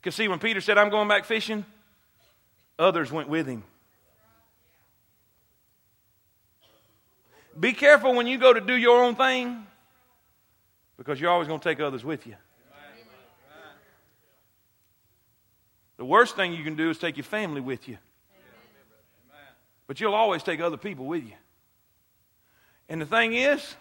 Because 0.00 0.16
see, 0.16 0.26
when 0.26 0.38
Peter 0.38 0.60
said, 0.60 0.78
I'm 0.78 0.90
going 0.90 1.06
back 1.06 1.26
fishing, 1.26 1.64
others 2.78 3.12
went 3.12 3.28
with 3.28 3.46
him. 3.46 3.62
Be 7.58 7.72
careful 7.72 8.14
when 8.14 8.26
you 8.26 8.38
go 8.38 8.52
to 8.52 8.60
do 8.60 8.74
your 8.74 9.04
own 9.04 9.14
thing 9.14 9.66
because 10.96 11.20
you're 11.20 11.30
always 11.30 11.48
going 11.48 11.60
to 11.60 11.64
take 11.64 11.80
others 11.80 12.04
with 12.04 12.26
you. 12.26 12.36
The 16.02 16.06
worst 16.06 16.34
thing 16.34 16.52
you 16.52 16.64
can 16.64 16.74
do 16.74 16.90
is 16.90 16.98
take 16.98 17.16
your 17.16 17.22
family 17.22 17.60
with 17.60 17.88
you. 17.88 17.96
But 19.86 20.00
you'll 20.00 20.16
always 20.16 20.42
take 20.42 20.58
other 20.58 20.76
people 20.76 21.06
with 21.06 21.22
you. 21.22 21.34
And 22.88 23.00
the 23.00 23.06
thing 23.06 23.34
is, 23.34 23.76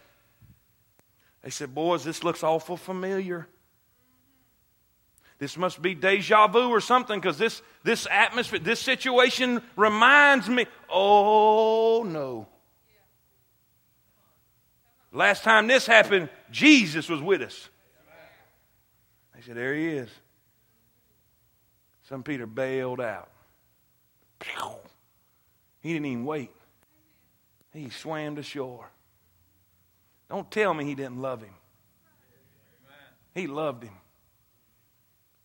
they 1.41 1.49
said, 1.49 1.73
Boys, 1.73 2.03
this 2.03 2.23
looks 2.23 2.43
awful 2.43 2.77
familiar. 2.77 3.47
This 5.39 5.57
must 5.57 5.81
be 5.81 5.95
deja 5.95 6.45
vu 6.45 6.69
or 6.69 6.79
something 6.79 7.19
because 7.19 7.39
this, 7.39 7.63
this 7.83 8.07
atmosphere, 8.11 8.59
this 8.59 8.79
situation 8.79 9.59
reminds 9.75 10.47
me. 10.47 10.67
Oh, 10.91 12.03
no. 12.05 12.47
Last 15.11 15.43
time 15.43 15.65
this 15.65 15.87
happened, 15.87 16.29
Jesus 16.51 17.09
was 17.09 17.19
with 17.19 17.41
us. 17.41 17.69
They 19.33 19.41
said, 19.41 19.55
There 19.55 19.73
he 19.73 19.87
is. 19.87 20.09
Simon 22.11 22.23
Peter 22.23 22.45
bailed 22.45 22.99
out. 22.99 23.29
He 25.79 25.93
didn't 25.93 26.07
even 26.07 26.25
wait. 26.25 26.51
He 27.73 27.89
swam 27.89 28.35
to 28.35 28.43
shore. 28.43 28.91
Don't 30.29 30.51
tell 30.51 30.73
me 30.73 30.83
he 30.83 30.93
didn't 30.93 31.21
love 31.21 31.41
him. 31.41 31.53
He 33.33 33.47
loved 33.47 33.83
him. 33.83 33.93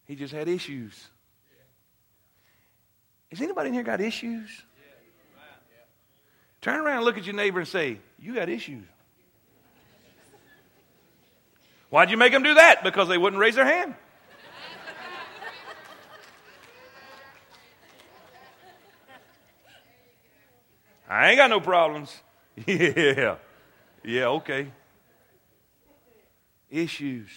He 0.06 0.16
just 0.16 0.34
had 0.34 0.48
issues. 0.48 1.06
Has 3.30 3.40
anybody 3.40 3.68
in 3.68 3.74
here 3.74 3.84
got 3.84 4.00
issues? 4.00 4.50
Turn 6.60 6.80
around 6.80 6.96
and 6.96 7.04
look 7.04 7.16
at 7.16 7.26
your 7.26 7.36
neighbor 7.36 7.60
and 7.60 7.68
say, 7.68 8.00
You 8.18 8.34
got 8.34 8.48
issues. 8.48 8.86
Why'd 11.90 12.10
you 12.10 12.16
make 12.16 12.32
them 12.32 12.42
do 12.42 12.54
that? 12.54 12.82
Because 12.82 13.06
they 13.06 13.18
wouldn't 13.18 13.38
raise 13.38 13.54
their 13.54 13.64
hand. 13.64 13.94
I 21.08 21.30
ain't 21.30 21.36
got 21.36 21.50
no 21.50 21.60
problems. 21.60 22.14
Yeah. 22.66 23.36
Yeah, 24.02 24.26
okay. 24.28 24.68
Issues. 26.70 27.28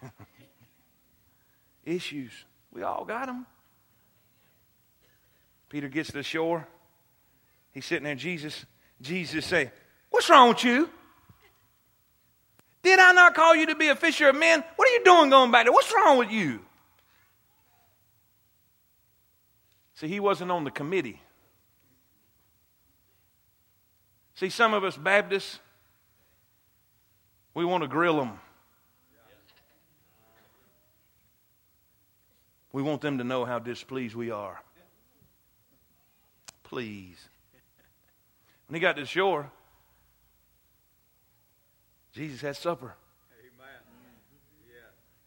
Issues. 1.84 2.32
We 2.72 2.82
all 2.82 3.04
got 3.04 3.26
them. 3.26 3.46
Peter 5.68 5.88
gets 5.88 6.08
to 6.08 6.14
the 6.14 6.22
shore. 6.22 6.66
He's 7.72 7.84
sitting 7.86 8.04
there. 8.04 8.14
Jesus, 8.14 8.64
Jesus 9.00 9.46
say, 9.46 9.70
What's 10.10 10.28
wrong 10.28 10.48
with 10.48 10.64
you? 10.64 10.90
Did 12.82 12.98
I 12.98 13.12
not 13.12 13.34
call 13.34 13.54
you 13.54 13.66
to 13.66 13.76
be 13.76 13.88
a 13.88 13.96
fisher 13.96 14.28
of 14.28 14.36
men? 14.36 14.64
What 14.76 14.88
are 14.88 14.92
you 14.92 15.04
doing 15.04 15.30
going 15.30 15.50
back 15.50 15.66
there? 15.66 15.72
What's 15.72 15.92
wrong 15.94 16.18
with 16.18 16.30
you? 16.30 16.60
See, 20.02 20.08
he 20.08 20.18
wasn't 20.18 20.50
on 20.50 20.64
the 20.64 20.70
committee. 20.72 21.22
See, 24.34 24.50
some 24.50 24.74
of 24.74 24.82
us 24.82 24.96
Baptists, 24.96 25.60
we 27.54 27.64
want 27.64 27.84
to 27.84 27.88
grill 27.88 28.16
them. 28.16 28.40
We 32.72 32.82
want 32.82 33.00
them 33.00 33.18
to 33.18 33.24
know 33.24 33.44
how 33.44 33.60
displeased 33.60 34.16
we 34.16 34.32
are. 34.32 34.60
Please. 36.64 37.28
When 38.66 38.74
he 38.74 38.80
got 38.80 38.96
to 38.96 39.06
shore, 39.06 39.52
Jesus 42.12 42.40
had 42.40 42.56
supper. 42.56 42.96
Amen. 43.38 43.82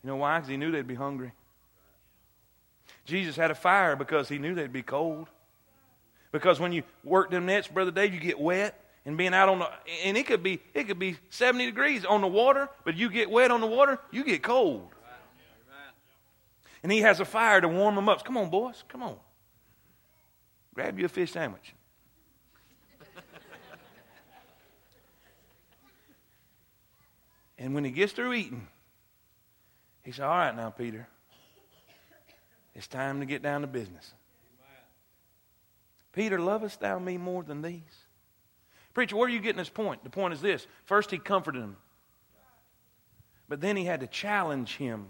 You 0.03 0.09
know 0.09 0.17
why? 0.17 0.39
Because 0.39 0.49
he 0.49 0.57
knew 0.57 0.69
they'd 0.69 0.85
be 0.85 0.95
hungry. 0.95 1.31
Jesus 3.05 3.35
had 3.35 3.51
a 3.51 3.55
fire 3.55 3.95
because 3.95 4.27
he 4.27 4.37
knew 4.37 4.55
they'd 4.55 4.73
be 4.73 4.81
cold. 4.81 5.27
Because 6.31 6.59
when 6.59 6.73
you 6.73 6.83
work 7.03 7.31
them 7.31 7.45
nets, 7.45 7.67
Brother 7.67 7.91
Dave, 7.91 8.13
you 8.13 8.19
get 8.19 8.39
wet 8.39 8.79
and 9.05 9.17
being 9.17 9.33
out 9.33 9.47
on 9.47 9.59
the 9.59 9.69
and 10.03 10.17
it 10.17 10.25
could 10.25 10.43
be 10.43 10.59
it 10.73 10.85
could 10.85 10.99
be 10.99 11.17
70 11.29 11.65
degrees 11.65 12.03
on 12.03 12.21
the 12.21 12.27
water, 12.27 12.67
but 12.83 12.97
you 12.97 13.09
get 13.09 13.29
wet 13.29 13.51
on 13.51 13.61
the 13.61 13.67
water, 13.67 13.99
you 14.11 14.23
get 14.23 14.43
cold. 14.43 14.89
And 16.83 16.91
he 16.91 17.01
has 17.01 17.19
a 17.19 17.25
fire 17.25 17.61
to 17.61 17.67
warm 17.67 17.95
them 17.95 18.09
up. 18.09 18.23
Come 18.23 18.37
on, 18.37 18.49
boys, 18.49 18.83
come 18.87 19.01
on. 19.01 19.15
Grab 20.75 20.99
you 20.99 21.05
a 21.05 21.09
fish 21.09 21.31
sandwich. 21.31 21.73
and 27.57 27.73
when 27.73 27.85
he 27.85 27.91
gets 27.91 28.13
through 28.13 28.33
eating, 28.33 28.67
he 30.03 30.11
said, 30.11 30.25
All 30.25 30.37
right 30.37 30.55
now, 30.55 30.69
Peter. 30.69 31.07
It's 32.75 32.87
time 32.87 33.21
to 33.21 33.25
get 33.25 33.41
down 33.41 33.61
to 33.61 33.67
business. 33.67 34.13
Peter, 36.11 36.39
lovest 36.39 36.79
thou 36.79 36.99
me 36.99 37.17
more 37.17 37.43
than 37.43 37.61
these? 37.61 37.81
Preacher, 38.93 39.15
where 39.15 39.27
are 39.27 39.31
you 39.31 39.39
getting 39.39 39.57
this 39.57 39.69
point? 39.69 40.03
The 40.03 40.09
point 40.09 40.33
is 40.33 40.41
this. 40.41 40.65
First, 40.85 41.11
he 41.11 41.17
comforted 41.17 41.61
him. 41.61 41.77
But 43.49 43.61
then 43.61 43.75
he 43.75 43.85
had 43.85 43.99
to 43.99 44.07
challenge 44.07 44.77
him. 44.77 45.07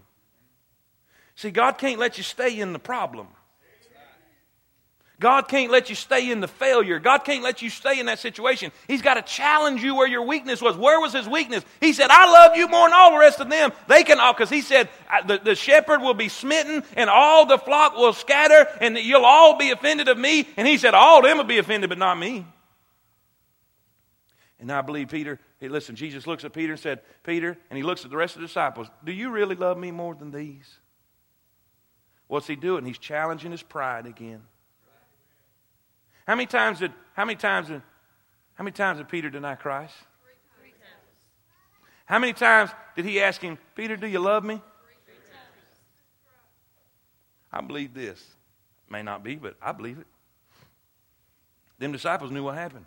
See, 1.35 1.51
God 1.51 1.73
can't 1.77 1.99
let 1.99 2.17
you 2.17 2.23
stay 2.23 2.59
in 2.59 2.73
the 2.73 2.79
problem. 2.79 3.27
God 5.19 5.47
can't 5.47 5.71
let 5.71 5.89
you 5.89 5.95
stay 5.95 6.29
in 6.29 6.41
the 6.41 6.47
failure. 6.47 6.99
God 6.99 7.19
can't 7.19 7.41
let 7.43 7.61
you 7.61 7.69
stay 7.69 7.99
in 7.99 8.07
that 8.07 8.19
situation. 8.19 8.71
He's 8.87 9.01
got 9.01 9.13
to 9.13 9.21
challenge 9.21 9.81
you 9.81 9.95
where 9.95 10.07
your 10.07 10.23
weakness 10.23 10.61
was. 10.61 10.75
Where 10.75 10.99
was 10.99 11.13
his 11.13 11.27
weakness? 11.27 11.63
He 11.79 11.93
said, 11.93 12.09
I 12.09 12.29
love 12.29 12.57
you 12.57 12.67
more 12.67 12.87
than 12.87 12.93
all 12.93 13.11
the 13.11 13.19
rest 13.19 13.39
of 13.39 13.49
them. 13.49 13.71
They 13.87 14.03
can 14.03 14.19
all, 14.19 14.33
because 14.33 14.49
he 14.49 14.61
said, 14.61 14.89
the, 15.25 15.37
the 15.37 15.55
shepherd 15.55 16.01
will 16.01 16.13
be 16.13 16.27
smitten 16.27 16.83
and 16.97 17.09
all 17.09 17.45
the 17.45 17.57
flock 17.57 17.95
will 17.95 18.11
scatter 18.11 18.67
and 18.81 18.97
you'll 18.97 19.25
all 19.25 19.57
be 19.57 19.71
offended 19.71 20.09
of 20.09 20.17
me. 20.17 20.47
And 20.57 20.67
he 20.67 20.77
said, 20.77 20.93
all 20.93 21.19
of 21.19 21.23
them 21.23 21.37
will 21.37 21.45
be 21.45 21.59
offended, 21.59 21.89
but 21.89 21.97
not 21.97 22.19
me. 22.19 22.45
And 24.59 24.71
I 24.71 24.81
believe 24.81 25.09
Peter, 25.09 25.39
hey, 25.59 25.69
listen, 25.69 25.95
Jesus 25.95 26.27
looks 26.27 26.43
at 26.43 26.51
Peter 26.51 26.73
and 26.73 26.81
said, 26.81 27.01
Peter, 27.23 27.57
and 27.69 27.77
he 27.77 27.83
looks 27.83 28.03
at 28.03 28.11
the 28.11 28.17
rest 28.17 28.35
of 28.35 28.41
the 28.41 28.47
disciples, 28.47 28.87
do 29.03 29.13
you 29.13 29.29
really 29.29 29.55
love 29.55 29.77
me 29.77 29.91
more 29.91 30.13
than 30.13 30.31
these? 30.31 30.77
What's 32.27 32.47
he 32.47 32.55
doing? 32.55 32.83
He's 32.85 32.97
challenging 32.97 33.51
his 33.51 33.63
pride 33.63 34.07
again. 34.07 34.41
How 36.25 36.35
many 36.35 36.47
times 36.47 36.79
did 36.79 36.91
how 37.13 37.25
many 37.25 37.37
times 37.37 37.67
did 37.67 37.81
how 38.55 38.63
many 38.63 38.73
times 38.73 38.97
did 38.97 39.09
Peter 39.09 39.29
deny 39.29 39.55
Christ? 39.55 39.93
Three 40.59 40.71
times. 40.71 41.03
How 42.05 42.19
many 42.19 42.33
times 42.33 42.71
did 42.95 43.05
he 43.05 43.21
ask 43.21 43.41
him, 43.41 43.57
Peter, 43.75 43.95
do 43.95 44.07
you 44.07 44.19
love 44.19 44.43
me? 44.43 44.61
I 47.51 47.61
believe 47.61 47.93
this. 47.93 48.21
May 48.89 49.01
not 49.01 49.23
be, 49.23 49.35
but 49.35 49.55
I 49.61 49.71
believe 49.71 49.97
it. 49.97 50.07
Them 51.79 51.91
disciples 51.91 52.31
knew 52.31 52.43
what 52.43 52.55
happened. 52.55 52.85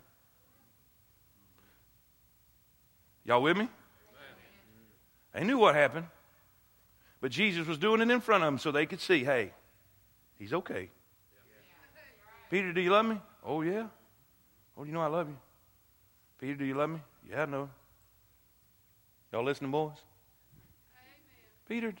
Y'all 3.25 3.41
with 3.41 3.57
me? 3.57 3.67
They 5.33 5.43
knew 5.43 5.57
what 5.57 5.75
happened. 5.75 6.05
But 7.21 7.31
Jesus 7.31 7.67
was 7.67 7.77
doing 7.77 8.01
it 8.01 8.09
in 8.09 8.21
front 8.21 8.43
of 8.43 8.47
them 8.47 8.57
so 8.57 8.71
they 8.71 8.85
could 8.85 9.01
see, 9.01 9.23
hey, 9.23 9.51
he's 10.37 10.53
okay. 10.53 10.89
Peter, 12.49 12.71
do 12.71 12.81
you 12.81 12.91
love 12.91 13.05
me? 13.05 13.19
Oh, 13.45 13.61
yeah. 13.61 13.87
Oh, 14.77 14.83
you 14.83 14.91
know 14.91 15.01
I 15.01 15.07
love 15.07 15.27
you. 15.27 15.37
Peter, 16.39 16.55
do 16.55 16.65
you 16.65 16.73
love 16.73 16.89
me? 16.89 16.99
Yeah, 17.29 17.43
I 17.43 17.45
know. 17.45 17.69
Y'all 19.31 19.43
listening, 19.43 19.71
boys? 19.71 19.91
Amen. 20.95 21.11
Peter, 21.67 21.93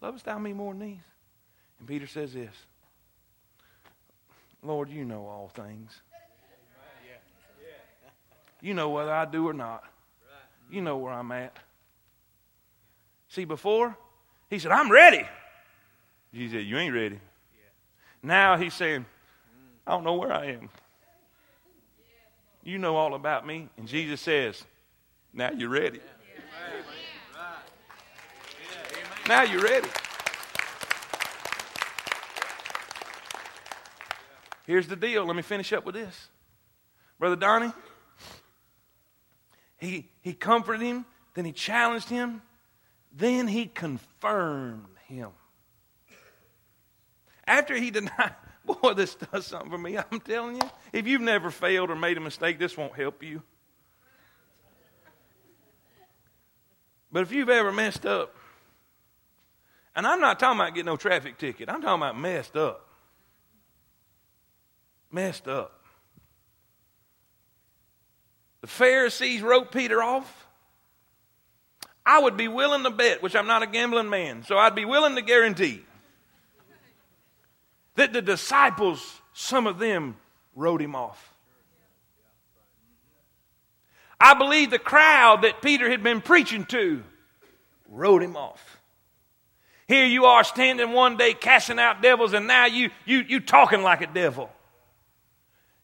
lovest 0.00 0.24
thou 0.24 0.38
me 0.38 0.52
more 0.52 0.72
than 0.74 0.80
these? 0.80 1.04
And 1.78 1.88
Peter 1.88 2.06
says 2.06 2.32
this 2.32 2.54
Lord, 4.62 4.90
you 4.90 5.04
know 5.04 5.26
all 5.26 5.50
things. 5.54 6.00
You 8.60 8.74
know 8.74 8.88
whether 8.88 9.12
I 9.12 9.24
do 9.26 9.48
or 9.48 9.52
not. 9.52 9.84
You 10.70 10.80
know 10.80 10.96
where 10.96 11.12
I'm 11.12 11.30
at. 11.30 11.56
See, 13.28 13.44
before, 13.44 13.96
he 14.50 14.58
said, 14.58 14.72
I'm 14.72 14.90
ready. 14.90 15.24
Jesus 16.34 16.58
said, 16.58 16.66
You 16.66 16.78
ain't 16.78 16.94
ready. 16.94 17.20
Now 18.22 18.56
he's 18.56 18.74
saying, 18.74 19.06
I 19.86 19.92
don't 19.92 20.04
know 20.04 20.14
where 20.14 20.32
I 20.32 20.46
am. 20.46 20.68
You 22.64 22.78
know 22.78 22.96
all 22.96 23.14
about 23.14 23.46
me. 23.46 23.68
And 23.76 23.86
Jesus 23.86 24.20
says, 24.20 24.64
Now 25.32 25.52
you're 25.52 25.68
ready. 25.68 26.00
Now 29.28 29.42
you're 29.42 29.62
ready. 29.62 29.88
Here's 34.66 34.88
the 34.88 34.96
deal. 34.96 35.24
Let 35.24 35.36
me 35.36 35.42
finish 35.42 35.72
up 35.72 35.84
with 35.84 35.94
this. 35.94 36.28
Brother 37.18 37.36
Donnie, 37.36 37.72
he, 39.78 40.08
he 40.20 40.32
comforted 40.32 40.82
him, 40.82 41.06
then 41.34 41.44
he 41.44 41.52
challenged 41.52 42.08
him, 42.08 42.42
then 43.12 43.46
he 43.46 43.66
confirmed 43.66 44.84
him. 45.06 45.30
After 47.46 47.76
he 47.76 47.90
denied, 47.92 48.34
Boy, 48.82 48.94
this 48.94 49.14
does 49.14 49.46
something 49.46 49.70
for 49.70 49.78
me. 49.78 49.96
I'm 49.96 50.20
telling 50.20 50.56
you. 50.56 50.70
If 50.92 51.06
you've 51.06 51.20
never 51.20 51.50
failed 51.50 51.90
or 51.90 51.96
made 51.96 52.16
a 52.16 52.20
mistake, 52.20 52.58
this 52.58 52.76
won't 52.76 52.94
help 52.94 53.22
you. 53.22 53.42
But 57.12 57.22
if 57.22 57.32
you've 57.32 57.48
ever 57.48 57.72
messed 57.72 58.04
up, 58.04 58.34
and 59.94 60.06
I'm 60.06 60.20
not 60.20 60.38
talking 60.38 60.60
about 60.60 60.74
getting 60.74 60.86
no 60.86 60.96
traffic 60.96 61.38
ticket, 61.38 61.68
I'm 61.70 61.80
talking 61.80 62.02
about 62.02 62.18
messed 62.18 62.56
up. 62.56 62.86
Messed 65.10 65.48
up. 65.48 65.72
The 68.60 68.66
Pharisees 68.66 69.42
wrote 69.42 69.70
Peter 69.70 70.02
off. 70.02 70.48
I 72.04 72.20
would 72.20 72.36
be 72.36 72.48
willing 72.48 72.82
to 72.82 72.90
bet, 72.90 73.22
which 73.22 73.34
I'm 73.34 73.46
not 73.46 73.62
a 73.62 73.66
gambling 73.66 74.10
man, 74.10 74.42
so 74.42 74.58
I'd 74.58 74.74
be 74.74 74.84
willing 74.84 75.14
to 75.14 75.22
guarantee 75.22 75.84
that 77.96 78.12
the 78.12 78.22
disciples, 78.22 79.20
some 79.32 79.66
of 79.66 79.78
them, 79.78 80.16
wrote 80.54 80.80
him 80.80 80.94
off. 80.94 81.34
I 84.18 84.34
believe 84.34 84.70
the 84.70 84.78
crowd 84.78 85.42
that 85.42 85.60
Peter 85.60 85.90
had 85.90 86.02
been 86.02 86.20
preaching 86.20 86.64
to 86.66 87.02
wrote 87.88 88.22
him 88.22 88.36
off. 88.36 88.78
Here 89.88 90.06
you 90.06 90.24
are 90.24 90.42
standing 90.42 90.92
one 90.92 91.16
day 91.16 91.34
casting 91.34 91.78
out 91.78 92.02
devils, 92.02 92.32
and 92.32 92.46
now 92.46 92.66
you 92.66 92.90
you 93.04 93.18
you 93.18 93.40
talking 93.40 93.82
like 93.82 94.00
a 94.00 94.06
devil. 94.06 94.50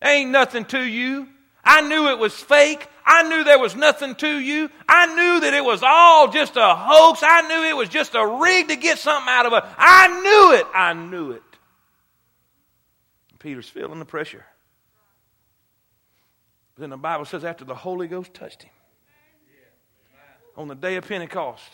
Ain't 0.02 0.30
nothing 0.30 0.64
to 0.66 0.82
you. 0.82 1.28
I 1.64 1.82
knew 1.82 2.08
it 2.08 2.18
was 2.18 2.34
fake. 2.34 2.88
I 3.04 3.28
knew 3.28 3.44
there 3.44 3.58
was 3.58 3.76
nothing 3.76 4.16
to 4.16 4.40
you. 4.40 4.68
I 4.88 5.06
knew 5.06 5.40
that 5.40 5.54
it 5.54 5.64
was 5.64 5.82
all 5.84 6.28
just 6.28 6.56
a 6.56 6.74
hoax. 6.74 7.20
I 7.22 7.42
knew 7.42 7.68
it 7.68 7.76
was 7.76 7.88
just 7.88 8.14
a 8.14 8.26
rig 8.26 8.68
to 8.68 8.76
get 8.76 8.98
something 8.98 9.32
out 9.32 9.46
of 9.46 9.52
us. 9.52 9.72
I 9.78 10.08
knew 10.08 10.58
it. 10.58 10.66
I 10.74 10.92
knew 10.94 11.32
it. 11.32 11.42
Peter's 13.42 13.68
feeling 13.68 13.98
the 13.98 14.04
pressure. 14.04 14.44
But 16.74 16.82
then 16.82 16.90
the 16.90 16.96
Bible 16.96 17.24
says 17.24 17.44
after 17.44 17.64
the 17.64 17.74
Holy 17.74 18.06
Ghost 18.06 18.32
touched 18.32 18.62
him 18.62 18.72
on 20.56 20.68
the 20.68 20.74
day 20.74 20.96
of 20.96 21.08
Pentecost, 21.08 21.68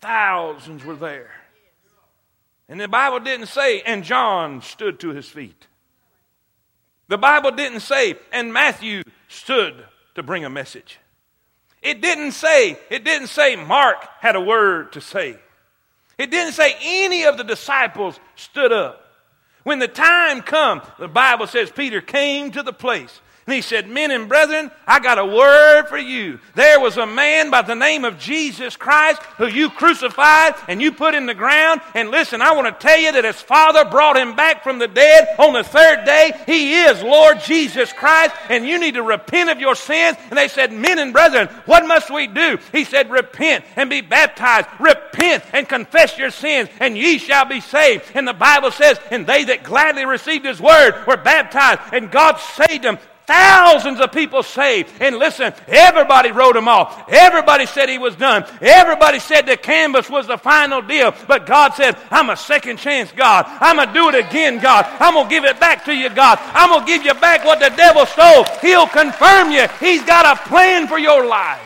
thousands 0.00 0.84
were 0.84 0.96
there. 0.96 1.30
And 2.68 2.80
the 2.80 2.88
Bible 2.88 3.20
didn't 3.20 3.46
say, 3.46 3.80
and 3.82 4.02
John 4.02 4.60
stood 4.60 4.98
to 5.00 5.10
his 5.10 5.28
feet. 5.28 5.66
The 7.08 7.18
Bible 7.18 7.52
didn't 7.52 7.80
say, 7.80 8.16
and 8.32 8.52
Matthew 8.52 9.02
stood 9.28 9.84
to 10.16 10.22
bring 10.22 10.44
a 10.44 10.50
message. 10.50 10.98
It 11.80 12.00
didn't 12.00 12.32
say, 12.32 12.76
it 12.90 13.04
didn't 13.04 13.28
say 13.28 13.54
Mark 13.54 13.98
had 14.20 14.34
a 14.34 14.40
word 14.40 14.92
to 14.94 15.00
say. 15.00 15.38
It 16.18 16.30
didn't 16.30 16.54
say 16.54 16.74
any 16.82 17.24
of 17.24 17.36
the 17.36 17.44
disciples 17.44 18.18
stood 18.34 18.72
up. 18.72 19.05
When 19.66 19.80
the 19.80 19.88
time 19.88 20.42
come, 20.42 20.80
the 20.96 21.08
Bible 21.08 21.48
says 21.48 21.72
Peter 21.72 22.00
came 22.00 22.52
to 22.52 22.62
the 22.62 22.72
place 22.72 23.20
and 23.46 23.54
he 23.54 23.62
said, 23.62 23.88
Men 23.88 24.10
and 24.10 24.28
brethren, 24.28 24.72
I 24.88 24.98
got 24.98 25.20
a 25.20 25.24
word 25.24 25.86
for 25.86 25.98
you. 25.98 26.40
There 26.56 26.80
was 26.80 26.96
a 26.96 27.06
man 27.06 27.48
by 27.48 27.62
the 27.62 27.76
name 27.76 28.04
of 28.04 28.18
Jesus 28.18 28.76
Christ 28.76 29.22
who 29.38 29.46
you 29.46 29.70
crucified 29.70 30.54
and 30.66 30.82
you 30.82 30.90
put 30.90 31.14
in 31.14 31.26
the 31.26 31.34
ground. 31.34 31.80
And 31.94 32.10
listen, 32.10 32.42
I 32.42 32.56
want 32.56 32.66
to 32.66 32.86
tell 32.86 32.98
you 32.98 33.12
that 33.12 33.24
his 33.24 33.40
father 33.40 33.84
brought 33.84 34.16
him 34.16 34.34
back 34.34 34.64
from 34.64 34.80
the 34.80 34.88
dead 34.88 35.28
on 35.38 35.52
the 35.52 35.62
third 35.62 36.04
day. 36.04 36.32
He 36.44 36.74
is 36.74 37.00
Lord 37.04 37.38
Jesus 37.38 37.92
Christ, 37.92 38.34
and 38.50 38.66
you 38.66 38.80
need 38.80 38.94
to 38.94 39.04
repent 39.04 39.48
of 39.48 39.60
your 39.60 39.76
sins. 39.76 40.16
And 40.28 40.36
they 40.36 40.48
said, 40.48 40.72
Men 40.72 40.98
and 40.98 41.12
brethren, 41.12 41.46
what 41.66 41.86
must 41.86 42.10
we 42.10 42.26
do? 42.26 42.58
He 42.72 42.82
said, 42.82 43.12
Repent 43.12 43.64
and 43.76 43.88
be 43.88 44.00
baptized. 44.00 44.66
Repent 44.80 45.44
and 45.52 45.68
confess 45.68 46.18
your 46.18 46.32
sins, 46.32 46.68
and 46.80 46.98
ye 46.98 47.18
shall 47.18 47.44
be 47.44 47.60
saved. 47.60 48.10
And 48.12 48.26
the 48.26 48.34
Bible 48.34 48.72
says, 48.72 48.98
And 49.12 49.24
they 49.24 49.44
that 49.44 49.62
gladly 49.62 50.04
received 50.04 50.44
his 50.44 50.60
word 50.60 51.04
were 51.06 51.16
baptized, 51.16 51.80
and 51.92 52.10
God 52.10 52.38
saved 52.38 52.82
them 52.82 52.98
thousands 53.26 54.00
of 54.00 54.12
people 54.12 54.42
saved. 54.42 54.90
And 55.00 55.16
listen, 55.18 55.52
everybody 55.66 56.30
wrote 56.30 56.56
him 56.56 56.68
off. 56.68 57.08
Everybody 57.08 57.66
said 57.66 57.88
he 57.88 57.98
was 57.98 58.16
done. 58.16 58.44
Everybody 58.60 59.18
said 59.18 59.46
the 59.46 59.56
canvas 59.56 60.08
was 60.08 60.26
the 60.26 60.38
final 60.38 60.80
deal. 60.80 61.14
But 61.26 61.46
God 61.46 61.74
said, 61.74 61.96
I'm 62.10 62.30
a 62.30 62.36
second 62.36 62.78
chance 62.78 63.12
God. 63.12 63.46
I'm 63.46 63.76
going 63.76 63.88
to 63.88 63.94
do 63.94 64.08
it 64.08 64.14
again, 64.14 64.60
God. 64.60 64.86
I'm 65.00 65.14
going 65.14 65.26
to 65.26 65.30
give 65.30 65.44
it 65.44 65.60
back 65.60 65.84
to 65.86 65.94
you, 65.94 66.08
God. 66.10 66.38
I'm 66.40 66.70
going 66.70 66.80
to 66.80 66.86
give 66.86 67.04
you 67.04 67.14
back 67.14 67.44
what 67.44 67.60
the 67.60 67.74
devil 67.76 68.06
stole. 68.06 68.44
He'll 68.60 68.86
confirm 68.86 69.50
you. 69.50 69.66
He's 69.80 70.02
got 70.04 70.24
a 70.26 70.48
plan 70.48 70.86
for 70.86 70.98
your 70.98 71.26
life. 71.26 71.60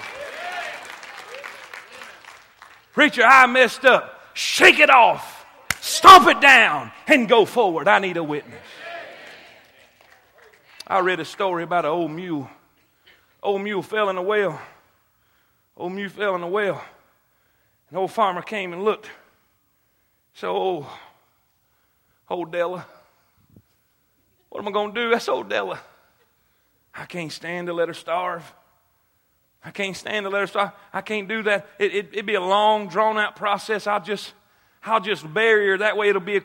Preacher, 2.92 3.22
I 3.24 3.46
messed 3.46 3.84
up. 3.84 4.20
Shake 4.34 4.78
it 4.78 4.90
off. 4.90 5.46
Stomp 5.80 6.26
it 6.28 6.40
down 6.40 6.92
and 7.06 7.28
go 7.28 7.44
forward. 7.44 7.88
I 7.88 7.98
need 7.98 8.16
a 8.16 8.24
witness. 8.24 8.60
I 10.90 10.98
read 10.98 11.20
a 11.20 11.24
story 11.24 11.62
about 11.62 11.84
an 11.84 11.92
old 11.92 12.10
mule. 12.10 12.50
Old 13.44 13.62
mule 13.62 13.80
fell 13.80 14.10
in 14.10 14.16
a 14.16 14.22
well. 14.22 14.60
Old 15.76 15.92
mule 15.92 16.10
fell 16.10 16.34
in 16.34 16.42
a 16.42 16.48
well. 16.48 16.82
An 17.92 17.96
old 17.96 18.10
farmer 18.10 18.42
came 18.42 18.72
and 18.72 18.82
looked. 18.82 19.08
So, 20.34 20.50
old, 20.50 20.86
oh, 22.28 22.34
old 22.34 22.50
Della, 22.50 22.84
what 24.48 24.58
am 24.58 24.66
I 24.66 24.72
going 24.72 24.92
to 24.92 25.00
do? 25.00 25.10
That's 25.10 25.28
old 25.28 25.48
Della. 25.48 25.78
I 26.92 27.04
can't 27.04 27.30
stand 27.30 27.68
to 27.68 27.72
let 27.72 27.86
her 27.86 27.94
starve. 27.94 28.52
I 29.64 29.70
can't 29.70 29.96
stand 29.96 30.24
to 30.24 30.30
let 30.30 30.40
her 30.40 30.46
starve. 30.48 30.72
I 30.92 31.02
can't 31.02 31.28
do 31.28 31.44
that. 31.44 31.68
It, 31.78 31.94
it, 31.94 32.08
it'd 32.14 32.26
be 32.26 32.34
a 32.34 32.40
long, 32.40 32.88
drawn 32.88 33.16
out 33.16 33.36
process. 33.36 33.86
I'll 33.86 34.02
just, 34.02 34.32
I'll 34.82 35.00
just 35.00 35.32
bury 35.32 35.68
her. 35.68 35.78
That 35.78 35.96
way 35.96 36.08
it'll 36.08 36.20
be 36.20 36.40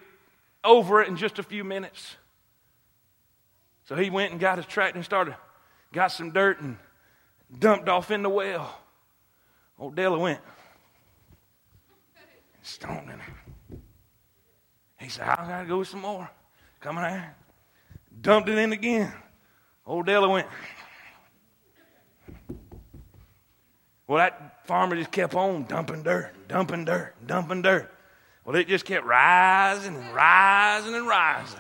over 0.63 1.01
it 1.01 1.07
in 1.07 1.17
just 1.17 1.39
a 1.39 1.43
few 1.43 1.63
minutes. 1.63 2.15
So 3.85 3.95
he 3.95 4.09
went 4.09 4.31
and 4.31 4.39
got 4.39 4.57
his 4.57 4.65
tractor 4.65 4.97
and 4.97 5.05
started, 5.05 5.35
got 5.93 6.11
some 6.11 6.31
dirt 6.31 6.59
and 6.59 6.77
dumped 7.57 7.87
off 7.87 8.11
in 8.11 8.23
the 8.23 8.29
well. 8.29 8.79
Old 9.77 9.95
Della 9.95 10.17
went, 10.17 10.39
stoned 12.61 13.09
in 13.09 13.19
it. 13.19 13.79
He 14.99 15.09
said, 15.09 15.27
I 15.27 15.35
gotta 15.35 15.67
go 15.67 15.83
some 15.83 16.01
more. 16.01 16.29
Come 16.79 16.97
on 16.97 17.23
Dumped 18.21 18.49
it 18.49 18.57
in 18.57 18.73
again. 18.73 19.13
Old 19.85 20.07
Della 20.07 20.29
went. 20.29 20.47
Well, 24.07 24.19
that 24.19 24.65
farmer 24.65 24.95
just 24.95 25.11
kept 25.11 25.35
on 25.35 25.65
dumping 25.65 26.03
dirt, 26.03 26.31
dumping 26.47 26.85
dirt, 26.85 27.15
dumping 27.25 27.61
dirt. 27.61 27.91
Well, 28.43 28.55
it 28.55 28.67
just 28.67 28.85
kept 28.85 29.05
rising 29.05 29.95
and 29.95 30.13
rising 30.13 30.95
and 30.95 31.07
rising. 31.07 31.59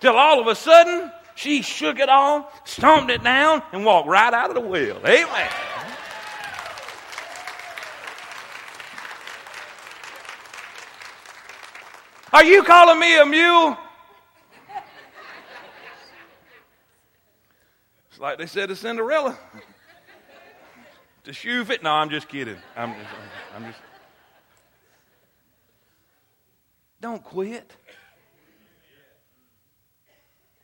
Till 0.00 0.14
all 0.14 0.40
of 0.40 0.46
a 0.46 0.54
sudden, 0.54 1.10
she 1.40 1.62
shook 1.62 1.98
it 1.98 2.10
off, 2.10 2.68
stomped 2.68 3.10
it 3.10 3.22
down, 3.24 3.62
and 3.72 3.82
walked 3.82 4.06
right 4.06 4.34
out 4.34 4.50
of 4.50 4.54
the 4.54 4.60
well. 4.60 4.98
Amen. 5.06 5.50
Are 12.30 12.44
you 12.44 12.62
calling 12.62 13.00
me 13.00 13.18
a 13.18 13.24
mule? 13.24 13.78
It's 18.10 18.20
like 18.20 18.36
they 18.36 18.44
said 18.44 18.68
to 18.68 18.76
Cinderella. 18.76 19.38
to 21.24 21.32
shoe 21.32 21.64
fit. 21.64 21.82
No, 21.82 21.92
I'm 21.92 22.10
just 22.10 22.28
kidding. 22.28 22.58
I'm 22.76 22.92
just, 22.92 23.10
I'm 23.56 23.64
just. 23.64 23.78
Don't 27.00 27.24
quit. 27.24 27.72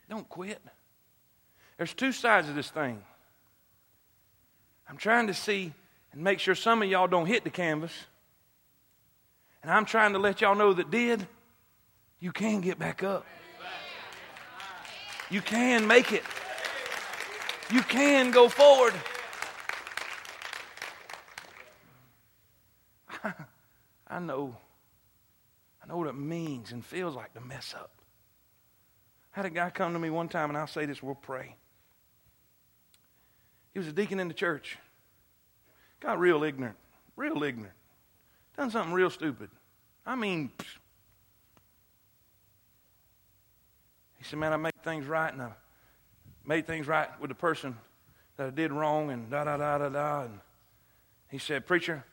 Don't 0.09 0.27
quit. 0.29 0.61
There's 1.77 1.93
two 1.93 2.11
sides 2.11 2.49
of 2.49 2.55
this 2.55 2.69
thing. 2.69 3.01
I'm 4.89 4.97
trying 4.97 5.27
to 5.27 5.33
see 5.33 5.73
and 6.11 6.23
make 6.23 6.39
sure 6.39 6.55
some 6.55 6.81
of 6.81 6.89
y'all 6.89 7.07
don't 7.07 7.25
hit 7.25 7.43
the 7.43 7.49
canvas. 7.49 7.91
And 9.61 9.71
I'm 9.71 9.85
trying 9.85 10.13
to 10.13 10.19
let 10.19 10.41
y'all 10.41 10.55
know 10.55 10.73
that 10.73 10.89
did, 10.89 11.27
you 12.19 12.31
can 12.31 12.61
get 12.61 12.79
back 12.79 13.03
up. 13.03 13.25
You 15.29 15.41
can 15.41 15.85
make 15.87 16.13
it. 16.13 16.23
You 17.69 17.81
can 17.81 18.31
go 18.31 18.47
forward. 18.47 18.93
I 24.07 24.19
know. 24.19 24.55
I 25.83 25.87
know 25.87 25.97
what 25.97 26.07
it 26.07 26.15
means 26.15 26.71
and 26.71 26.85
feels 26.85 27.13
like 27.13 27.33
to 27.33 27.41
mess 27.41 27.75
up. 27.77 27.96
Had 29.37 29.45
a 29.45 29.51
guy 29.51 29.69
come 29.69 29.93
to 29.93 29.99
me 29.99 30.09
one 30.09 30.29
time, 30.29 30.49
and 30.49 30.57
I'll 30.57 30.65
say 30.65 30.87
this, 30.87 31.03
we'll 31.03 31.13
pray. 31.13 31.55
He 33.71 33.77
was 33.77 33.87
a 33.87 33.91
deacon 33.91 34.19
in 34.19 34.27
the 34.27 34.33
church. 34.33 34.79
Got 35.99 36.17
real 36.17 36.43
ignorant, 36.43 36.75
real 37.15 37.43
ignorant. 37.43 37.75
Done 38.57 38.71
something 38.71 38.91
real 38.91 39.11
stupid. 39.11 39.51
I 40.07 40.15
mean, 40.15 40.49
psh. 40.57 40.65
he 44.17 44.23
said, 44.23 44.39
Man, 44.39 44.53
I 44.53 44.57
made 44.57 44.83
things 44.83 45.05
right, 45.05 45.31
and 45.31 45.43
I 45.43 45.51
made 46.43 46.65
things 46.65 46.87
right 46.87 47.07
with 47.21 47.29
the 47.29 47.35
person 47.35 47.77
that 48.37 48.47
I 48.47 48.49
did 48.49 48.71
wrong, 48.71 49.11
and 49.11 49.29
da 49.29 49.43
da 49.43 49.55
da 49.55 49.77
da 49.77 49.89
da. 49.89 50.21
And 50.21 50.39
he 51.29 51.37
said, 51.37 51.67
Preacher, 51.67 52.03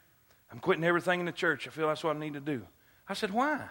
I'm 0.53 0.59
quitting 0.59 0.85
everything 0.85 1.21
in 1.21 1.27
the 1.27 1.33
church. 1.33 1.67
I 1.67 1.71
feel 1.71 1.89
that's 1.89 2.05
what 2.05 2.17
I 2.17 2.19
need 2.19 2.35
to 2.35 2.41
do. 2.41 2.67
I 3.09 3.15
said, 3.15 3.31
Why? 3.31 3.63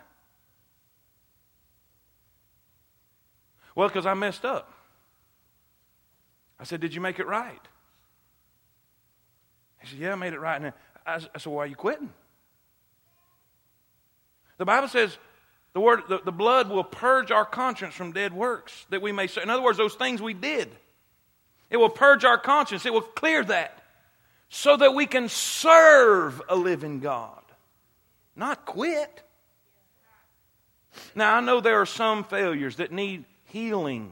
Well, 3.75 3.87
because 3.87 4.05
I 4.05 4.13
messed 4.13 4.45
up. 4.45 4.71
I 6.59 6.63
said, 6.63 6.79
Did 6.81 6.93
you 6.93 7.01
make 7.01 7.19
it 7.19 7.27
right? 7.27 7.61
He 9.81 9.87
said, 9.87 9.99
Yeah, 9.99 10.13
I 10.13 10.15
made 10.15 10.33
it 10.33 10.39
right. 10.39 10.61
And 10.61 10.73
I 11.05 11.19
said, 11.19 11.47
Why 11.47 11.63
are 11.63 11.67
you 11.67 11.75
quitting? 11.75 12.09
The 14.57 14.65
Bible 14.65 14.87
says 14.87 15.17
the 15.73 15.79
word 15.79 16.03
the, 16.07 16.19
the 16.23 16.31
blood 16.31 16.69
will 16.69 16.83
purge 16.83 17.31
our 17.31 17.45
conscience 17.45 17.95
from 17.95 18.11
dead 18.11 18.33
works 18.33 18.85
that 18.89 19.01
we 19.01 19.11
may. 19.11 19.27
In 19.41 19.49
other 19.49 19.63
words, 19.63 19.77
those 19.77 19.95
things 19.95 20.21
we 20.21 20.33
did. 20.33 20.69
It 21.69 21.77
will 21.77 21.89
purge 21.89 22.23
our 22.23 22.37
conscience. 22.37 22.85
It 22.85 22.93
will 22.93 23.01
clear 23.01 23.43
that. 23.43 23.81
so 24.49 24.77
that 24.77 24.93
we 24.93 25.07
can 25.07 25.29
serve 25.29 26.39
a 26.47 26.55
living 26.55 26.99
God, 26.99 27.41
not 28.35 28.65
quit. 28.65 29.23
Now, 31.15 31.37
I 31.37 31.41
know 31.41 31.59
there 31.59 31.81
are 31.81 31.87
some 31.87 32.23
failures 32.23 32.75
that 32.75 32.91
need 32.91 33.25
healing 33.53 34.11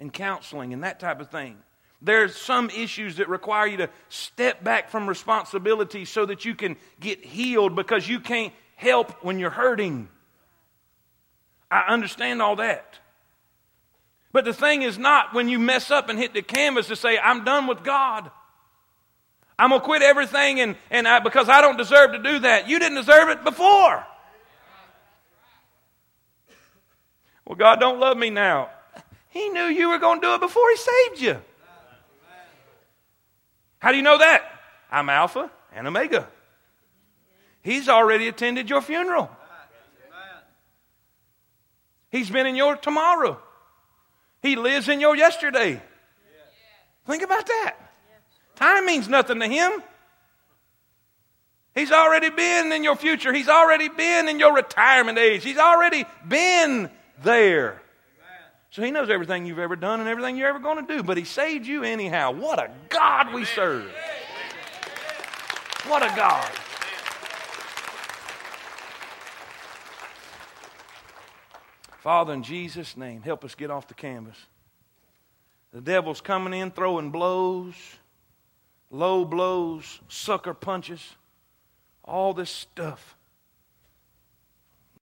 and 0.00 0.12
counseling 0.12 0.72
and 0.72 0.82
that 0.82 0.98
type 0.98 1.20
of 1.20 1.30
thing. 1.30 1.56
There's 2.02 2.34
some 2.34 2.68
issues 2.68 3.16
that 3.16 3.28
require 3.28 3.68
you 3.68 3.76
to 3.76 3.90
step 4.08 4.64
back 4.64 4.90
from 4.90 5.08
responsibility 5.08 6.04
so 6.04 6.26
that 6.26 6.44
you 6.44 6.56
can 6.56 6.76
get 6.98 7.24
healed 7.24 7.76
because 7.76 8.08
you 8.08 8.18
can't 8.18 8.52
help 8.74 9.24
when 9.24 9.38
you're 9.38 9.50
hurting. 9.50 10.08
I 11.70 11.84
understand 11.92 12.42
all 12.42 12.56
that. 12.56 12.98
But 14.32 14.44
the 14.44 14.52
thing 14.52 14.82
is 14.82 14.98
not 14.98 15.32
when 15.32 15.48
you 15.48 15.60
mess 15.60 15.92
up 15.92 16.08
and 16.08 16.18
hit 16.18 16.34
the 16.34 16.42
canvas 16.42 16.88
to 16.88 16.96
say, 16.96 17.18
I'm 17.18 17.44
done 17.44 17.68
with 17.68 17.84
God. 17.84 18.28
I'm 19.56 19.68
going 19.68 19.80
to 19.80 19.84
quit 19.84 20.02
everything 20.02 20.58
and, 20.58 20.74
and 20.90 21.06
I, 21.06 21.20
because 21.20 21.48
I 21.48 21.60
don't 21.60 21.78
deserve 21.78 22.12
to 22.12 22.18
do 22.18 22.40
that. 22.40 22.68
You 22.68 22.80
didn't 22.80 22.96
deserve 22.96 23.28
it 23.28 23.44
before. 23.44 24.04
Well, 27.44 27.56
God 27.56 27.80
don't 27.80 27.98
love 27.98 28.16
me 28.16 28.30
now. 28.30 28.70
He 29.30 29.48
knew 29.48 29.64
you 29.64 29.88
were 29.88 29.98
going 29.98 30.20
to 30.20 30.26
do 30.26 30.34
it 30.34 30.40
before 30.40 30.68
He 30.70 30.76
saved 30.76 31.20
you. 31.20 31.42
How 33.78 33.90
do 33.90 33.96
you 33.96 34.02
know 34.02 34.18
that? 34.18 34.44
I'm 34.90 35.08
Alpha 35.08 35.50
and 35.74 35.86
Omega. 35.86 36.28
He's 37.62 37.88
already 37.88 38.28
attended 38.28 38.68
your 38.68 38.80
funeral. 38.80 39.30
He's 42.10 42.28
been 42.30 42.46
in 42.46 42.56
your 42.56 42.76
tomorrow. 42.76 43.40
He 44.42 44.56
lives 44.56 44.88
in 44.88 45.00
your 45.00 45.16
yesterday. 45.16 45.80
Think 47.06 47.22
about 47.22 47.46
that. 47.46 47.76
Time 48.56 48.86
means 48.86 49.08
nothing 49.08 49.40
to 49.40 49.48
him. 49.48 49.82
He's 51.74 51.90
already 51.90 52.28
been 52.28 52.70
in 52.70 52.84
your 52.84 52.96
future. 52.96 53.32
He's 53.32 53.48
already 53.48 53.88
been 53.88 54.28
in 54.28 54.38
your 54.38 54.54
retirement 54.54 55.18
age. 55.18 55.42
He's 55.42 55.58
already 55.58 56.04
been 56.28 56.90
there. 57.22 57.80
So 58.70 58.82
he 58.82 58.90
knows 58.90 59.10
everything 59.10 59.44
you've 59.44 59.58
ever 59.58 59.76
done 59.76 60.00
and 60.00 60.08
everything 60.08 60.36
you're 60.36 60.48
ever 60.48 60.58
going 60.58 60.86
to 60.86 60.96
do, 60.96 61.02
but 61.02 61.18
he 61.18 61.24
saved 61.24 61.66
you 61.66 61.82
anyhow. 61.82 62.30
What 62.30 62.58
a 62.58 62.70
God 62.88 63.34
we 63.34 63.44
serve. 63.44 63.90
What 65.86 66.02
a 66.02 66.14
God. 66.16 66.50
Father, 71.98 72.32
in 72.32 72.42
Jesus' 72.42 72.96
name, 72.96 73.22
help 73.22 73.44
us 73.44 73.54
get 73.54 73.70
off 73.70 73.88
the 73.88 73.94
canvas. 73.94 74.36
The 75.72 75.80
devil's 75.80 76.20
coming 76.20 76.58
in 76.58 76.70
throwing 76.70 77.10
blows, 77.10 77.74
low 78.90 79.24
blows, 79.24 80.00
sucker 80.08 80.54
punches, 80.54 81.14
all 82.04 82.34
this 82.34 82.50
stuff. 82.50 83.16